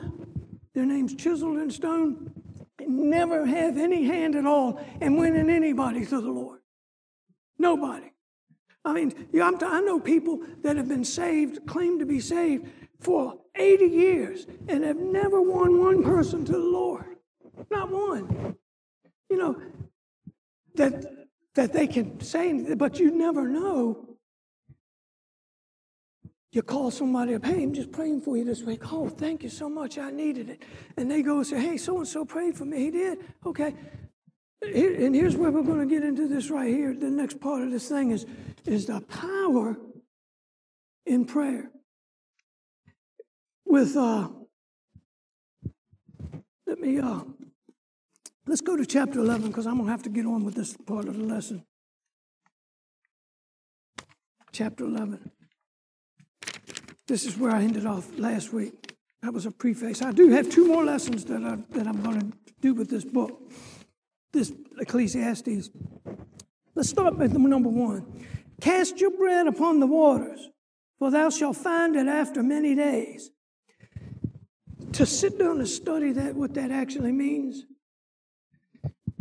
their 0.74 0.86
name's 0.86 1.16
chiseled 1.16 1.58
in 1.58 1.72
stone, 1.72 2.32
never 2.88 3.46
have 3.46 3.78
any 3.78 4.04
hand 4.06 4.36
at 4.36 4.46
all 4.46 4.80
in 5.02 5.18
winning 5.18 5.50
anybody 5.50 6.06
to 6.06 6.22
the 6.22 6.30
Lord. 6.30 6.60
Nobody. 7.58 8.12
I 8.84 8.94
mean, 8.94 9.14
I 9.34 9.82
know 9.82 10.00
people 10.00 10.42
that 10.62 10.78
have 10.78 10.88
been 10.88 11.06
saved, 11.06 11.66
claim 11.66 11.98
to 12.00 12.06
be 12.06 12.20
saved 12.20 12.68
for 13.00 13.40
80 13.56 13.86
years, 13.86 14.46
and 14.68 14.84
have 14.84 14.98
never 14.98 15.42
won 15.42 15.80
one 15.80 16.04
person 16.04 16.46
to 16.46 16.52
the 16.52 16.60
Lord. 16.60 17.16
Not 17.72 17.90
one. 17.90 18.56
You 19.30 19.38
know, 19.38 19.62
that, 20.76 21.06
that 21.56 21.74
they 21.74 21.88
can 21.88 22.20
say, 22.20 22.76
but 22.76 23.00
you 23.00 23.10
never 23.10 23.48
know 23.48 24.06
you 26.56 26.62
call 26.62 26.90
somebody 26.90 27.36
up, 27.36 27.46
hey, 27.46 27.64
I'm 27.64 27.74
just 27.74 27.92
praying 27.92 28.22
for 28.22 28.38
you 28.38 28.46
this 28.46 28.64
week. 28.64 28.94
Oh, 28.94 29.10
thank 29.10 29.44
you 29.44 29.50
so 29.50 29.68
much. 29.68 29.98
I 29.98 30.10
needed 30.10 30.50
it. 30.50 30.64
And 30.96 31.12
they 31.12 31.22
go 31.22 31.38
and 31.38 31.48
say, 31.48 31.60
hey, 31.60 31.76
so 31.76 31.98
and 31.98 32.08
so 32.08 32.24
prayed 32.24 32.56
for 32.56 32.64
me. 32.64 32.80
He 32.80 32.92
did. 32.92 33.20
Okay. 33.46 33.76
and 34.62 35.14
here's 35.14 35.36
where 35.36 35.52
we're 35.52 35.64
going 35.64 35.88
to 35.88 35.94
get 35.94 36.04
into 36.04 36.30
this 36.30 36.50
right 36.50 36.74
here. 36.74 36.94
The 36.94 37.10
next 37.10 37.42
part 37.42 37.62
of 37.62 37.72
this 37.72 37.90
thing 37.90 38.12
is, 38.12 38.26
is 38.66 38.86
the 38.86 39.02
power 39.02 39.76
in 41.06 41.26
prayer. 41.26 41.70
With, 43.66 43.98
uh, 43.98 44.30
let 46.66 46.80
me, 46.80 47.00
uh, 47.00 47.22
let's 48.48 48.62
go 48.62 48.78
to 48.78 48.86
chapter 48.86 49.20
11 49.20 49.48
because 49.48 49.68
I'm 49.68 49.76
going 49.76 49.88
to 49.88 49.92
have 49.92 50.04
to 50.04 50.10
get 50.10 50.26
on 50.26 50.46
with 50.46 50.56
this 50.56 50.78
part 50.86 51.10
of 51.10 51.18
the 51.18 51.24
lesson. 51.24 51.66
Chapter 54.54 54.86
11. 54.86 55.32
This 57.08 57.26
is 57.26 57.38
where 57.38 57.52
I 57.52 57.62
ended 57.64 57.86
off 57.86 58.18
last 58.18 58.52
week. 58.52 58.94
That 59.22 59.34
was 59.34 59.46
a 59.46 59.52
preface. 59.52 60.02
I 60.02 60.12
do 60.12 60.30
have 60.30 60.50
two 60.50 60.68
more 60.68 60.84
lessons 60.84 61.26
that, 61.26 61.44
I, 61.44 61.58
that 61.78 61.88
I'm 61.88 62.02
going 62.02 62.20
to 62.20 62.38
do 62.62 62.74
with 62.74 62.90
this 62.90 63.04
book, 63.04 63.52
this 64.34 64.52
Ecclesiastes. 64.80 65.70
Let's 66.74 66.90
start 66.90 67.18
with 67.18 67.34
number 67.34 67.70
one. 67.70 68.26
Cast 68.62 69.00
your 69.00 69.12
bread 69.12 69.48
upon 69.48 69.80
the 69.80 69.88
waters, 69.88 70.50
for 70.98 71.12
thou 71.12 71.30
shalt 71.30 71.58
find 71.58 71.96
it 71.96 72.08
after 72.08 72.42
many 72.42 72.76
days. 72.76 73.30
To 74.94 75.06
sit 75.06 75.38
down 75.38 75.60
and 75.60 75.68
study 75.68 76.12
that, 76.14 76.36
what 76.36 76.54
that 76.54 76.72
actually 76.72 77.12
means, 77.12 77.66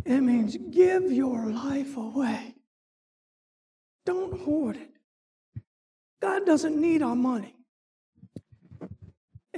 it 0.05 0.21
means 0.21 0.57
give 0.71 1.11
your 1.11 1.51
life 1.51 1.97
away. 1.97 2.55
Don't 4.05 4.39
hoard 4.41 4.77
it. 4.77 4.91
God 6.21 6.45
doesn't 6.45 6.79
need 6.79 7.01
our 7.01 7.15
money. 7.15 7.55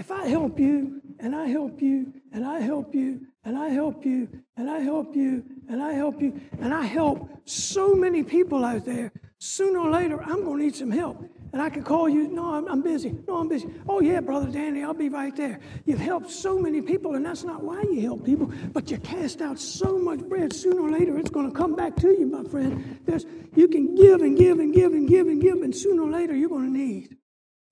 If 0.08 0.14
I 0.14 0.26
help 0.28 0.58
you, 0.58 1.02
and 1.20 1.36
I 1.36 1.48
help 1.48 1.82
you, 1.82 2.14
and 2.32 2.46
I 2.46 2.62
help 2.62 2.96
you, 2.96 3.28
and 3.44 3.58
I 3.58 3.68
help 3.68 4.06
you, 4.06 4.30
and 4.56 4.70
I 4.70 4.80
help 4.80 5.14
you, 5.14 5.44
and 5.68 5.84
I 5.84 5.92
help 5.92 6.22
you, 6.22 6.40
and 6.62 6.74
I 6.74 6.86
help 6.86 7.30
so 7.44 7.94
many 7.94 8.24
people 8.24 8.64
out 8.64 8.86
there, 8.86 9.12
sooner 9.40 9.80
or 9.80 9.92
later, 9.92 10.24
I'm 10.24 10.46
going 10.46 10.60
to 10.60 10.64
need 10.64 10.78
some 10.78 10.92
help. 10.92 11.30
And 11.52 11.62
I 11.62 11.70
can 11.70 11.84
call 11.84 12.08
you, 12.08 12.30
no, 12.30 12.54
I'm, 12.54 12.70
I'm, 12.70 12.82
busy. 12.82 13.18
No, 13.28 13.36
I'm 13.36 13.50
busy. 13.50 13.68
Oh, 13.90 14.00
yeah, 14.00 14.22
Brother 14.22 14.50
Danny, 14.50 14.82
I'll 14.82 14.94
be 14.94 15.10
right 15.10 15.36
there. 15.36 15.60
You've 15.84 16.00
helped 16.00 16.32
so 16.32 16.58
many 16.58 16.82
people, 16.82 17.16
and 17.16 17.26
that's 17.26 17.44
not 17.44 17.62
why 17.62 17.82
you 17.82 18.00
help 18.00 18.24
people, 18.24 18.50
but 18.72 18.90
you 18.90 19.00
cast 19.00 19.42
out 19.42 19.60
so 19.60 20.00
much 20.00 20.20
bread. 20.20 20.54
Sooner 20.54 20.84
or 20.84 20.90
later, 20.90 21.18
it's 21.18 21.30
going 21.30 21.52
to 21.52 21.54
come 21.54 21.76
back 21.76 21.98
to 21.98 22.08
you, 22.08 22.28
my 22.28 22.50
friend. 22.50 22.98
There's, 23.04 23.26
you 23.58 23.68
can 23.68 23.94
give 23.94 24.22
and 24.22 24.38
give 24.38 24.60
and 24.60 24.74
give 24.74 24.94
and 24.94 25.06
give 25.06 25.28
and 25.28 25.42
give, 25.42 25.58
and 25.64 25.76
sooner 25.76 26.04
or 26.04 26.10
later, 26.10 26.34
you're 26.34 26.48
going 26.48 26.72
to 26.72 26.80
need. 26.80 27.18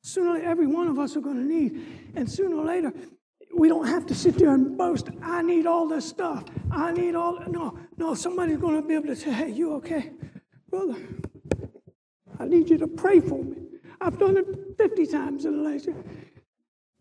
Sooner 0.06 0.30
or 0.30 0.34
later, 0.36 0.46
every 0.46 0.68
one 0.68 0.88
of 0.88 1.00
us 1.00 1.16
are 1.16 1.20
going 1.20 1.38
to 1.38 1.44
need. 1.44 2.12
And 2.16 2.30
sooner 2.30 2.58
or 2.58 2.64
later, 2.64 2.94
we 3.58 3.68
don't 3.68 3.88
have 3.88 4.06
to 4.06 4.14
sit 4.14 4.38
there 4.38 4.54
and 4.54 4.78
boast, 4.78 5.10
I 5.24 5.42
need 5.42 5.66
all 5.66 5.88
this 5.88 6.08
stuff. 6.08 6.44
I 6.70 6.92
need 6.92 7.16
all. 7.16 7.40
No, 7.48 7.80
no, 7.98 8.14
somebody's 8.14 8.58
going 8.58 8.80
to 8.80 8.88
be 8.88 8.94
able 8.94 9.08
to 9.08 9.16
say, 9.16 9.32
hey, 9.32 9.50
you 9.50 9.74
okay? 9.78 10.12
Brother, 10.70 10.96
I 12.40 12.46
need 12.46 12.70
you 12.70 12.78
to 12.78 12.88
pray 12.88 13.20
for 13.20 13.44
me. 13.44 13.56
I've 14.00 14.20
done 14.20 14.38
it 14.38 14.46
50 14.78 15.08
times 15.08 15.46
in 15.46 15.64
the 15.64 15.70
last 15.72 15.88
year. 15.88 15.96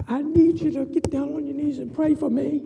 I 0.08 0.22
need 0.22 0.62
you 0.62 0.70
to 0.72 0.86
get 0.86 1.10
down 1.10 1.34
on 1.34 1.46
your 1.46 1.56
knees 1.56 1.80
and 1.80 1.92
pray 1.92 2.14
for 2.14 2.30
me. 2.30 2.62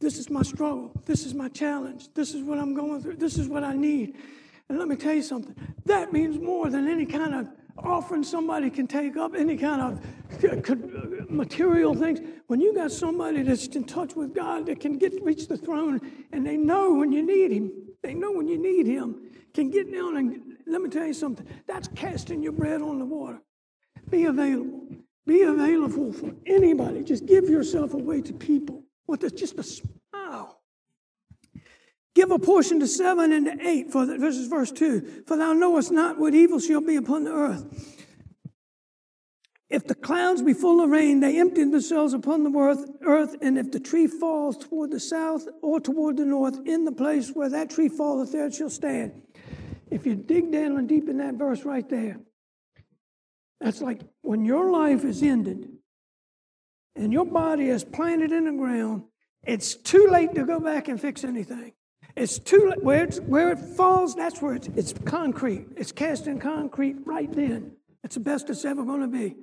This 0.00 0.18
is 0.18 0.28
my 0.30 0.42
struggle. 0.42 0.90
This 1.06 1.24
is 1.24 1.32
my 1.32 1.48
challenge. 1.48 2.12
This 2.12 2.34
is 2.34 2.42
what 2.42 2.58
I'm 2.58 2.74
going 2.74 3.02
through. 3.02 3.16
This 3.16 3.38
is 3.38 3.46
what 3.46 3.62
I 3.62 3.74
need. 3.74 4.16
And 4.68 4.80
let 4.80 4.88
me 4.88 4.96
tell 4.96 5.14
you 5.14 5.22
something 5.22 5.54
that 5.84 6.12
means 6.12 6.40
more 6.40 6.70
than 6.70 6.88
any 6.88 7.06
kind 7.06 7.34
of 7.34 7.46
offering 7.84 8.22
somebody 8.22 8.70
can 8.70 8.86
take 8.86 9.16
up 9.16 9.34
any 9.34 9.56
kind 9.56 9.80
of 9.80 10.44
uh, 10.44 10.56
uh, 10.56 11.24
material 11.28 11.94
things. 11.94 12.20
When 12.46 12.60
you 12.60 12.74
got 12.74 12.92
somebody 12.92 13.42
that's 13.42 13.66
in 13.68 13.84
touch 13.84 14.14
with 14.14 14.34
God 14.34 14.66
that 14.66 14.80
can 14.80 14.98
get 14.98 15.22
reach 15.22 15.48
the 15.48 15.56
throne 15.56 16.00
and 16.32 16.46
they 16.46 16.56
know 16.56 16.94
when 16.94 17.12
you 17.12 17.22
need 17.22 17.52
Him, 17.52 17.72
they 18.02 18.14
know 18.14 18.32
when 18.32 18.48
you 18.48 18.58
need 18.58 18.86
Him, 18.86 19.20
can 19.54 19.70
get 19.70 19.92
down 19.92 20.16
and 20.16 20.42
let 20.66 20.80
me 20.80 20.88
tell 20.88 21.06
you 21.06 21.14
something. 21.14 21.46
That's 21.66 21.88
casting 21.88 22.42
your 22.42 22.52
bread 22.52 22.80
on 22.82 22.98
the 22.98 23.04
water. 23.04 23.40
Be 24.08 24.24
available. 24.24 24.86
Be 25.26 25.42
available 25.42 26.12
for 26.12 26.32
anybody. 26.46 27.02
Just 27.02 27.26
give 27.26 27.48
yourself 27.48 27.94
away 27.94 28.22
to 28.22 28.32
people 28.32 28.84
What 29.06 29.20
that's 29.20 29.32
just 29.32 29.58
a. 29.58 29.99
Give 32.20 32.32
a 32.32 32.38
portion 32.38 32.80
to 32.80 32.86
seven 32.86 33.32
and 33.32 33.46
to 33.46 33.66
eight, 33.66 33.90
for 33.90 34.04
the, 34.04 34.18
this 34.18 34.36
is 34.36 34.46
verse 34.46 34.70
two. 34.70 35.22
For 35.26 35.38
thou 35.38 35.54
knowest 35.54 35.90
not 35.90 36.18
what 36.18 36.34
evil 36.34 36.58
shall 36.58 36.82
be 36.82 36.96
upon 36.96 37.24
the 37.24 37.32
earth. 37.32 37.96
If 39.70 39.86
the 39.86 39.94
clouds 39.94 40.42
be 40.42 40.52
full 40.52 40.84
of 40.84 40.90
rain, 40.90 41.20
they 41.20 41.40
empty 41.40 41.64
themselves 41.64 42.12
upon 42.12 42.44
the 42.44 42.50
earth, 42.58 42.84
earth, 43.06 43.36
and 43.40 43.56
if 43.56 43.72
the 43.72 43.80
tree 43.80 44.06
falls 44.06 44.58
toward 44.58 44.90
the 44.90 45.00
south 45.00 45.48
or 45.62 45.80
toward 45.80 46.18
the 46.18 46.26
north, 46.26 46.60
in 46.66 46.84
the 46.84 46.92
place 46.92 47.30
where 47.30 47.48
that 47.48 47.70
tree 47.70 47.88
falleth, 47.88 48.32
there 48.32 48.48
it 48.48 48.52
shall 48.52 48.68
stand. 48.68 49.22
If 49.90 50.04
you 50.04 50.14
dig 50.14 50.52
down 50.52 50.76
and 50.76 50.86
deep 50.86 51.08
in 51.08 51.16
that 51.18 51.36
verse 51.36 51.64
right 51.64 51.88
there, 51.88 52.20
that's 53.62 53.80
like 53.80 54.02
when 54.20 54.44
your 54.44 54.70
life 54.70 55.06
is 55.06 55.22
ended 55.22 55.70
and 56.94 57.14
your 57.14 57.24
body 57.24 57.70
is 57.70 57.82
planted 57.82 58.30
in 58.30 58.44
the 58.44 58.52
ground, 58.52 59.04
it's 59.42 59.74
too 59.74 60.08
late 60.10 60.34
to 60.34 60.44
go 60.44 60.60
back 60.60 60.88
and 60.88 61.00
fix 61.00 61.24
anything. 61.24 61.72
It's 62.20 62.38
too. 62.38 62.74
Where, 62.82 63.06
where 63.06 63.50
it 63.50 63.58
falls, 63.58 64.14
that's 64.14 64.42
where 64.42 64.54
it's, 64.54 64.68
it's 64.76 64.92
concrete. 65.06 65.68
It's 65.74 65.90
cast 65.90 66.26
in 66.26 66.38
concrete 66.38 66.96
right 67.06 67.32
then. 67.32 67.72
It's 68.04 68.16
the 68.16 68.20
best 68.20 68.50
it's 68.50 68.66
ever 68.66 68.84
going 68.84 69.00
to 69.00 69.08
be. 69.08 69.36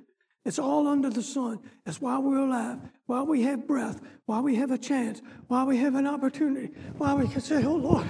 It's 0.44 0.60
all 0.60 0.86
under 0.86 1.10
the 1.10 1.22
sun. 1.22 1.58
It's 1.86 2.00
while 2.00 2.22
we're 2.22 2.38
alive, 2.38 2.78
while 3.06 3.26
we 3.26 3.42
have 3.42 3.66
breath, 3.66 4.00
while 4.26 4.42
we 4.44 4.54
have 4.54 4.70
a 4.70 4.78
chance, 4.78 5.20
while 5.48 5.66
we 5.66 5.76
have 5.78 5.96
an 5.96 6.06
opportunity, 6.06 6.72
while 6.98 7.18
we 7.18 7.26
can 7.26 7.40
say, 7.40 7.64
Oh 7.64 7.74
Lord, 7.74 8.06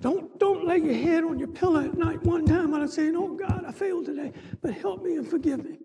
don't, 0.00 0.36
don't 0.40 0.66
lay 0.66 0.78
your 0.78 0.94
head 0.94 1.22
on 1.22 1.38
your 1.38 1.46
pillow 1.46 1.84
at 1.84 1.96
night 1.96 2.20
one 2.24 2.44
time 2.44 2.74
and 2.74 2.90
say, 2.90 3.12
Oh 3.14 3.36
God, 3.36 3.64
I 3.64 3.70
failed 3.70 4.06
today, 4.06 4.32
but 4.60 4.74
help 4.74 5.04
me 5.04 5.18
and 5.18 5.28
forgive 5.28 5.64
me. 5.64 5.78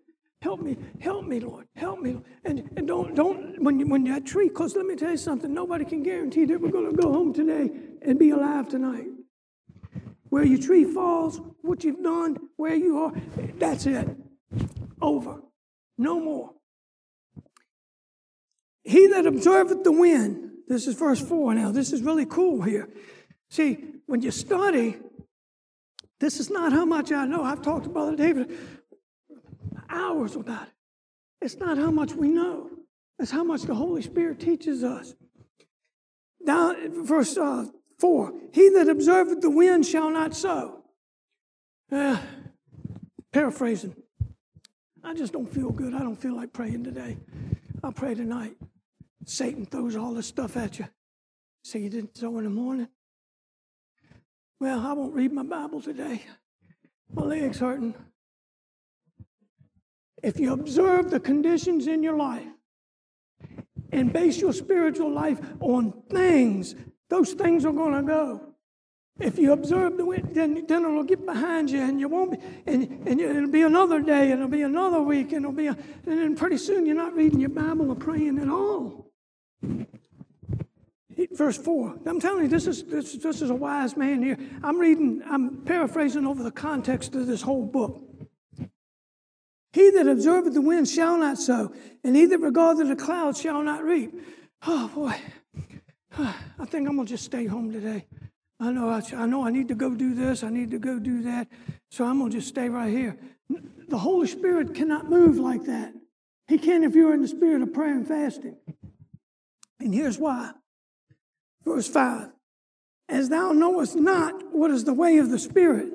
Help 0.46 0.62
me, 0.62 0.78
help 1.00 1.26
me, 1.26 1.40
Lord, 1.40 1.68
help 1.76 2.02
me. 2.02 2.22
And, 2.44 2.70
and 2.78 2.88
don't, 2.88 3.16
don't, 3.16 3.60
when, 3.64 3.80
you, 3.80 3.88
when 3.88 4.04
that 4.04 4.28
tree, 4.28 4.48
because 4.48 4.76
let 4.76 4.86
me 4.86 4.96
tell 4.96 5.10
you 5.10 5.18
something, 5.18 5.52
nobody 5.52 5.86
can 5.86 6.04
guarantee 6.04 6.46
that 6.46 6.62
we're 6.62 6.70
going 6.70 6.96
to 6.96 6.96
go 6.96 7.12
home 7.12 7.34
today 7.34 7.72
and 8.04 8.20
be 8.20 8.30
alive 8.30 8.70
tonight. 8.70 9.08
Where 10.30 10.46
your 10.46 10.62
tree 10.62 10.84
falls, 10.84 11.42
what 11.64 11.84
you've 11.84 12.04
done, 12.04 12.38
where 12.58 12.76
you 12.76 12.96
are, 13.00 13.14
that's 13.58 13.88
it. 13.88 14.08
Over. 15.02 15.42
No 15.98 16.20
more. 16.20 16.52
He 18.84 19.08
that 19.08 19.26
observeth 19.26 19.84
the 19.84 19.92
wind, 19.92 20.52
this 20.68 20.86
is 20.86 20.94
verse 20.94 21.22
4 21.28 21.56
now. 21.56 21.72
This 21.72 21.92
is 21.92 22.04
really 22.04 22.28
cool 22.28 22.62
here. 22.62 22.88
See, 23.50 23.84
when 24.06 24.22
you 24.22 24.30
study, 24.30 24.98
this 26.20 26.40
is 26.40 26.52
not 26.52 26.72
how 26.72 26.86
much 26.86 27.12
I 27.12 27.26
know. 27.26 27.44
I've 27.44 27.64
talked 27.64 27.86
to 27.86 27.90
Brother 27.90 28.16
David 28.16 28.56
hours 29.96 30.36
about 30.36 30.68
it. 30.68 30.74
It's 31.42 31.58
not 31.58 31.78
how 31.78 31.92
much 31.92 32.14
we 32.14 32.30
know, 32.30 32.70
it's 33.20 33.32
how 33.32 33.44
much 33.44 33.64
the 33.64 33.76
Holy 33.76 34.02
Spirit 34.02 34.40
teaches 34.40 34.84
us. 34.84 35.16
Now, 36.42 36.76
verse 36.90 37.38
uh, 37.38 37.66
4 38.00 38.34
He 38.54 38.70
that 38.70 38.90
observeth 38.90 39.42
the 39.42 39.50
wind 39.50 39.86
shall 39.86 40.10
not 40.10 40.36
sow. 40.36 40.84
Uh, 41.92 42.18
paraphrasing. 43.32 43.96
I 45.04 45.14
just 45.14 45.34
don't 45.34 45.52
feel 45.52 45.70
good. 45.70 45.94
I 45.94 46.00
don't 46.00 46.16
feel 46.16 46.36
like 46.36 46.52
praying 46.52 46.84
today. 46.84 47.18
I'll 47.84 47.92
pray 47.92 48.16
tonight. 48.16 48.56
Satan 49.26 49.66
throws 49.66 49.96
all 49.96 50.14
this 50.14 50.28
stuff 50.28 50.58
at 50.58 50.80
you. 50.80 50.88
Say 51.64 51.80
you 51.80 51.90
didn't 51.90 52.18
sow 52.18 52.38
in 52.38 52.44
the 52.44 52.50
morning. 52.50 52.88
Well, 54.60 54.80
I 54.80 54.94
won't 54.94 55.14
read 55.14 55.32
my 55.32 55.44
Bible 55.44 55.82
today. 55.82 56.24
My 57.14 57.24
leg's 57.24 57.60
hurting. 57.60 57.94
If 60.26 60.40
you 60.40 60.54
observe 60.54 61.12
the 61.12 61.20
conditions 61.20 61.86
in 61.86 62.02
your 62.02 62.18
life 62.18 62.48
and 63.92 64.12
base 64.12 64.42
your 64.42 64.54
spiritual 64.54 65.12
life 65.12 65.40
on 65.60 65.94
things, 66.10 66.74
those 67.10 67.34
things 67.34 67.64
are 67.64 67.72
going 67.72 67.94
to 67.94 68.02
go. 68.02 68.42
If 69.20 69.38
you 69.38 69.54
observe 69.54 69.98
the 69.98 70.06
wind, 70.06 70.32
then, 70.34 70.66
then 70.66 70.84
it'll 70.84 71.04
get 71.04 71.28
behind 71.28 71.70
you 71.70 71.80
and 71.80 72.00
you 72.00 72.10
won't 72.10 72.32
be, 72.32 72.38
and, 72.66 73.08
and 73.08 73.22
it'll 73.22 73.52
be 73.52 73.62
another 73.62 74.02
day 74.02 74.32
and 74.32 74.42
it'll 74.42 74.48
be 74.48 74.64
another 74.64 75.00
week 75.00 75.32
and 75.32 75.46
it'll 75.46 75.52
be, 75.52 75.68
a, 75.68 75.78
and 76.08 76.18
then 76.20 76.36
pretty 76.36 76.58
soon 76.58 76.88
you're 76.88 76.96
not 76.96 77.14
reading 77.14 77.40
your 77.40 77.52
Bible 77.52 77.92
or 77.92 77.96
praying 77.96 78.40
at 78.40 78.50
all. 78.50 79.12
Verse 81.34 81.58
4. 81.60 82.00
I'm 82.08 82.20
telling 82.20 82.46
you, 82.46 82.50
this 82.50 82.66
is, 82.66 82.84
this, 82.86 83.14
this 83.14 83.44
is 83.44 83.52
a 83.52 83.56
wise 83.56 83.96
man 83.96 84.24
here. 84.24 84.40
I'm 84.64 84.80
reading, 84.80 85.22
I'm 85.30 85.58
paraphrasing 85.58 86.26
over 86.26 86.42
the 86.42 86.52
context 86.52 87.14
of 87.14 87.28
this 87.28 87.44
whole 87.44 87.64
book. 87.64 88.05
He 89.76 89.90
that 89.90 90.08
observeth 90.08 90.54
the 90.54 90.62
wind 90.62 90.88
shall 90.88 91.18
not 91.18 91.38
sow, 91.38 91.74
and 92.02 92.16
he 92.16 92.26
that 92.28 92.40
regardeth 92.40 92.88
the 92.88 92.96
clouds 92.96 93.42
shall 93.42 93.62
not 93.62 93.84
reap. 93.84 94.14
Oh 94.66 94.90
boy, 94.96 95.14
I 96.18 96.66
think 96.66 96.88
I'm 96.88 96.96
gonna 96.96 97.06
just 97.06 97.26
stay 97.26 97.46
home 97.46 97.74
today. 97.74 98.06
I 98.58 98.72
know 98.72 98.88
I, 98.88 99.02
I 99.14 99.26
know 99.26 99.46
I 99.46 99.50
need 99.50 99.68
to 99.68 99.76
go 99.76 99.94
do 99.94 100.16
this, 100.16 100.46
I 100.46 100.50
need 100.50 100.72
to 100.72 100.80
go 100.80 100.98
do 100.98 101.24
that, 101.24 101.50
so 101.92 102.06
I'm 102.06 102.24
to 102.24 102.30
just 102.30 102.48
stay 102.48 102.70
right 102.70 102.90
here. 102.90 103.18
The 103.90 103.98
Holy 103.98 104.28
Spirit 104.28 104.76
cannot 104.76 105.10
move 105.10 105.40
like 105.40 105.66
that. 105.66 105.94
He 106.48 106.58
can 106.58 106.86
if 106.86 106.96
you're 106.96 107.14
in 107.14 107.22
the 107.22 107.28
spirit 107.28 107.62
of 107.62 107.74
prayer 107.74 107.96
and 107.96 108.08
fasting. 108.08 108.56
And 109.82 109.94
here's 109.94 110.18
why. 110.18 110.54
Verse 111.66 111.90
5 111.90 112.30
As 113.10 113.28
thou 113.28 113.52
knowest 113.52 113.98
not 113.98 114.42
what 114.54 114.72
is 114.72 114.86
the 114.86 114.94
way 114.94 115.18
of 115.18 115.32
the 115.32 115.38
Spirit, 115.38 115.92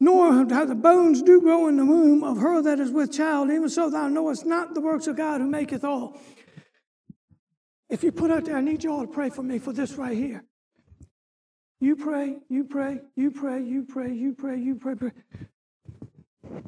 nor 0.00 0.46
how 0.48 0.64
the 0.64 0.74
bones 0.74 1.22
do 1.22 1.40
grow 1.40 1.66
in 1.68 1.76
the 1.76 1.84
womb 1.84 2.22
of 2.22 2.38
her 2.38 2.62
that 2.62 2.78
is 2.78 2.90
with 2.90 3.12
child, 3.12 3.50
even 3.50 3.68
so 3.68 3.90
thou 3.90 4.08
knowest 4.08 4.46
not 4.46 4.74
the 4.74 4.80
works 4.80 5.06
of 5.06 5.16
God 5.16 5.40
who 5.40 5.48
maketh 5.48 5.84
all. 5.84 6.16
If 7.88 8.04
you 8.04 8.12
put 8.12 8.30
out 8.30 8.44
there, 8.44 8.56
I 8.56 8.60
need 8.60 8.84
you 8.84 8.92
all 8.92 9.06
to 9.06 9.12
pray 9.12 9.30
for 9.30 9.42
me 9.42 9.58
for 9.58 9.72
this 9.72 9.94
right 9.94 10.16
here. 10.16 10.44
You 11.80 11.96
pray, 11.96 12.36
you 12.48 12.64
pray, 12.64 13.00
you 13.16 13.30
pray, 13.30 13.62
you 13.62 13.84
pray, 13.84 14.12
you 14.12 14.34
pray, 14.34 14.58
you 14.58 14.74
pray, 14.74 14.94
pray. 14.94 15.12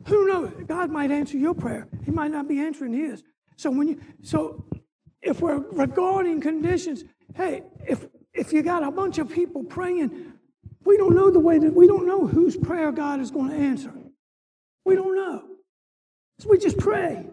Who 0.06 0.26
knows? 0.28 0.52
God 0.66 0.90
might 0.90 1.10
answer 1.10 1.36
your 1.36 1.54
prayer. 1.54 1.88
He 2.04 2.10
might 2.10 2.30
not 2.30 2.48
be 2.48 2.60
answering 2.60 2.92
his. 2.92 3.22
So 3.56 3.70
when 3.70 3.88
you 3.88 4.00
so 4.22 4.64
if 5.20 5.40
we're 5.40 5.58
regarding 5.72 6.40
conditions, 6.40 7.04
hey, 7.34 7.64
if 7.86 8.06
if 8.32 8.52
you 8.52 8.62
got 8.62 8.82
a 8.82 8.90
bunch 8.90 9.18
of 9.18 9.28
people 9.30 9.64
praying, 9.64 10.32
we 10.84 10.96
don't 10.96 11.14
know 11.14 11.30
the 11.30 11.40
way 11.40 11.58
that 11.58 11.74
we 11.74 11.86
don't 11.86 12.06
know 12.06 12.26
whose 12.26 12.56
prayer 12.56 12.92
God 12.92 13.20
is 13.20 13.30
going 13.30 13.50
to 13.50 13.56
answer. 13.56 13.92
We 14.84 14.94
don't 14.94 15.14
know. 15.14 15.44
So 16.38 16.48
we 16.48 16.58
just 16.58 16.78
pray. 16.78 17.26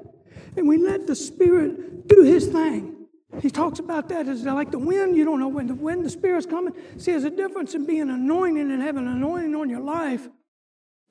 And 0.55 0.67
we 0.67 0.77
let 0.77 1.07
the 1.07 1.15
Spirit 1.15 2.07
do 2.07 2.23
his 2.23 2.47
thing. 2.47 2.97
He 3.41 3.49
talks 3.49 3.79
about 3.79 4.09
that 4.09 4.27
as 4.27 4.43
like 4.43 4.71
the 4.71 4.79
wind. 4.79 5.15
You 5.15 5.25
don't 5.25 5.39
know 5.39 5.47
when 5.47 5.67
the 5.67 5.75
wind, 5.75 6.03
the 6.03 6.09
Spirit's 6.09 6.45
coming. 6.45 6.73
See, 6.97 7.11
there's 7.11 7.23
a 7.23 7.29
difference 7.29 7.75
in 7.75 7.85
being 7.85 8.09
anointed 8.09 8.67
and 8.67 8.81
having 8.81 9.05
an 9.05 9.13
anointing 9.13 9.55
on 9.55 9.69
your 9.69 9.81
life 9.81 10.27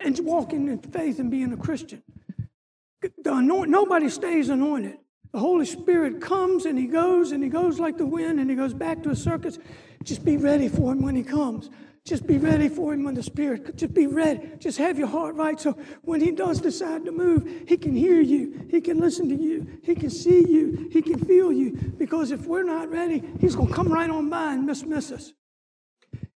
and 0.01 0.18
walking 0.20 0.68
in 0.68 0.79
faith 0.79 1.18
and 1.18 1.31
being 1.31 1.53
a 1.53 1.57
Christian. 1.57 2.03
The 3.01 3.35
anoint, 3.35 3.70
nobody 3.70 4.09
stays 4.09 4.49
anointed. 4.49 4.99
The 5.33 5.38
Holy 5.38 5.66
Spirit 5.66 6.20
comes 6.20 6.64
and 6.64 6.79
He 6.79 6.87
goes 6.87 7.33
and 7.33 7.42
He 7.42 7.49
goes 7.49 7.79
like 7.79 7.99
the 7.99 8.07
wind 8.07 8.40
and 8.40 8.51
He 8.51 8.57
goes 8.57 8.75
back 8.75 9.03
to 9.03 9.11
a 9.11 9.16
circus. 9.16 9.59
Just 10.03 10.25
be 10.25 10.37
ready 10.37 10.68
for 10.68 10.92
Him 10.92 11.03
when 11.03 11.14
He 11.14 11.22
comes. 11.22 11.70
Just 12.07 12.25
be 12.25 12.38
ready 12.38 12.69
for 12.69 12.95
him 12.95 13.03
when 13.03 13.14
the 13.14 13.23
Spirit, 13.23 13.77
just 13.77 13.92
be 13.92 14.07
ready. 14.07 14.49
Just 14.61 14.79
have 14.79 14.97
your 14.97 15.09
heart 15.09 15.35
right 15.35 15.59
so 15.59 15.73
when 16.03 16.21
he 16.21 16.31
does 16.31 16.61
decide 16.61 17.05
to 17.05 17.11
move, 17.11 17.64
he 17.66 17.77
can 17.77 17.97
hear 17.97 18.21
you, 18.21 18.64
he 18.71 18.81
can 18.81 19.01
listen 19.01 19.29
to 19.29 19.35
you, 19.35 19.81
he 19.83 19.97
can 19.97 20.09
see 20.09 20.49
you, 20.49 20.88
he 20.92 21.03
can 21.03 21.19
feel 21.19 21.51
you. 21.51 21.73
Because 21.99 22.31
if 22.31 22.47
we're 22.47 22.62
not 22.62 22.92
ready, 22.92 23.25
he's 23.40 23.57
going 23.57 23.66
to 23.71 23.75
come 23.75 23.88
right 23.88 24.09
on 24.09 24.31
by 24.31 24.53
and 24.53 24.69
dismiss 24.69 25.11
us. 25.11 25.33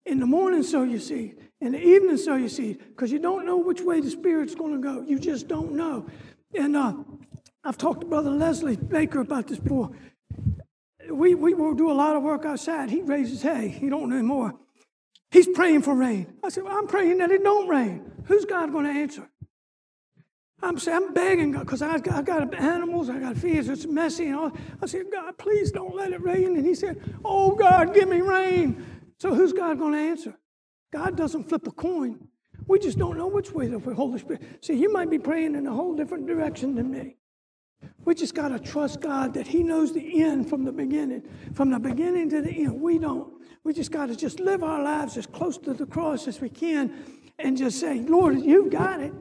In 0.08 0.20
the 0.20 0.26
morning, 0.26 0.64
sow 0.64 0.82
your 0.82 1.00
seed. 1.00 1.38
In 1.62 1.74
the 1.74 1.80
evening, 1.80 2.18
sow 2.18 2.36
your 2.36 2.50
seed. 2.50 2.80
Because 2.80 3.12
you 3.12 3.20
don't 3.20 3.46
know 3.46 3.58
which 3.58 3.82
way 3.82 4.02
the 4.02 4.10
Spirit's 4.10 4.56
going 4.56 4.74
to 4.74 4.80
go. 4.82 5.04
You 5.08 5.20
just 5.20 5.48
don't 5.48 5.74
know. 5.74 6.08
And 6.58 6.76
uh, 6.76 6.94
I've 7.64 7.78
talked 7.78 8.02
to 8.02 8.08
Brother 8.08 8.32
Leslie 8.32 8.76
Baker 8.76 9.20
about 9.20 9.48
this 9.48 9.60
before. 9.60 9.92
We, 11.12 11.36
we 11.36 11.54
will 11.54 11.76
do 11.76 11.92
a 11.92 11.94
lot 11.94 12.16
of 12.16 12.24
work 12.24 12.44
outside. 12.44 12.90
He 12.90 13.04
raises 13.04 13.44
hay. 13.44 13.68
He 13.68 13.88
don't 13.88 14.10
know 14.10 14.24
more. 14.24 14.56
He's 15.32 15.48
praying 15.48 15.84
for 15.84 15.94
rain. 15.94 16.34
I 16.44 16.50
said, 16.50 16.64
well, 16.64 16.78
I'm 16.78 16.88
praying 16.88 17.20
that 17.20 17.32
it 17.32 17.44
don't 17.44 17.68
rain. 17.68 18.12
Who's 18.26 18.46
God 18.46 18.72
going 18.72 18.86
to 18.86 18.92
answer? 18.92 19.30
I'm 20.62 20.78
saying, 20.78 20.98
I'm 20.98 21.14
begging 21.14 21.52
God 21.52 21.62
because 21.62 21.82
I've 21.82 22.04
got, 22.04 22.16
I've 22.16 22.26
got 22.26 22.54
animals, 22.54 23.10
I 23.10 23.20
got 23.20 23.38
feeds, 23.38 23.70
it's 23.70 23.86
messy 23.86 24.28
and 24.28 24.36
all. 24.36 24.52
I 24.82 24.88
said, 24.88 25.06
God, 25.12 25.38
please 25.38 25.72
don't 25.72 25.96
let 25.96 26.12
it 26.12 26.22
rain. 26.22 26.58
And 26.58 26.66
he 26.66 26.76
said, 26.76 27.02
Oh 27.24 27.56
God, 27.56 27.94
give 27.94 28.10
me 28.10 28.22
rain. 28.22 28.86
So 29.20 29.34
who's 29.34 29.54
God 29.54 29.80
going 29.80 29.94
to 29.94 30.00
answer? 30.00 30.38
God 30.92 31.16
doesn't 31.16 31.48
flip 31.48 31.66
a 31.68 31.72
coin. 31.72 32.28
We 32.68 32.80
just 32.80 32.98
don't 32.98 33.18
know 33.18 33.28
which 33.28 33.52
way 33.52 33.68
the 33.68 33.80
Holy 33.80 34.20
Spirit. 34.20 34.42
See, 34.62 34.74
you 34.74 34.92
might 34.92 35.10
be 35.10 35.20
praying 35.20 35.56
in 35.56 35.66
a 35.66 35.74
whole 35.74 35.96
different 35.96 36.28
direction 36.28 36.76
than 36.76 36.92
me. 36.92 37.16
We 38.06 38.16
just 38.16 38.34
got 38.34 38.50
to 38.50 38.60
trust 38.60 39.02
God 39.02 39.34
that 39.36 39.48
He 39.48 39.64
knows 39.64 39.94
the 39.94 40.22
end 40.22 40.50
from 40.50 40.66
the 40.66 40.72
beginning. 40.72 41.24
From 41.54 41.70
the 41.70 41.80
beginning 41.80 42.30
to 42.32 42.42
the 42.42 42.52
end, 42.52 42.82
we 42.82 42.98
don't. 42.98 43.34
We 43.64 43.74
just 43.74 43.92
got 43.92 44.08
to 44.08 44.16
just 44.16 44.40
live 44.40 44.64
our 44.64 44.82
lives 44.82 45.18
as 45.18 45.26
close 45.26 45.58
to 45.60 45.74
the 45.74 45.86
cross 45.86 46.28
as 46.28 46.42
we 46.42 46.50
can 46.50 46.94
and 47.38 47.58
just 47.58 47.80
say, 47.80 48.00
Lord, 48.00 48.40
you've 48.42 48.72
got 48.72 49.00
it. 49.00 49.14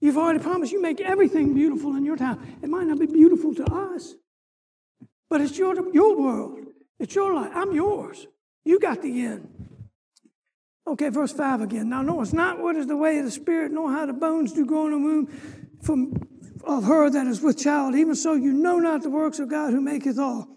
You've 0.00 0.18
already 0.18 0.40
promised 0.40 0.72
you 0.72 0.82
make 0.82 1.00
everything 1.00 1.54
beautiful 1.54 1.94
in 1.94 2.04
your 2.04 2.16
time. 2.16 2.58
It 2.62 2.68
might 2.68 2.86
not 2.86 2.98
be 2.98 3.06
beautiful 3.06 3.54
to 3.54 3.64
us, 3.64 4.14
but 5.30 5.40
it's 5.40 5.56
your, 5.56 5.74
your 5.94 6.16
world. 6.16 6.58
It's 6.98 7.14
your 7.14 7.32
life. 7.34 7.52
I'm 7.54 7.72
yours. 7.72 8.26
You 8.64 8.80
got 8.80 9.02
the 9.02 9.24
end. 9.24 9.48
Okay, 10.86 11.08
verse 11.10 11.32
5 11.32 11.60
again. 11.60 11.88
Now, 11.88 12.02
no, 12.02 12.20
it's 12.20 12.32
not 12.32 12.58
what 12.58 12.74
is 12.74 12.88
the 12.88 12.96
way 12.96 13.18
of 13.18 13.24
the 13.24 13.30
Spirit, 13.30 13.70
nor 13.70 13.92
how 13.92 14.06
the 14.06 14.12
bones 14.12 14.52
do 14.52 14.66
grow 14.66 14.86
in 14.86 14.92
the 14.92 14.98
womb 14.98 15.26
from 15.80 16.12
of 16.64 16.84
her 16.84 17.10
that 17.10 17.26
is 17.26 17.40
with 17.40 17.58
child, 17.58 17.94
even 17.94 18.14
so 18.14 18.34
you 18.34 18.52
know 18.52 18.78
not 18.78 19.02
the 19.02 19.10
works 19.10 19.38
of 19.38 19.48
God 19.48 19.72
who 19.72 19.80
maketh 19.80 20.18
all. 20.18 20.48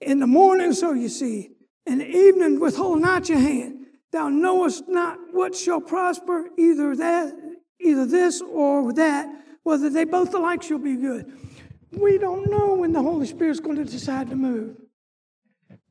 In 0.00 0.18
the 0.18 0.26
morning 0.26 0.72
so 0.72 0.92
you 0.92 1.08
see, 1.08 1.50
in 1.86 1.98
the 1.98 2.08
evening 2.08 2.60
withhold 2.60 3.00
not 3.00 3.28
your 3.28 3.38
hand. 3.38 3.86
Thou 4.12 4.28
knowest 4.28 4.88
not 4.88 5.18
what 5.32 5.54
shall 5.54 5.80
prosper, 5.80 6.48
either 6.58 6.96
that, 6.96 7.32
either 7.80 8.06
this 8.06 8.40
or 8.40 8.92
that, 8.94 9.28
whether 9.62 9.88
they 9.88 10.04
both 10.04 10.34
alike 10.34 10.62
shall 10.62 10.78
be 10.78 10.96
good. 10.96 11.32
We 11.92 12.18
don't 12.18 12.50
know 12.50 12.74
when 12.74 12.92
the 12.92 13.02
Holy 13.02 13.26
Spirit's 13.26 13.60
going 13.60 13.76
to 13.76 13.84
decide 13.84 14.30
to 14.30 14.36
move. 14.36 14.76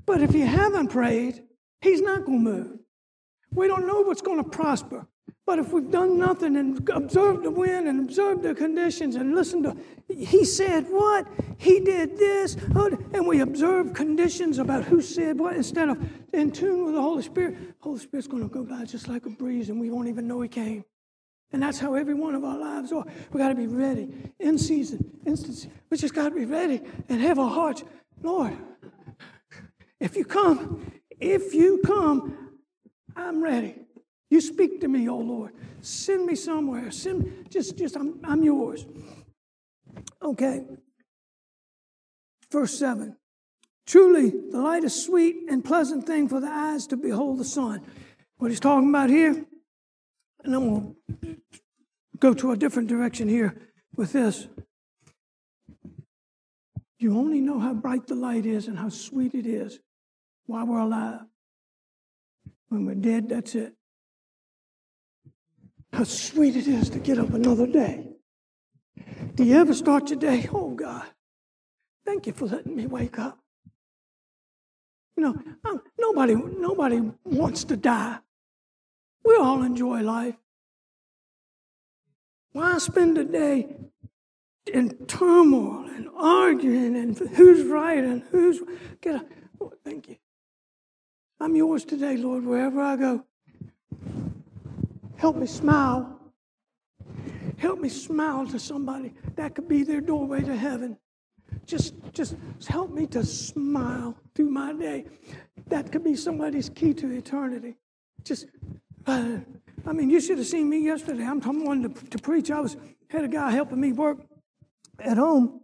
But 0.06 0.22
if 0.22 0.34
you 0.34 0.46
haven't 0.46 0.88
prayed, 0.90 1.44
He's 1.82 2.02
not 2.02 2.26
going 2.26 2.44
to 2.44 2.52
move. 2.52 2.80
We 3.52 3.68
don't 3.68 3.88
know 3.88 4.02
what's 4.02 4.22
going 4.22 4.44
to 4.44 4.50
prosper. 4.50 5.08
But 5.50 5.58
if 5.58 5.74
we've 5.74 5.90
done 5.90 6.20
nothing 6.20 6.58
and 6.58 6.88
observed 6.92 7.42
the 7.42 7.50
wind 7.50 7.88
and 7.88 8.08
observed 8.08 8.44
the 8.44 8.54
conditions 8.54 9.16
and 9.16 9.34
listened 9.34 9.64
to, 9.64 9.76
he 10.08 10.46
said 10.46 10.86
what? 10.90 11.26
He 11.58 11.80
did 11.80 12.20
this. 12.20 12.54
And 12.54 13.28
we 13.28 13.40
observe 13.40 13.96
conditions 13.96 14.60
about 14.60 14.84
who 14.84 15.02
said 15.02 15.40
what 15.40 15.56
instead 15.56 15.90
of 15.90 15.98
in 16.36 16.52
tune 16.52 16.86
with 16.86 16.94
the 16.94 17.02
Holy 17.02 17.24
Spirit. 17.24 17.58
Holy 17.80 17.98
Spirit's 17.98 18.28
going 18.28 18.44
to 18.44 18.48
go 18.48 18.64
by 18.64 18.86
just 18.86 19.08
like 19.08 19.26
a 19.26 19.32
breeze 19.32 19.70
and 19.70 19.82
we 19.82 19.90
won't 19.90 20.08
even 20.08 20.28
know 20.28 20.40
he 20.40 20.48
came. 20.48 20.86
And 21.52 21.64
that's 21.64 21.80
how 21.80 21.96
every 21.96 22.14
one 22.14 22.36
of 22.36 22.44
our 22.44 22.60
lives 22.60 22.92
are. 22.92 23.06
We 23.32 23.40
got 23.40 23.50
to 23.50 23.56
be 23.56 23.66
ready 23.66 24.08
in 24.40 24.56
season, 24.56 25.04
instance. 25.26 25.66
We 25.90 25.98
just 25.98 26.14
got 26.14 26.30
to 26.30 26.36
be 26.36 26.46
ready 26.46 26.80
and 27.10 27.20
have 27.22 27.40
our 27.40 27.50
hearts. 27.50 27.84
Lord, 28.22 28.56
if 30.00 30.16
you 30.16 30.26
come, 30.26 30.92
if 31.20 31.56
you 31.56 31.82
come, 31.84 32.52
I'm 33.16 33.44
ready. 33.44 33.74
You 34.30 34.42
speak 34.42 34.80
to 34.82 34.88
me, 34.88 35.10
oh 35.10 35.18
Lord. 35.18 35.54
Send 35.82 36.26
me 36.26 36.36
somewhere. 36.36 36.92
Send 36.92 37.50
just 37.50 37.78
just 37.78 37.96
I'm 37.96 38.20
I'm 38.24 38.44
yours. 38.44 38.86
Okay. 40.22 40.66
Verse 42.52 42.78
7. 42.78 43.16
Truly, 43.88 44.30
the 44.30 44.60
light 44.60 44.84
is 44.84 45.04
sweet 45.04 45.36
and 45.50 45.66
pleasant 45.66 46.06
thing 46.06 46.28
for 46.28 46.40
the 46.40 46.48
eyes 46.48 46.86
to 46.88 46.98
behold 46.98 47.40
the 47.40 47.46
sun. 47.46 47.82
What 48.38 48.52
he's 48.52 48.60
talking 48.60 48.90
about 48.90 49.10
here, 49.10 49.46
and 50.44 50.56
I'm 50.56 50.70
going 50.70 50.96
to 51.24 51.38
go 52.20 52.34
to 52.36 52.52
a 52.52 52.58
different 52.58 52.88
direction 52.88 53.28
here 53.28 53.56
with 53.96 54.14
this. 54.14 54.48
You 57.00 57.18
only 57.18 57.42
know 57.42 57.60
how 57.60 57.74
bright 57.74 58.08
the 58.08 58.16
light 58.16 58.46
is 58.46 58.68
and 58.68 58.78
how 58.78 58.90
sweet 58.90 59.34
it 59.34 59.48
is 59.48 59.80
while 60.46 60.68
we're 60.68 60.80
alive. 60.80 61.22
When 62.68 62.86
we're 62.86 62.96
dead, 62.96 63.30
that's 63.30 63.56
it 63.56 63.74
how 65.94 66.04
sweet 66.04 66.56
it 66.56 66.68
is 66.68 66.90
to 66.92 67.00
get 67.00 67.20
up 67.20 67.34
another 67.34 67.68
day. 67.68 68.08
Do 69.36 69.44
you 69.44 69.58
ever 69.58 69.74
start 69.74 70.10
your 70.10 70.20
day? 70.20 70.48
Oh, 70.54 70.72
God, 70.72 71.06
thank 72.06 72.28
you 72.28 72.34
for 72.34 72.46
letting 72.46 72.76
me 72.76 72.88
wake 72.88 73.18
up. 73.18 73.40
You 75.16 75.24
know, 75.24 75.42
I'm, 75.66 75.82
nobody, 76.00 76.36
nobody 76.36 77.02
wants 77.24 77.64
to 77.66 77.78
die. 77.78 78.20
We 79.26 79.36
all 79.36 79.64
enjoy 79.64 80.02
life. 80.02 80.36
Why 82.52 82.78
spend 82.78 83.18
a 83.18 83.26
day 83.26 83.76
in 84.74 85.06
turmoil 85.06 85.86
and 85.90 86.08
arguing 86.16 86.96
and 86.96 87.18
who's 87.18 87.66
right 87.66 88.04
and 88.04 88.24
who's 88.32 88.62
get 89.02 89.16
a 89.16 89.26
oh, 89.62 89.74
thank 89.84 90.10
you. 90.10 90.18
I'm 91.40 91.56
yours 91.56 91.86
today, 91.86 92.18
Lord, 92.18 92.46
wherever 92.46 92.82
I 92.82 92.96
go. 92.96 93.26
Help 95.20 95.36
me 95.36 95.48
smile. 95.48 96.18
Help 97.58 97.82
me 97.82 97.90
smile 97.90 98.48
to 98.48 98.58
somebody. 98.58 99.14
That 99.36 99.54
could 99.54 99.68
be 99.68 99.84
their 99.84 100.00
doorway 100.00 100.42
to 100.44 100.56
heaven. 100.56 100.98
Just, 101.66 101.94
just 102.14 102.38
help 102.70 102.92
me 102.92 103.06
to 103.08 103.26
smile 103.26 104.16
through 104.34 104.50
my 104.50 104.72
day. 104.72 105.08
That 105.68 105.92
could 105.92 106.06
be 106.06 106.16
somebody's 106.16 106.70
key 106.70 106.94
to 106.94 107.12
eternity. 107.12 107.76
Just, 108.24 108.46
uh, 109.08 109.40
I 109.86 109.92
mean, 109.92 110.10
you 110.10 110.22
should 110.22 110.38
have 110.38 110.48
seen 110.48 110.70
me 110.70 110.86
yesterday. 110.86 111.26
I'm, 111.26 111.42
I'm 111.42 111.66
one 111.66 111.84
to, 111.84 112.08
to 112.08 112.18
preach. 112.18 112.50
I 112.50 112.62
was 112.62 112.78
had 113.10 113.26
a 113.26 113.28
guy 113.28 113.52
helping 113.52 113.82
me 113.82 113.92
work 113.92 114.20
at 115.00 115.18
home, 115.18 115.62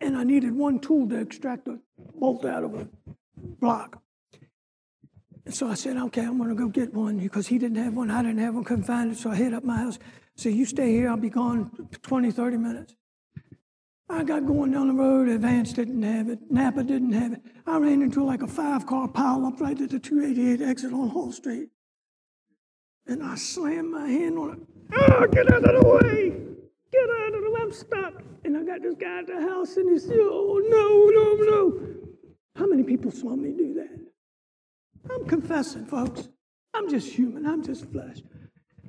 and 0.00 0.16
I 0.16 0.22
needed 0.22 0.54
one 0.54 0.78
tool 0.78 1.08
to 1.08 1.18
extract 1.18 1.66
a 1.66 1.80
bolt 2.14 2.44
out 2.44 2.62
of 2.62 2.74
a 2.74 2.88
block. 3.38 4.00
And 5.48 5.56
so 5.56 5.66
I 5.66 5.72
said, 5.76 5.96
okay, 5.96 6.20
I'm 6.20 6.36
going 6.36 6.50
to 6.50 6.54
go 6.54 6.68
get 6.68 6.92
one 6.92 7.16
because 7.16 7.46
he 7.46 7.56
didn't 7.56 7.82
have 7.82 7.94
one. 7.94 8.10
I 8.10 8.20
didn't 8.20 8.36
have 8.40 8.54
one, 8.54 8.64
couldn't 8.64 8.84
find 8.84 9.12
it. 9.12 9.16
So 9.16 9.30
I 9.30 9.34
hit 9.34 9.54
up 9.54 9.64
my 9.64 9.78
house. 9.78 9.98
So 10.36 10.50
you 10.50 10.66
stay 10.66 10.90
here, 10.90 11.08
I'll 11.08 11.16
be 11.16 11.30
gone 11.30 11.88
20, 12.02 12.30
30 12.30 12.58
minutes. 12.58 12.94
I 14.10 14.24
got 14.24 14.46
going 14.46 14.72
down 14.72 14.88
the 14.88 14.92
road. 14.92 15.26
Advance 15.26 15.72
didn't 15.72 16.02
have 16.02 16.28
it. 16.28 16.38
Napa 16.50 16.84
didn't 16.84 17.12
have 17.12 17.32
it. 17.32 17.40
I 17.66 17.78
ran 17.78 18.02
into 18.02 18.22
like 18.22 18.42
a 18.42 18.46
five 18.46 18.86
car 18.86 19.08
pile 19.08 19.46
up 19.46 19.58
right 19.58 19.80
at 19.80 19.88
the 19.88 19.98
288 19.98 20.60
exit 20.60 20.92
on 20.92 21.08
Hull 21.08 21.32
Street. 21.32 21.70
And 23.06 23.22
I 23.22 23.34
slammed 23.36 23.90
my 23.90 24.06
hand 24.06 24.38
on 24.38 24.50
it. 24.50 24.58
Oh, 24.98 25.26
get 25.28 25.50
out 25.50 25.64
of 25.64 25.80
the 25.80 25.88
way! 25.88 26.28
Get 26.92 27.08
out 27.08 27.34
of 27.34 27.42
the 27.42 27.50
way, 27.50 27.60
I'm 27.62 27.72
stuck. 27.72 28.22
And 28.44 28.54
I 28.54 28.64
got 28.64 28.82
this 28.82 28.96
guy 28.96 29.20
at 29.20 29.26
the 29.26 29.40
house 29.40 29.78
and 29.78 29.90
he 29.90 29.98
said, 29.98 30.18
oh, 30.20 30.60
no, 30.68 31.08
no, 31.08 31.50
no. 31.50 31.94
How 32.54 32.66
many 32.66 32.82
people 32.82 33.10
saw 33.10 33.34
me 33.34 33.52
do 33.52 33.72
that? 33.72 33.97
Confessing, 35.28 35.84
folks. 35.84 36.28
I'm 36.72 36.88
just 36.88 37.12
human. 37.12 37.44
I'm 37.46 37.62
just 37.62 37.84
flesh. 37.90 38.18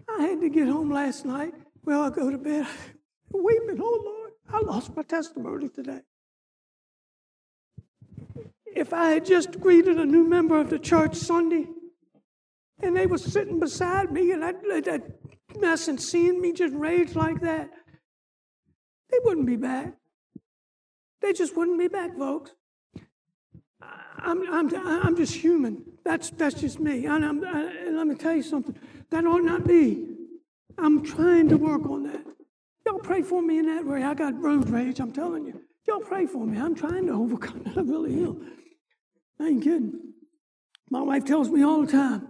I 0.09 0.21
had 0.21 0.39
to 0.41 0.49
get 0.49 0.69
home 0.69 0.89
last 0.89 1.25
night. 1.25 1.53
Well, 1.83 2.01
I 2.01 2.09
go 2.09 2.31
to 2.31 2.37
bed 2.37 2.65
weeping. 3.33 3.79
Oh, 3.81 4.01
Lord, 4.05 4.31
I 4.49 4.65
lost 4.65 4.95
my 4.95 5.03
testimony 5.03 5.67
today. 5.67 5.99
If 8.65 8.93
I 8.93 9.09
had 9.09 9.25
just 9.25 9.59
greeted 9.59 9.97
a 9.97 10.05
new 10.05 10.23
member 10.23 10.57
of 10.59 10.69
the 10.69 10.79
church 10.79 11.15
Sunday 11.15 11.67
and 12.81 12.95
they 12.95 13.05
were 13.05 13.17
sitting 13.17 13.59
beside 13.59 14.11
me 14.11 14.31
and 14.31 14.41
that, 14.41 14.61
that 14.85 15.01
mess 15.59 15.89
and 15.89 15.99
seeing 15.99 16.39
me 16.39 16.53
just 16.53 16.73
rage 16.73 17.15
like 17.15 17.41
that, 17.41 17.69
they 19.11 19.17
wouldn't 19.25 19.47
be 19.47 19.57
back. 19.57 19.93
They 21.21 21.33
just 21.33 21.57
wouldn't 21.57 21.79
be 21.79 21.89
back, 21.89 22.17
folks. 22.17 22.51
I'm, 23.81 24.49
I'm, 24.49 24.73
I'm 24.75 25.15
just 25.17 25.33
human. 25.33 25.88
That's, 26.09 26.31
that's 26.31 26.59
just 26.59 26.79
me. 26.79 27.05
And, 27.05 27.23
I'm, 27.23 27.43
uh, 27.43 27.69
and 27.85 27.95
let 27.95 28.07
me 28.07 28.15
tell 28.15 28.33
you 28.33 28.41
something 28.41 28.75
that 29.11 29.25
ought 29.25 29.43
not 29.43 29.67
be. 29.67 30.07
I'm 30.75 31.05
trying 31.05 31.49
to 31.49 31.55
work 31.55 31.85
on 31.85 32.01
that. 32.01 32.25
Y'all 32.83 32.97
pray 32.97 33.21
for 33.21 33.43
me 33.43 33.59
in 33.59 33.67
that 33.67 33.85
way. 33.85 34.03
I 34.03 34.15
got 34.15 34.33
road 34.41 34.71
rage, 34.71 34.99
I'm 34.99 35.11
telling 35.11 35.45
you. 35.45 35.61
Y'all 35.87 35.99
pray 35.99 36.25
for 36.25 36.47
me. 36.47 36.59
I'm 36.59 36.73
trying 36.73 37.05
to 37.05 37.13
overcome 37.13 37.61
it. 37.63 37.73
I 37.77 37.81
really 37.81 38.23
am. 38.23 38.53
I 39.39 39.49
ain't 39.49 39.63
kidding. 39.63 39.99
My 40.89 41.03
wife 41.03 41.25
tells 41.25 41.51
me 41.51 41.63
all 41.63 41.85
the 41.85 41.91
time, 41.91 42.27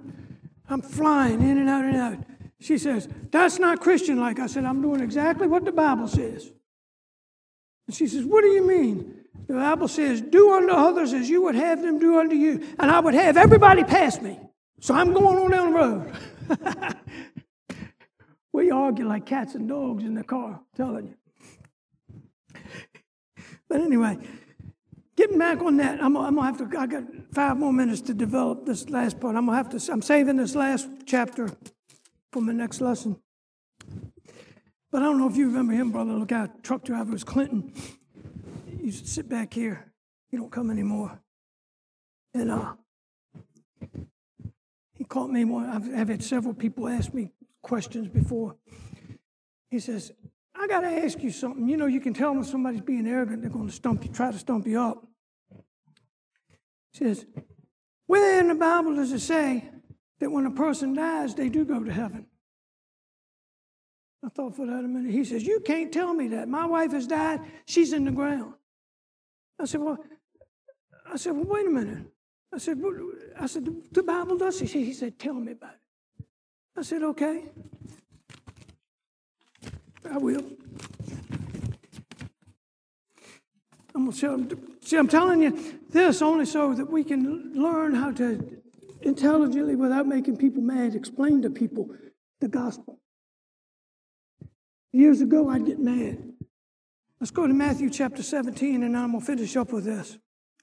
I'm 0.67 0.81
flying 0.81 1.41
in 1.41 1.57
and 1.57 1.69
out 1.69 1.85
and 1.85 1.95
out. 1.95 2.17
She 2.59 2.77
says, 2.77 3.07
That's 3.31 3.59
not 3.59 3.79
Christian 3.79 4.19
like. 4.19 4.39
I 4.39 4.47
said, 4.47 4.65
I'm 4.65 4.81
doing 4.81 4.99
exactly 4.99 5.47
what 5.47 5.63
the 5.63 5.71
Bible 5.71 6.09
says. 6.09 6.51
And 7.87 7.95
she 7.95 8.07
says, 8.07 8.25
What 8.25 8.41
do 8.41 8.47
you 8.47 8.67
mean? 8.67 9.18
The 9.47 9.54
Bible 9.54 9.88
says, 9.88 10.21
Do 10.21 10.54
unto 10.54 10.73
others 10.73 11.13
as 11.13 11.30
you 11.30 11.41
would 11.43 11.56
have 11.56 11.82
them 11.82 11.99
do 11.99 12.19
unto 12.19 12.36
you. 12.36 12.63
And 12.78 12.91
I 12.91 12.99
would 12.99 13.13
have 13.13 13.38
everybody 13.38 13.84
pass 13.84 14.21
me. 14.21 14.39
So 14.80 14.93
I'm 14.93 15.13
going 15.13 15.38
on 15.38 15.52
down 15.52 15.71
the 15.71 15.78
road. 15.78 16.95
we 18.54 18.71
argue 18.71 19.08
like 19.08 19.25
cats 19.25 19.56
and 19.56 19.67
dogs 19.67 20.04
in 20.04 20.13
the 20.13 20.23
car, 20.23 20.54
I'm 20.54 20.65
telling 20.75 21.08
you. 21.08 21.15
But 23.67 23.82
anyway, 23.82 24.17
getting 25.15 25.38
back 25.38 25.62
on 25.62 25.78
that, 25.78 26.04
I'm, 26.04 26.17
I'm, 26.17 26.36
gonna 26.36 26.47
have 26.47 26.58
to. 26.58 26.80
I 26.80 26.88
got 26.88 27.04
five 27.34 27.58
more 27.58 27.71
minutes 27.71 28.02
to 28.02 28.15
develop 28.15 28.65
this 28.65 28.89
last 28.89 29.19
part. 29.19 29.36
I'm 29.36 29.45
gonna 29.45 29.58
have 29.58 29.69
to. 29.69 29.91
I'm 29.91 30.02
saving 30.02 30.38
this 30.38 30.56
last 30.56 30.88
chapter 31.06 31.49
for 32.32 32.41
my 32.41 32.54
next 32.54 32.82
lesson. 32.82 33.19
But 34.91 35.04
I 35.04 35.06
don't 35.06 35.19
know 35.19 35.30
if 35.30 35.38
you 35.38 35.45
remember 35.47 35.73
him, 35.73 35.91
brother. 35.91 36.13
Look 36.13 36.32
out, 36.32 36.63
truck 36.63 36.84
driver 36.84 37.12
was 37.12 37.23
Clinton 37.23 37.73
to 38.91 39.08
sit 39.08 39.30
back 39.30 39.54
here. 39.54 39.91
He 40.30 40.38
don't 40.38 40.52
come 40.52 40.69
anymore. 40.69 41.19
And 42.34 42.52
uh, 42.52 42.73
he 44.93 45.04
called 45.04 45.32
me 45.32 45.45
one. 45.45 45.69
I've, 45.69 45.93
I've 45.95 46.10
had 46.10 46.23
several 46.23 46.54
people 46.54 46.88
ask 46.88 47.13
me 47.13 47.32
questions 47.62 48.08
before. 48.08 48.56
He 49.70 49.80
says, 49.80 50.11
I 50.55 50.68
got 50.68 50.82
to 50.82 50.88
ask 50.88 51.22
you 51.24 51.32
something. 51.32 51.68
You 51.68 51.78
know, 51.78 51.86
you 51.86 52.01
can 52.01 52.13
tell 52.13 52.34
when 52.34 52.43
somebody's 52.43 52.82
being 52.82 53.07
arrogant, 53.07 53.41
they're 53.41 53.49
going 53.49 53.68
to 53.68 53.74
stump 53.74 54.03
you, 54.03 54.11
try 54.11 54.32
to 54.32 54.38
stump 54.38 54.68
you 54.68 54.80
up. 54.80 55.05
He 56.91 56.99
says, 56.99 57.26
Where 58.07 58.39
in 58.39 58.49
the 58.49 58.55
Bible 58.55 58.95
does 58.95 59.11
it 59.11 59.20
say 59.20 59.70
that 60.20 60.30
when 60.30 60.45
a 60.45 60.51
person 60.51 60.93
dies, 60.93 61.34
they 61.34 61.49
do 61.49 61.66
go 61.66 61.84
to 61.84 61.91
heaven? 61.91 62.26
I 64.24 64.30
thought 64.30 64.55
for 64.55 64.66
that 64.66 64.84
a 64.84 64.88
minute. 64.88 65.13
He 65.13 65.24
says, 65.24 65.45
You 65.45 65.61
can't 65.61 65.93
tell 65.93 66.13
me 66.13 66.28
that. 66.30 66.49
My 66.49 66.66
wife 66.66 66.91
has 66.91 67.07
died, 67.07 67.41
she's 67.66 67.93
in 67.93 68.05
the 68.05 68.11
ground. 68.11 68.53
I 69.60 69.66
said, 69.66 69.82
Well, 69.82 69.97
I 71.12 71.18
said, 71.18 71.34
Well, 71.34 71.45
wait 71.45 71.68
a 71.68 71.70
minute. 71.70 72.05
I 72.51 72.57
said, 72.57 72.82
well, 72.82 72.93
I 73.39 73.45
said, 73.45 73.68
the 73.91 74.01
Bible 74.01 74.36
does 74.36 74.60
this. 74.60 74.72
He 74.72 74.91
said, 74.93 75.20
Tell 75.20 75.36
me 75.36 75.51
about 75.51 75.74
it. 75.74 76.26
I 76.76 76.82
said, 76.82 77.03
Okay. 77.03 77.43
I 80.10 80.18
will. 80.18 80.43
I'm 83.93 84.05
gonna 84.05 84.18
tell 84.18 84.36
him, 84.36 84.78
see, 84.82 84.97
I'm 84.97 85.07
telling 85.07 85.43
you 85.43 85.80
this 85.89 86.22
only 86.22 86.45
so 86.45 86.74
that 86.74 86.89
we 86.89 87.03
can 87.03 87.53
learn 87.53 87.93
how 87.93 88.12
to 88.14 88.60
intelligently, 89.01 89.76
without 89.76 90.07
making 90.07 90.38
people 90.38 90.62
mad, 90.62 90.95
explain 90.95 91.41
to 91.41 91.49
people 91.49 91.89
the 92.39 92.47
gospel. 92.47 92.99
Years 94.91 95.22
ago, 95.22 95.49
I'd 95.49 95.66
get 95.66 95.80
mad. 95.80 96.28
Let's 97.20 97.32
go 97.32 97.45
to 97.45 97.53
Matthew 97.53 97.89
chapter 97.89 98.24
17, 98.24 98.82
and 98.82 98.95
I'm 98.95 99.11
going 99.11 99.20
to 99.20 99.26
finish 99.26 99.57
up 99.57 99.74
with 99.74 99.84
this. 99.84 100.17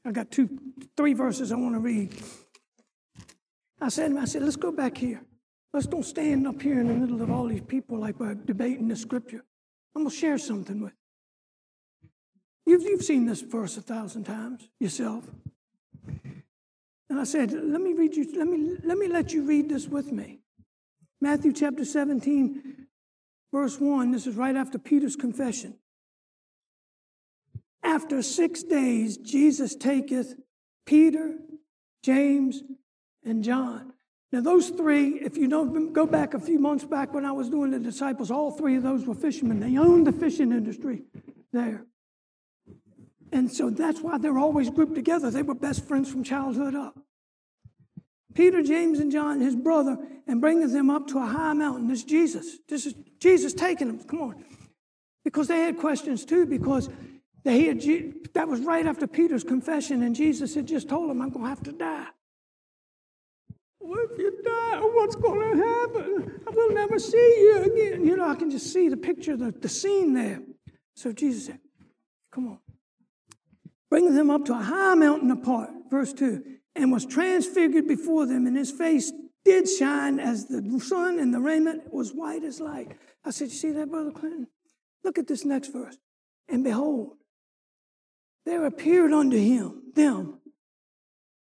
I've 0.07 0.14
got 0.14 0.30
two, 0.30 0.48
three 0.96 1.12
verses 1.12 1.52
I 1.52 1.57
want 1.57 1.74
to 1.74 1.80
read. 1.80 2.14
I 3.78 3.90
said, 3.90 4.16
I 4.16 4.24
said, 4.24 4.42
let's 4.42 4.57
go 4.57 4.72
back 4.72 4.96
here. 4.96 5.20
Let's 5.74 5.86
don't 5.86 6.02
stand 6.02 6.46
up 6.46 6.62
here 6.62 6.80
in 6.80 6.88
the 6.88 6.94
middle 6.94 7.20
of 7.20 7.30
all 7.30 7.46
these 7.46 7.61
people 7.61 7.98
like 7.98 8.18
we're 8.18 8.34
debating 8.34 8.88
the 8.88 8.96
scripture. 8.96 9.44
I'm 9.94 10.04
going 10.04 10.11
to 10.11 10.16
share 10.16 10.38
something 10.38 10.80
with 10.80 10.92
you. 12.64 12.72
You've, 12.72 12.82
you've 12.82 13.02
seen 13.02 13.26
this 13.26 13.42
verse 13.42 13.76
a 13.76 13.82
thousand 13.82 14.24
times 14.24 14.66
yourself. 14.80 15.24
And 17.11 17.20
I 17.20 17.24
said, 17.24 17.52
let 17.52 17.82
me 17.82 17.92
read 17.92 18.16
you, 18.16 18.26
let 18.38 18.48
me, 18.48 18.76
let 18.82 18.96
me 18.96 19.09
let 19.09 19.32
you 19.32 19.44
read 19.44 19.68
this 19.68 19.86
with 19.86 20.11
me. 20.11 20.40
Matthew 21.20 21.52
chapter 21.52 21.84
17, 21.84 22.86
verse 23.52 23.78
1. 23.78 24.11
This 24.11 24.26
is 24.26 24.36
right 24.36 24.57
after 24.57 24.78
Peter's 24.78 25.16
confession. 25.16 25.74
After 27.87 28.20
six 28.20 28.64
days, 28.64 29.16
Jesus 29.16 29.76
taketh 29.76 30.34
Peter, 30.87 31.37
James, 32.03 32.62
and 33.24 33.45
John. 33.45 33.93
Now, 34.32 34.41
those 34.41 34.70
three, 34.70 35.20
if 35.20 35.37
you 35.37 35.47
don't 35.47 35.93
go 35.93 36.05
back 36.05 36.34
a 36.34 36.41
few 36.41 36.59
months 36.59 36.84
back 36.84 37.14
when 37.14 37.24
I 37.24 37.30
was 37.30 37.49
doing 37.49 37.70
the 37.70 37.78
disciples, 37.78 38.30
all 38.30 38.51
three 38.51 38.76
of 38.76 38.82
those 38.82 39.07
were 39.07 39.14
fishermen. 39.14 39.61
They 39.61 39.78
owned 39.78 40.05
the 40.05 40.12
fishing 40.12 40.51
industry 40.51 41.05
there. 41.53 41.87
And 43.32 43.51
so 43.51 43.70
that's 43.70 44.01
why 44.01 44.18
they're 44.18 44.39
always 44.39 44.68
grouped 44.68 44.97
together. 44.97 45.30
They 45.30 45.43
were 45.43 45.55
best 45.55 45.87
friends 45.87 46.11
from 46.11 46.24
childhood 46.24 46.74
up. 46.74 46.99
Peter, 48.34 48.62
James, 48.62 48.99
and 48.99 49.12
John, 49.12 49.41
his 49.41 49.55
brother, 49.55 49.97
and 50.26 50.41
bringing 50.41 50.72
them 50.72 50.91
up 50.91 51.07
to 51.09 51.18
a 51.18 51.26
high 51.26 51.53
mountain. 51.53 51.87
This 51.87 52.01
is 52.01 52.05
Jesus. 52.05 52.59
This 52.68 52.84
is 52.84 52.95
Jesus 53.20 53.55
taking 53.55 53.87
them. 53.87 54.01
Come 54.01 54.22
on. 54.22 54.45
Because 55.24 55.47
they 55.47 55.61
had 55.61 55.78
questions 55.78 56.24
too, 56.24 56.47
because 56.47 56.91
they 57.47 57.64
had, 57.64 57.80
that 58.34 58.49
was 58.49 58.61
right 58.61 58.86
after 58.86 59.07
Peter's 59.07 59.44
confession, 59.44 60.03
and 60.03 60.14
Jesus 60.14 60.55
had 60.55 60.66
just 60.66 60.88
told 60.88 61.11
him, 61.11 61.22
I'm 61.22 61.30
going 61.30 61.44
to 61.44 61.49
have 61.49 61.62
to 61.64 61.72
die. 61.72 62.07
What 63.78 64.11
if 64.11 64.18
you 64.18 64.42
die? 64.44 64.80
What's 64.80 65.16
going 65.16 65.40
to 65.40 65.57
happen? 65.57 66.40
I 66.47 66.51
will 66.51 66.72
never 66.74 66.99
see 66.99 67.16
you 67.16 67.62
again. 67.62 68.05
You 68.05 68.16
know, 68.16 68.28
I 68.28 68.34
can 68.34 68.51
just 68.51 68.72
see 68.72 68.88
the 68.88 68.97
picture, 68.97 69.36
the, 69.36 69.53
the 69.53 69.68
scene 69.68 70.12
there. 70.12 70.42
So 70.94 71.12
Jesus 71.12 71.47
said, 71.47 71.61
Come 72.32 72.49
on 72.49 72.59
bringing 73.90 74.14
them 74.14 74.30
up 74.30 74.44
to 74.47 74.53
a 74.53 74.62
high 74.62 74.94
mountain 74.94 75.30
apart, 75.30 75.70
verse 75.90 76.12
2, 76.12 76.42
and 76.74 76.92
was 76.92 77.07
transfigured 77.07 77.86
before 77.86 78.26
them, 78.26 78.47
and 78.47 78.57
his 78.57 78.70
face 78.70 79.12
did 79.44 79.68
shine 79.68 80.18
as 80.18 80.47
the 80.47 80.80
sun, 80.80 81.18
and 81.18 81.32
the 81.32 81.40
raiment 81.40 81.92
was 81.92 82.12
white 82.12 82.42
as 82.42 82.61
light. 82.61 82.92
I 83.24 83.30
said, 83.30 83.49
You 83.49 83.55
see 83.55 83.70
that, 83.72 83.90
Brother 83.90 84.11
Clinton? 84.11 84.49
Look 85.05 85.18
at 85.18 85.28
this 85.28 85.44
next 85.44 85.72
verse. 85.72 85.97
And 86.49 86.64
behold, 86.64 87.12
there 88.47 88.64
appeared 88.64 89.12
unto 89.12 89.36
him, 89.36 89.82
them, 89.94 90.38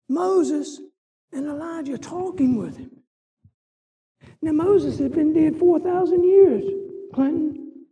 Moses 0.10 0.82
and 1.32 1.46
Elijah 1.46 2.00
talking 2.00 2.58
with 2.58 2.78
him. 2.78 2.92
Now, 4.42 4.52
Moses 4.54 4.98
had 4.98 5.14
been 5.14 5.34
dead 5.34 5.58
4,000 5.58 6.24
years, 6.24 6.64
Clinton. 7.14 7.86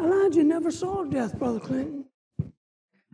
Elijah 0.00 0.42
never 0.42 0.70
saw 0.70 1.04
death, 1.04 1.38
Brother 1.38 1.60
Clinton. 1.60 2.06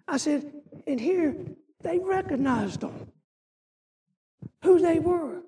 I 0.08 0.16
said, 0.16 0.50
and 0.86 0.98
here 0.98 1.36
they 1.82 1.98
recognized 1.98 2.80
them, 2.80 3.12
who 4.64 4.80
they 4.80 4.98
were. 4.98 5.42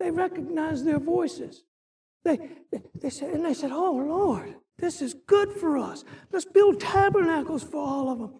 They 0.00 0.10
recognized 0.10 0.86
their 0.86 0.98
voices. 0.98 1.64
They, 2.24 2.38
they, 2.72 2.82
they 3.00 3.10
said, 3.10 3.34
and 3.34 3.44
they 3.44 3.54
said, 3.54 3.70
Oh 3.72 3.92
Lord, 3.92 4.56
this 4.84 5.00
is 5.00 5.14
good 5.26 5.50
for 5.50 5.78
us. 5.78 6.04
Let's 6.30 6.44
build 6.44 6.78
tabernacles 6.78 7.62
for 7.62 7.78
all 7.78 8.10
of 8.10 8.18
them. 8.18 8.34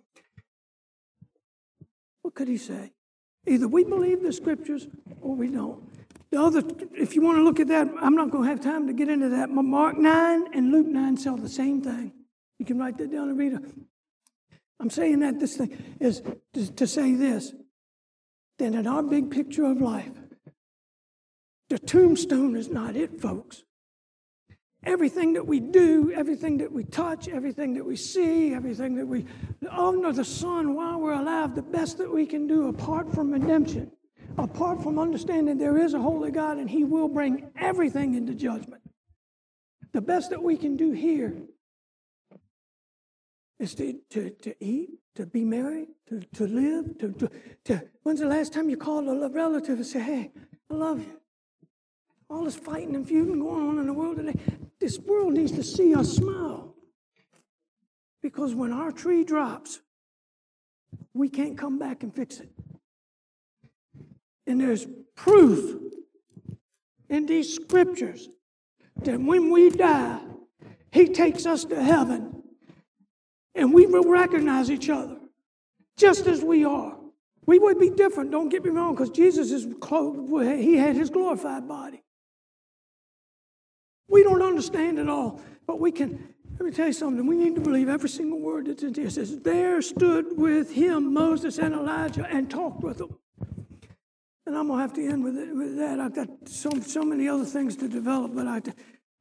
What 2.21 2.35
could 2.35 2.49
he 2.49 2.59
say? 2.59 2.93
Either 3.47 3.67
we 3.67 3.85
believe 3.85 4.23
the 4.23 4.33
scriptures 4.33 4.87
or 5.23 5.35
we 5.35 5.49
don't. 5.49 5.83
The 6.31 6.41
other, 6.41 6.63
if 6.95 7.15
you 7.15 7.23
want 7.23 7.39
to 7.39 7.43
look 7.43 7.61
at 7.61 7.69
that, 7.69 7.89
I'm 8.01 8.15
not 8.15 8.31
going 8.31 8.45
to 8.45 8.51
have 8.51 8.61
time 8.61 8.87
to 8.89 8.93
get 8.93 9.09
into 9.09 9.31
that. 9.31 9.49
Mark 9.51 9.97
9 9.97 10.49
and 10.53 10.71
Luke 10.71 10.87
9 10.87 11.17
tell 11.17 11.37
the 11.37 11.49
same 11.49 11.81
thing. 11.81 12.13
You 12.59 12.67
can 12.67 12.79
write 12.79 12.99
that 12.99 13.11
down 13.11 13.31
and 13.31 13.39
read 13.39 13.55
it. 13.55 13.63
I'm 14.81 14.91
saying 14.91 15.21
that 15.21 15.41
this 15.41 15.57
thing 15.57 15.97
is 16.01 16.23
to, 16.53 16.73
to 16.73 16.87
say 16.87 17.15
this 17.15 17.55
that 18.59 18.75
in 18.75 18.87
our 18.87 19.03
big 19.03 19.31
picture 19.31 19.65
of 19.65 19.81
life, 19.81 20.13
the 21.71 21.79
tombstone 21.79 22.55
is 22.55 22.69
not 22.69 22.97
it, 22.97 23.21
folks. 23.21 23.65
Everything 24.87 25.33
that 25.33 25.47
we 25.47 25.61
do, 25.61 26.13
everything 26.13 26.59
that 26.59 26.71
we 26.71 26.85
touch, 26.85 27.29
everything 27.29 27.75
that 27.75 27.85
we 27.85 27.97
see, 27.97 28.53
everything 28.53 28.95
that 28.97 29.07
we 29.07 29.25
oh, 29.71 29.89
under 29.89 30.13
the 30.13 30.25
sun 30.25 30.75
while 30.75 31.01
we're 31.01 31.13
alive, 31.13 31.55
the 31.55 31.63
best 31.63 31.99
that 31.99 32.13
we 32.13 32.27
can 32.27 32.47
do 32.47 32.69
apart 32.69 33.13
from 33.15 33.31
redemption, 33.31 33.91
apart 34.37 34.83
from 34.83 34.99
understanding 34.99 35.59
there 35.59 35.79
is 35.79 35.95
a 35.95 35.99
holy 35.99 36.31
God 36.31 36.59
and 36.59 36.69
He 36.69 36.85
will 36.85 37.09
bring 37.09 37.51
everything 37.57 38.15
into 38.15 38.35
judgment. 38.35 38.83
The 39.93 40.03
best 40.03 40.31
that 40.31 40.43
we 40.43 40.57
can 40.57 40.77
do 40.77 40.93
here 40.93 41.35
is 43.59 43.75
to, 43.77 44.01
to, 44.11 44.31
to 44.31 44.55
eat, 44.65 44.91
to 45.15 45.25
be 45.25 45.45
married, 45.45 45.89
to, 46.09 46.21
to 46.35 46.47
live, 46.47 46.99
to, 46.99 47.13
to, 47.13 47.31
to. 47.65 47.83
When's 48.03 48.21
the 48.21 48.27
last 48.27 48.53
time 48.53 48.69
you 48.69 48.77
called 48.77 49.09
a 49.09 49.29
relative 49.29 49.77
and 49.77 49.87
said, 49.87 50.03
hey, 50.03 50.33
I 50.71 50.75
love 50.75 50.99
you? 51.01 51.21
All 52.35 52.43
this 52.43 52.57
fighting 52.57 52.97
and 52.97 53.07
feuding 53.07 53.39
going 53.39 53.69
on 53.69 53.79
in 53.79 53.87
the 53.87 53.93
world 53.93 54.17
today, 54.17 54.35
this 54.81 54.99
world 54.99 55.35
needs 55.35 55.53
to 55.53 55.63
see 55.63 55.95
us 55.95 56.17
smile. 56.17 56.75
Because 58.23 58.57
when 58.57 58.73
our 58.73 58.91
tree 58.91 59.23
drops, 59.23 59.81
we 61.13 61.29
can't 61.29 61.57
come 61.57 61.79
back 61.79 62.03
and 62.03 62.13
fix 62.13 62.41
it. 62.41 62.51
And 64.49 64.61
there's 64.61 64.85
proof 65.15 65.81
in 67.09 67.27
these 67.27 67.55
scriptures 67.55 68.29
that 69.03 69.21
when 69.21 69.53
we 69.53 69.71
die, 69.71 70.21
He 70.91 71.07
takes 71.07 71.47
us 71.47 71.65
to 71.67 71.81
heaven 71.81 72.43
and 73.55 73.73
we 73.73 73.87
will 73.87 74.11
recognize 74.11 74.73
each 74.73 74.91
other 74.91 75.19
just 75.97 76.27
as 76.27 76.43
we 76.43 76.65
are. 76.65 76.97
We 77.47 77.61
would 77.61 77.79
be 77.79 77.91
different, 77.91 78.33
don't 78.33 78.49
get 78.49 78.65
me 78.65 78.71
wrong, 78.71 78.95
because 78.95 79.11
Jesus 79.11 79.53
is 79.53 79.69
clothed, 79.81 80.29
he 80.59 80.77
had 80.77 80.97
his 80.97 81.11
glorified 81.11 81.69
body. 81.69 82.04
We 84.09 84.23
don't 84.23 84.43
understand 84.43 84.99
it 84.99 85.09
all, 85.09 85.41
but 85.67 85.81
we 85.81 85.93
can. 85.93 86.35
Let 86.53 86.67
me 86.67 86.71
tell 86.71 86.87
you 86.87 86.93
something. 86.93 87.27
We 87.27 87.37
need 87.37 87.57
to 87.57 87.61
believe 87.61 87.89
every 87.89 88.09
single 88.09 88.39
word 88.39 88.67
that's 88.67 88.85
in 88.85 88.95
here. 88.95 89.09
It 89.09 89.13
says, 89.13 89.41
There 89.41 89.83
stood 89.83 90.39
with 90.39 90.73
him 90.73 91.13
Moses 91.13 91.59
and 91.59 91.75
Elijah 91.75 92.27
and 92.31 92.49
talked 92.49 92.83
with 92.83 92.99
them. 92.99 93.19
And 94.47 94.57
I'm 94.57 94.69
going 94.69 94.79
to 94.79 94.83
have 94.83 94.93
to 94.95 95.05
end 95.05 95.25
with, 95.25 95.37
it, 95.37 95.55
with 95.55 95.77
that. 95.79 95.99
I've 95.99 96.15
got 96.15 96.29
so, 96.45 96.71
so 96.81 97.03
many 97.03 97.29
other 97.29 97.45
things 97.45 97.77
to 97.77 97.89
develop, 97.89 98.37
but 98.37 98.47
I, 98.47 98.63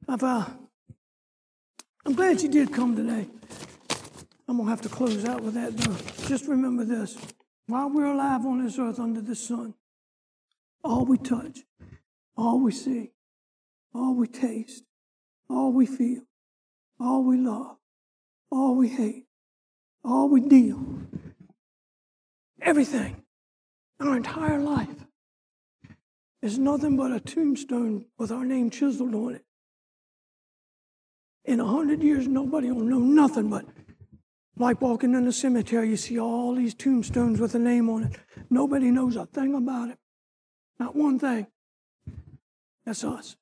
I've, 0.08 0.24
uh, 0.24 0.46
I'm 2.06 2.14
glad 2.14 2.42
you 2.42 2.50
did 2.50 2.72
come 2.72 2.96
today. 2.96 3.28
I'm 4.48 4.58
going 4.58 4.68
to 4.68 4.70
have 4.70 4.82
to 4.82 4.90
close 4.90 5.26
out 5.26 5.42
with 5.42 5.56
that, 5.56 5.76
though. 5.76 6.28
Just 6.28 6.48
remember 6.48 6.86
this 6.86 7.18
while 7.68 7.90
we're 7.90 8.12
alive 8.12 8.46
on 8.46 8.64
this 8.64 8.78
earth 8.78 9.00
under 9.00 9.22
the 9.22 9.36
sun, 9.36 9.74
all 10.84 11.06
we 11.06 11.18
touch, 11.18 11.60
all 12.36 12.60
we 12.60 12.72
see, 12.72 13.13
all 13.94 14.16
we 14.16 14.28
taste, 14.28 14.84
all 15.50 15.72
we 15.72 15.86
feel, 15.86 16.24
all 17.00 17.24
we 17.24 17.38
love, 17.38 17.78
all 18.52 18.76
we 18.76 18.90
hate, 18.90 19.26
all 20.04 20.30
we 20.30 20.42
deal, 20.42 20.84
everything, 22.62 23.24
our 24.00 24.18
entire 24.18 24.60
life 24.60 25.06
is 26.42 26.58
nothing 26.58 26.98
but 26.98 27.12
a 27.12 27.20
tombstone 27.20 28.06
with 28.18 28.32
our 28.32 28.46
name 28.46 28.70
chiseled 28.70 29.16
on 29.16 29.36
it. 29.36 29.46
In 31.46 31.60
a 31.60 31.66
hundred 31.66 32.02
years, 32.02 32.28
nobody 32.28 32.72
will 32.72 32.86
know 32.86 33.00
nothing 33.00 33.50
but 33.50 33.66
like 34.58 34.82
walking 34.82 35.16
in 35.16 35.26
a 35.28 35.32
cemetery, 35.32 35.90
you 35.90 35.98
see 35.98 36.20
all 36.20 36.54
these 36.56 36.76
tombstones 36.76 37.40
with 37.40 37.56
a 37.56 37.60
name 37.60 37.90
on 37.90 38.04
it. 38.04 38.20
Nobody 38.50 38.92
knows 38.92 39.16
a 39.16 39.26
thing 39.26 39.56
about 39.56 39.90
it. 39.90 39.98
Not 40.80 40.96
one 40.96 41.18
thing. 41.18 41.48
That's 42.86 43.04
us. 43.04 43.36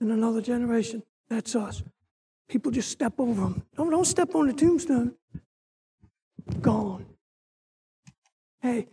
In 0.00 0.10
another 0.10 0.40
generation, 0.40 1.02
that's 1.28 1.54
us. 1.54 1.82
People 2.48 2.72
just 2.72 2.90
step 2.90 3.14
over 3.18 3.42
them. 3.42 3.62
Don't, 3.76 3.90
don't 3.90 4.04
step 4.04 4.34
on 4.34 4.46
the 4.46 4.52
tombstone. 4.52 5.14
Gone. 6.60 7.06
Hey, 8.60 8.88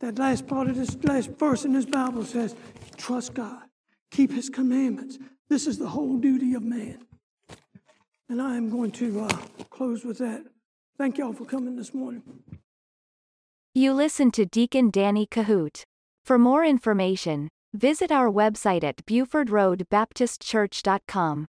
that 0.00 0.18
last 0.18 0.46
part 0.46 0.68
of 0.68 0.76
this 0.76 0.96
last 1.04 1.30
verse 1.30 1.64
in 1.64 1.72
this 1.72 1.86
Bible 1.86 2.24
says, 2.24 2.54
trust 2.96 3.34
God, 3.34 3.62
keep 4.10 4.32
his 4.32 4.48
commandments. 4.50 5.18
This 5.48 5.66
is 5.66 5.78
the 5.78 5.88
whole 5.88 6.18
duty 6.18 6.54
of 6.54 6.62
man. 6.62 7.06
And 8.28 8.42
I 8.42 8.56
am 8.56 8.70
going 8.70 8.90
to 8.92 9.22
uh, 9.22 9.38
close 9.70 10.04
with 10.04 10.18
that. 10.18 10.44
Thank 10.98 11.18
y'all 11.18 11.32
for 11.32 11.44
coming 11.44 11.76
this 11.76 11.94
morning. 11.94 12.22
You 13.74 13.92
listen 13.92 14.30
to 14.32 14.44
Deacon 14.46 14.90
Danny 14.90 15.26
Kohout. 15.26 15.84
For 16.24 16.38
more 16.38 16.64
information, 16.64 17.48
visit 17.76 18.10
our 18.10 18.30
website 18.30 18.84
at 18.84 19.04
BufordRoadBaptistChurch.com. 19.06 21.46